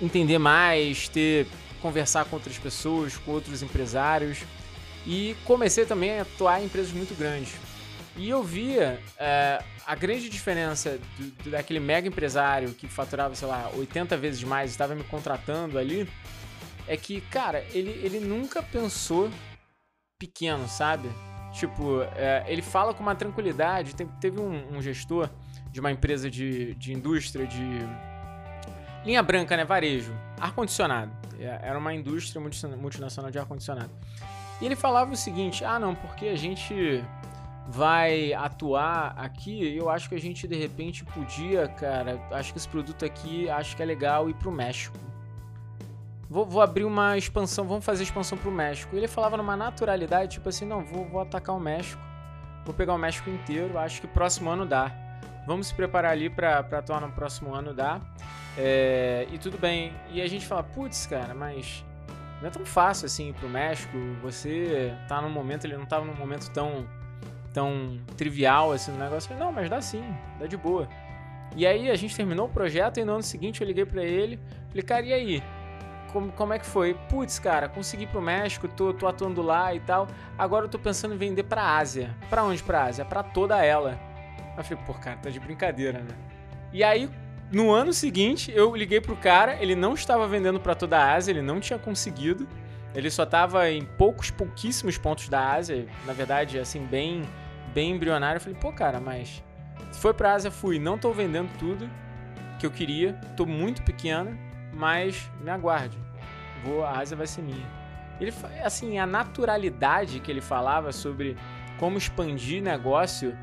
entender 0.02 0.38
mais, 0.38 1.08
ter 1.08 1.48
conversar 1.82 2.26
com 2.26 2.36
outras 2.36 2.58
pessoas, 2.58 3.18
com 3.18 3.32
outros 3.32 3.64
empresários 3.64 4.40
e 5.06 5.36
comecei 5.46 5.86
também 5.86 6.20
a 6.20 6.22
atuar 6.24 6.62
em 6.62 6.66
empresas 6.66 6.92
muito 6.92 7.18
grandes. 7.18 7.54
E 8.16 8.30
eu 8.30 8.44
via 8.44 9.02
é, 9.18 9.64
a 9.86 9.96
grande 9.96 10.30
diferença 10.30 11.00
do, 11.18 11.52
daquele 11.52 11.80
mega 11.80 12.08
empresário 12.08 12.74
que 12.74 12.88
faturava, 12.88 13.34
sei 13.34 13.48
lá, 13.48 13.72
80 13.74 14.18
vezes 14.18 14.44
mais 14.44 14.72
estava 14.72 14.94
me 14.94 15.04
contratando 15.04 15.80
ali, 15.80 16.08
é 16.86 16.98
que, 16.98 17.22
cara, 17.22 17.66
ele, 17.72 17.92
ele 18.04 18.20
nunca 18.20 18.62
pensou 18.62 19.32
pequeno, 20.20 20.68
sabe? 20.68 21.10
Tipo, 21.54 22.02
é, 22.16 22.44
ele 22.48 22.62
fala 22.62 22.94
com 22.94 23.02
uma 23.02 23.16
tranquilidade. 23.16 23.96
teve 24.20 24.40
um, 24.40 24.78
um 24.78 24.82
gestor 24.82 25.30
de 25.72 25.80
uma 25.80 25.92
empresa 25.92 26.30
de, 26.30 26.76
de 26.76 26.94
indústria 26.94 27.46
de 27.46 27.88
linha 29.06 29.22
branca, 29.24 29.56
né? 29.56 29.66
Varejo, 29.66 30.14
ar-condicionado. 30.40 31.12
É, 31.40 31.60
era 31.64 31.78
uma 31.78 31.94
indústria 31.94 32.42
multinacional 32.42 33.32
de 33.32 33.40
ar-condicionado. 33.40 33.92
E 34.62 34.66
ele 34.66 34.76
falava 34.76 35.14
o 35.14 35.18
seguinte: 35.18 35.64
ah, 35.64 35.80
não, 35.80 35.96
porque 35.96 36.28
a 36.28 36.36
gente 36.36 37.04
vai 37.68 38.34
atuar 38.34 39.14
aqui, 39.16 39.76
eu 39.78 39.90
acho 39.90 40.10
que 40.10 40.16
a 40.16 40.20
gente 40.20 40.48
de 40.48 40.56
repente 40.56 41.06
podia, 41.06 41.68
cara, 41.68 42.20
acho 42.32 42.52
que 42.52 42.58
esse 42.58 42.68
produto 42.68 43.06
aqui, 43.06 43.48
acho 43.48 43.76
que 43.76 43.84
é 43.84 43.86
legal 43.86 44.30
ir 44.30 44.34
pro 44.34 44.52
México. 44.52 44.98
Vou, 46.28 46.46
vou 46.46 46.62
abrir 46.62 46.84
uma 46.84 47.18
expansão, 47.18 47.68
vamos 47.68 47.86
fazer 47.86 48.04
expansão 48.04 48.38
pro 48.38 48.52
México. 48.52 48.96
Ele 48.96 49.08
falava 49.08 49.38
numa 49.38 49.56
naturalidade, 49.56 50.34
tipo 50.34 50.50
assim, 50.50 50.66
não, 50.66 50.84
vou, 50.84 51.08
vou 51.08 51.22
atacar 51.22 51.56
o 51.56 51.60
México, 51.60 52.02
vou 52.66 52.74
pegar 52.74 52.94
o 52.94 52.98
México 52.98 53.30
inteiro, 53.30 53.78
acho 53.78 54.02
que 54.02 54.08
próximo 54.08 54.50
ano 54.50 54.66
dá. 54.66 54.92
Vamos 55.46 55.68
se 55.68 55.74
preparar 55.74 56.12
ali 56.12 56.30
para 56.30 56.60
atuar 56.60 57.02
no 57.02 57.12
próximo 57.12 57.54
ano, 57.54 57.74
dá. 57.74 58.00
É, 58.58 59.28
e 59.32 59.38
tudo 59.38 59.58
bem. 59.58 59.94
E 60.12 60.22
a 60.22 60.28
gente 60.28 60.46
fala, 60.46 60.64
putz, 60.64 61.06
cara, 61.08 61.34
mas 61.34 61.84
não 62.42 62.48
é 62.48 62.52
tão 62.52 62.66
fácil 62.66 63.06
assim 63.06 63.34
pro 63.34 63.50
México. 63.50 63.98
Você 64.22 64.94
tá 65.08 65.22
num 65.22 65.30
momento, 65.30 65.66
ele 65.66 65.78
não 65.78 65.86
tava 65.86 66.06
num 66.06 66.16
momento 66.16 66.50
tão, 66.52 66.88
tão 67.54 68.00
trivial 68.16 68.72
assim 68.72 68.92
no 68.92 69.00
negócio. 69.00 69.36
Não, 69.38 69.52
mas 69.52 69.70
dá 69.70 69.82
sim, 69.82 70.04
dá 70.40 70.46
de 70.46 70.58
boa. 70.58 70.88
E 71.56 71.66
aí 71.66 71.90
a 71.90 71.96
gente 71.96 72.16
terminou 72.16 72.48
o 72.48 72.50
projeto 72.50 73.00
e 73.00 73.06
no 73.06 73.14
ano 73.14 73.24
seguinte 73.24 73.62
eu 73.62 73.68
liguei 73.68 73.86
para 73.86 74.04
ele, 74.04 74.40
falei, 74.70 74.84
cara, 74.84 75.06
e 75.06 75.14
aí? 75.14 75.44
Como, 76.14 76.32
como 76.32 76.54
é 76.54 76.60
que 76.60 76.66
foi? 76.66 76.96
Putz, 77.08 77.38
cara, 77.38 77.70
consegui 77.70 78.08
pro 78.08 78.22
México, 78.22 78.68
tô, 78.68 78.94
tô 78.94 79.08
atuando 79.08 79.42
lá 79.42 79.74
e 79.76 79.80
tal. 79.80 80.08
Agora 80.38 80.66
eu 80.66 80.70
tô 80.70 80.80
pensando 80.80 81.14
em 81.14 81.18
vender 81.18 81.44
pra 81.44 81.78
Ásia. 81.78 82.16
Pra 82.30 82.44
onde 82.44 82.64
pra 82.64 82.86
Ásia? 82.86 83.06
Pra 83.06 83.22
toda 83.22 83.64
ela. 83.64 84.00
Eu 84.60 84.64
falei, 84.66 84.84
pô, 84.86 84.94
cara, 84.94 85.18
tá 85.18 85.30
de 85.30 85.40
brincadeira, 85.40 86.00
né? 86.00 86.16
E 86.72 86.84
aí, 86.84 87.10
no 87.52 87.72
ano 87.72 87.94
seguinte, 87.94 88.52
eu 88.54 88.76
liguei 88.76 89.02
pro 89.02 89.16
cara, 89.16 89.58
ele 89.62 89.76
não 89.76 89.94
estava 89.94 90.28
vendendo 90.28 90.60
para 90.60 90.76
toda 90.76 90.98
a 90.98 91.14
Ásia, 91.14 91.32
ele 91.32 91.42
não 91.42 91.60
tinha 91.60 91.80
conseguido. 91.80 92.48
Ele 92.94 93.10
só 93.10 93.24
estava 93.24 93.70
em 93.70 93.86
poucos, 93.86 94.32
pouquíssimos 94.32 94.98
pontos 94.98 95.30
da 95.30 95.54
Ásia, 95.54 95.88
na 96.06 96.14
verdade, 96.14 96.60
assim, 96.60 96.86
bem, 96.86 97.24
bem 97.74 97.92
embrionário. 97.92 98.38
Eu 98.38 98.42
falei, 98.42 98.58
pô, 98.60 98.72
cara, 98.72 99.00
mas 99.00 99.44
foi 99.94 100.14
pra 100.14 100.34
Ásia, 100.34 100.52
fui, 100.52 100.80
não 100.80 100.98
tô 100.98 101.12
vendendo 101.12 101.50
tudo 101.58 101.90
que 102.60 102.66
eu 102.66 102.72
queria, 102.72 103.14
tô 103.38 103.46
muito 103.46 103.82
pequeno, 103.84 104.38
mas 104.74 105.32
me 105.42 105.50
aguarde. 105.50 105.98
Vou, 106.64 106.84
a 106.84 107.00
Ásia 107.00 107.16
vai 107.16 107.28
ser 107.28 107.42
minha. 107.42 107.66
Ele, 108.20 108.34
assim, 108.64 109.00
a 109.00 109.06
naturalidade 109.06 110.20
que 110.20 110.30
ele 110.30 110.42
falava 110.42 110.92
sobre 110.92 111.38
como 111.80 111.98
expandir 111.98 112.62
negócio 112.62 113.36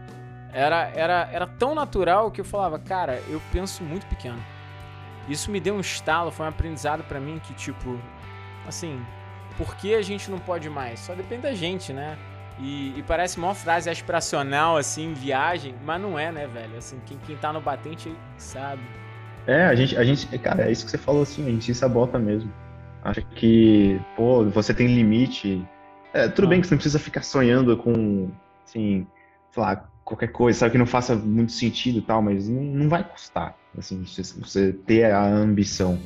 era, 0.57 0.91
era, 0.95 1.29
era 1.31 1.47
tão 1.47 1.75
natural 1.75 2.31
que 2.31 2.41
eu 2.41 2.45
falava, 2.45 2.79
cara, 2.79 3.23
eu 3.29 3.43
penso 3.53 3.85
muito 3.85 4.07
pequeno. 4.07 4.43
Isso 5.29 5.51
me 5.51 5.61
deu 5.61 5.75
um 5.75 5.81
estalo, 5.81 6.31
foi 6.31 6.47
um 6.47 6.49
aprendizado 6.49 7.05
para 7.05 7.21
mim 7.21 7.39
que, 7.45 7.53
tipo, 7.53 8.01
assim, 8.67 8.99
por 9.59 9.77
que 9.77 9.95
a 9.95 10.01
gente 10.01 10.31
não 10.31 10.39
pode 10.39 10.71
mais? 10.71 11.01
Só 11.01 11.15
depende 11.15 11.43
da 11.43 11.53
gente, 11.53 11.93
né? 11.93 12.17
E, 12.59 12.99
e 12.99 13.03
parece 13.03 13.37
uma 13.37 13.55
frase 13.55 13.91
aspiracional, 13.91 14.79
assim, 14.79 15.13
viagem, 15.13 15.75
mas 15.85 16.01
não 16.01 16.19
é, 16.19 16.33
né, 16.33 16.47
velho? 16.47 16.79
Assim, 16.79 16.99
quem, 17.05 17.19
quem 17.19 17.37
tá 17.37 17.53
no 17.53 17.61
batente 17.61 18.17
sabe. 18.39 18.81
É, 19.47 19.67
a 19.67 19.75
gente, 19.75 19.95
a 19.95 20.05
gente, 20.05 20.27
cara, 20.39 20.63
é 20.63 20.73
isso 20.73 20.87
que 20.87 20.91
você 20.91 20.97
falou 20.97 21.23
assim, 21.23 21.47
a 21.47 21.51
gente 21.51 21.67
se 21.67 21.75
sabota 21.75 22.19
mesmo. 22.19 22.51
Acha 23.05 23.21
que, 23.21 24.01
pô, 24.17 24.43
você 24.47 24.73
tem 24.73 24.87
limite. 24.87 25.63
É, 26.15 26.29
tudo 26.29 26.47
ah. 26.47 26.49
bem 26.49 26.63
que 26.63 26.67
você 26.67 26.75
não 26.75 26.79
precisa 26.79 26.99
ficar 26.99 27.23
sonhando 27.23 27.77
com, 27.77 28.31
assim, 28.65 29.07
sei 29.51 29.63
lá, 29.63 29.87
qualquer 30.07 30.29
coisa, 30.29 30.61
sabe 30.61 30.73
que 30.73 30.79
não 30.79 30.87
faça 30.87 31.17
muito 31.17 31.51
sentido 31.51 31.99
e 31.99 32.01
tal, 32.01 32.23
mas 32.23 32.49
não, 32.49 32.63
não 32.63 32.89
vai 32.89 33.03
custar, 33.03 33.57
assim, 33.77 34.05
você 34.39 34.73
ter 34.73 35.11
a 35.11 35.27
ambição. 35.27 35.99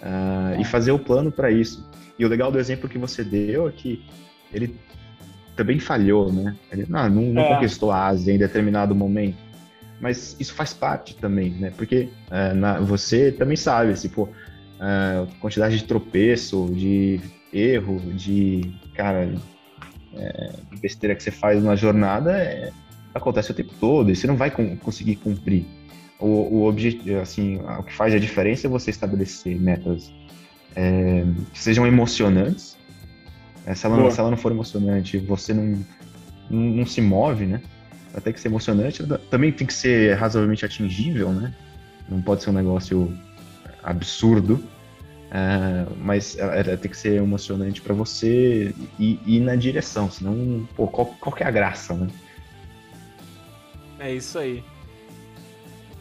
uh, 0.00 0.60
e 0.60 0.64
fazer 0.64 0.90
o 0.90 0.98
plano 0.98 1.30
para 1.30 1.50
isso. 1.50 1.88
E 2.18 2.24
o 2.24 2.28
legal 2.28 2.50
do 2.50 2.58
exemplo 2.58 2.88
que 2.88 2.98
você 2.98 3.22
deu 3.22 3.68
é 3.68 3.72
que 3.72 4.04
ele 4.52 4.76
também 5.54 5.78
falhou, 5.78 6.32
né? 6.32 6.56
Ele 6.72 6.86
não, 6.88 7.08
não, 7.08 7.22
não 7.22 7.42
é. 7.42 7.54
conquistou 7.54 7.92
a 7.92 8.06
Ásia 8.06 8.32
em 8.32 8.38
determinado 8.38 8.94
momento. 8.94 9.36
Mas 10.00 10.34
isso 10.40 10.54
faz 10.54 10.72
parte 10.72 11.14
também, 11.16 11.50
né? 11.50 11.72
Porque 11.76 12.08
uh, 12.30 12.54
na, 12.54 12.80
você 12.80 13.30
também 13.30 13.56
sabe, 13.56 13.92
assim, 13.92 14.08
pô, 14.08 14.24
uh, 14.24 15.26
quantidade 15.40 15.76
de 15.76 15.84
tropeço, 15.84 16.72
de 16.74 17.20
erro, 17.52 18.00
de, 18.14 18.74
cara, 18.94 19.30
é, 20.14 20.52
besteira 20.80 21.14
que 21.14 21.22
você 21.22 21.30
faz 21.30 21.62
na 21.62 21.76
jornada 21.76 22.36
é, 22.36 22.72
acontece 23.14 23.50
o 23.50 23.54
tempo 23.54 23.72
todo 23.80 24.10
e 24.10 24.16
você 24.16 24.26
não 24.26 24.36
vai 24.36 24.50
com, 24.50 24.76
conseguir 24.76 25.16
cumprir. 25.16 25.66
O, 26.18 26.26
o 26.26 26.68
objetivo, 26.68 27.18
assim, 27.18 27.56
o 27.56 27.82
que 27.82 27.92
faz 27.92 28.14
a 28.14 28.18
diferença 28.18 28.66
é 28.66 28.70
você 28.70 28.90
estabelecer 28.90 29.58
metas 29.58 30.12
é, 30.76 31.24
que 31.52 31.58
sejam 31.58 31.86
emocionantes. 31.86 32.76
É, 33.66 33.74
se, 33.74 33.86
ela 33.86 33.96
não, 33.96 34.10
se, 34.10 34.20
ela 34.20 34.30
não, 34.30 34.36
for 34.36 34.52
emocionante, 34.52 35.18
você 35.18 35.52
não, 35.52 35.84
não, 36.48 36.60
não 36.60 36.86
se 36.86 37.00
move, 37.00 37.46
né? 37.46 37.60
Ter 38.22 38.32
que 38.32 38.40
ser 38.40 38.48
emocionante. 38.48 39.02
Também 39.30 39.50
tem 39.50 39.66
que 39.66 39.72
ser 39.72 40.14
razoavelmente 40.16 40.64
atingível, 40.64 41.30
né? 41.30 41.54
Não 42.08 42.20
pode 42.20 42.42
ser 42.42 42.50
um 42.50 42.54
negócio 42.54 43.12
absurdo. 43.82 44.62
Uh, 45.32 45.90
mas 45.98 46.36
ela, 46.36 46.76
tem 46.76 46.90
que 46.90 46.96
ser 46.96 47.14
emocionante 47.14 47.80
para 47.80 47.94
você 47.94 48.74
e 48.98 49.18
ir 49.24 49.40
na 49.40 49.56
direção, 49.56 50.10
senão, 50.10 50.68
pô, 50.76 50.86
qual, 50.86 51.06
qual 51.18 51.34
que 51.34 51.42
é 51.42 51.46
a 51.46 51.50
graça, 51.50 51.94
né? 51.94 52.06
É 54.02 54.12
isso 54.12 54.36
aí. 54.36 54.64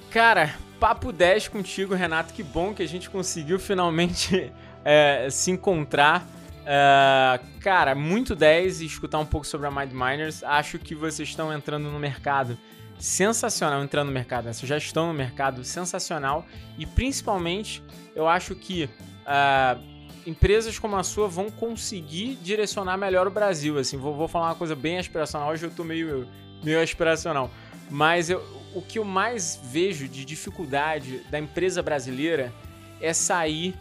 Cara, 0.09 0.55
papo 0.79 1.11
10 1.11 1.49
contigo, 1.49 1.93
Renato. 1.93 2.33
Que 2.33 2.41
bom 2.41 2.73
que 2.73 2.81
a 2.81 2.87
gente 2.87 3.07
conseguiu 3.11 3.59
finalmente 3.59 4.51
é, 4.83 5.27
se 5.29 5.51
encontrar. 5.51 6.27
É, 6.65 7.39
cara, 7.59 7.93
muito 7.93 8.35
10 8.35 8.81
e 8.81 8.87
escutar 8.87 9.19
um 9.19 9.25
pouco 9.25 9.45
sobre 9.45 9.67
a 9.67 9.71
Mind 9.71 9.91
Miners. 9.91 10.43
Acho 10.43 10.79
que 10.79 10.95
vocês 10.95 11.29
estão 11.29 11.53
entrando 11.53 11.91
no 11.91 11.99
mercado 11.99 12.57
sensacional, 12.99 13.83
entrando 13.83 14.07
no 14.07 14.13
mercado. 14.13 14.45
Né? 14.45 14.53
Vocês 14.53 14.67
já 14.67 14.77
estão 14.77 15.07
no 15.07 15.13
mercado 15.13 15.63
sensacional 15.63 16.43
e 16.79 16.87
principalmente 16.87 17.83
eu 18.15 18.27
acho 18.27 18.55
que 18.55 18.89
uh, 19.25 19.79
empresas 20.25 20.79
como 20.79 20.95
a 20.95 21.03
sua 21.03 21.27
vão 21.27 21.51
conseguir 21.51 22.35
direcionar 22.41 22.97
melhor 22.97 23.27
o 23.27 23.31
Brasil. 23.31 23.77
Assim, 23.77 23.97
vou, 23.97 24.15
vou 24.15 24.27
falar 24.27 24.47
uma 24.47 24.55
coisa 24.55 24.75
bem 24.75 24.97
aspiracional. 24.97 25.51
Hoje 25.51 25.67
eu 25.67 25.71
tô 25.71 25.83
meio, 25.83 26.27
meio 26.63 26.81
aspiracional. 26.81 27.51
Mas 27.91 28.29
eu, 28.29 28.41
o 28.73 28.81
que 28.81 28.97
eu 28.97 29.03
mais 29.03 29.59
vejo 29.61 30.07
de 30.07 30.23
dificuldade 30.23 31.19
da 31.29 31.37
empresa 31.37 31.83
brasileira 31.83 32.53
é 33.01 33.11
sair 33.11 33.75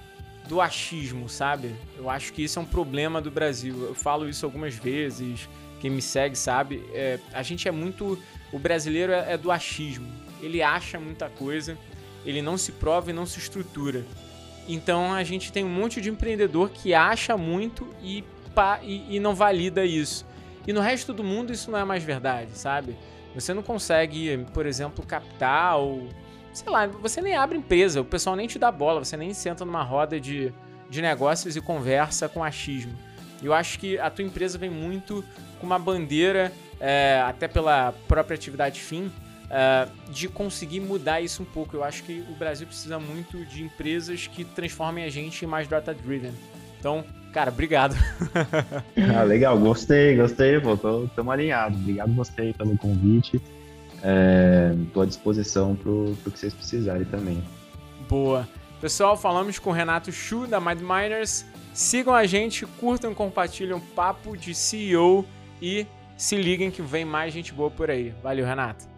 do 0.48 0.60
achismo, 0.60 1.28
sabe? 1.28 1.76
Eu 1.96 2.10
acho 2.10 2.32
que 2.32 2.42
isso 2.42 2.58
é 2.58 2.62
um 2.62 2.66
problema 2.66 3.20
do 3.20 3.30
Brasil. 3.30 3.84
Eu 3.84 3.94
falo 3.94 4.28
isso 4.28 4.44
algumas 4.44 4.74
vezes. 4.74 5.48
Quem 5.80 5.90
me 5.90 6.02
segue 6.02 6.36
sabe. 6.36 6.84
É, 6.92 7.20
a 7.32 7.42
gente 7.44 7.68
é 7.68 7.70
muito. 7.70 8.18
O 8.52 8.58
brasileiro 8.58 9.12
é, 9.12 9.34
é 9.34 9.38
do 9.38 9.52
achismo. 9.52 10.08
Ele 10.42 10.60
acha 10.60 10.98
muita 10.98 11.28
coisa, 11.28 11.78
ele 12.24 12.42
não 12.42 12.58
se 12.58 12.72
prova 12.72 13.10
e 13.10 13.12
não 13.12 13.26
se 13.26 13.38
estrutura. 13.38 14.04
Então 14.66 15.12
a 15.12 15.22
gente 15.22 15.52
tem 15.52 15.64
um 15.64 15.68
monte 15.68 16.00
de 16.00 16.10
empreendedor 16.10 16.70
que 16.70 16.94
acha 16.94 17.36
muito 17.36 17.86
e, 18.02 18.24
pá, 18.54 18.80
e, 18.82 19.16
e 19.16 19.20
não 19.20 19.34
valida 19.34 19.84
isso. 19.84 20.26
E 20.66 20.72
no 20.72 20.80
resto 20.80 21.12
do 21.12 21.22
mundo 21.22 21.52
isso 21.52 21.70
não 21.70 21.78
é 21.78 21.84
mais 21.84 22.02
verdade, 22.02 22.50
sabe? 22.58 22.96
Você 23.34 23.54
não 23.54 23.62
consegue, 23.62 24.46
por 24.52 24.66
exemplo, 24.66 25.04
captar 25.04 25.78
ou. 25.78 26.08
Sei 26.52 26.70
lá, 26.70 26.86
você 26.86 27.20
nem 27.20 27.36
abre 27.36 27.58
empresa, 27.58 28.00
o 28.00 28.04
pessoal 28.04 28.34
nem 28.34 28.48
te 28.48 28.58
dá 28.58 28.72
bola, 28.72 29.04
você 29.04 29.16
nem 29.16 29.32
senta 29.32 29.64
numa 29.64 29.82
roda 29.84 30.18
de, 30.18 30.52
de 30.88 31.00
negócios 31.00 31.54
e 31.54 31.60
conversa 31.60 32.28
com 32.28 32.42
achismo. 32.42 32.92
Eu 33.42 33.54
acho 33.54 33.78
que 33.78 33.98
a 33.98 34.10
tua 34.10 34.24
empresa 34.24 34.58
vem 34.58 34.68
muito 34.68 35.24
com 35.60 35.66
uma 35.66 35.78
bandeira, 35.78 36.52
é, 36.80 37.22
até 37.24 37.46
pela 37.46 37.94
própria 38.08 38.34
atividade 38.34 38.80
fim, 38.80 39.06
uh, 39.50 40.10
de 40.10 40.28
conseguir 40.28 40.80
mudar 40.80 41.20
isso 41.20 41.42
um 41.42 41.46
pouco. 41.46 41.76
Eu 41.76 41.84
acho 41.84 42.02
que 42.04 42.24
o 42.28 42.34
Brasil 42.34 42.66
precisa 42.66 42.98
muito 42.98 43.44
de 43.46 43.62
empresas 43.62 44.26
que 44.26 44.44
transformem 44.44 45.04
a 45.04 45.10
gente 45.10 45.44
em 45.44 45.48
mais 45.48 45.68
data-driven. 45.68 46.32
Então, 46.78 47.04
cara, 47.32 47.50
obrigado. 47.50 47.96
ah, 49.16 49.22
legal, 49.22 49.58
gostei, 49.58 50.16
gostei, 50.16 50.60
pô, 50.60 50.76
tô, 50.76 51.08
tamo 51.14 51.30
alinhado. 51.30 51.76
Obrigado 51.76 52.12
você 52.14 52.54
pelo 52.56 52.76
convite. 52.76 53.40
Estou 54.86 55.02
é, 55.02 55.06
à 55.06 55.08
disposição 55.08 55.76
pro, 55.76 56.16
pro 56.22 56.32
que 56.32 56.38
vocês 56.38 56.54
precisarem 56.54 57.04
também. 57.04 57.42
Boa. 58.08 58.48
Pessoal, 58.80 59.16
falamos 59.16 59.58
com 59.58 59.70
o 59.70 59.72
Renato 59.72 60.10
Chu, 60.10 60.46
da 60.46 60.58
Mind 60.58 60.80
Miners. 60.80 61.44
Sigam 61.74 62.14
a 62.14 62.26
gente, 62.26 62.64
curtam, 62.64 63.14
compartilham 63.14 63.78
papo 63.78 64.36
de 64.36 64.54
CEO 64.54 65.24
e 65.60 65.86
se 66.16 66.36
liguem 66.36 66.70
que 66.70 66.82
vem 66.82 67.04
mais 67.04 67.32
gente 67.32 67.52
boa 67.52 67.70
por 67.70 67.90
aí. 67.90 68.14
Valeu, 68.22 68.44
Renato. 68.44 68.88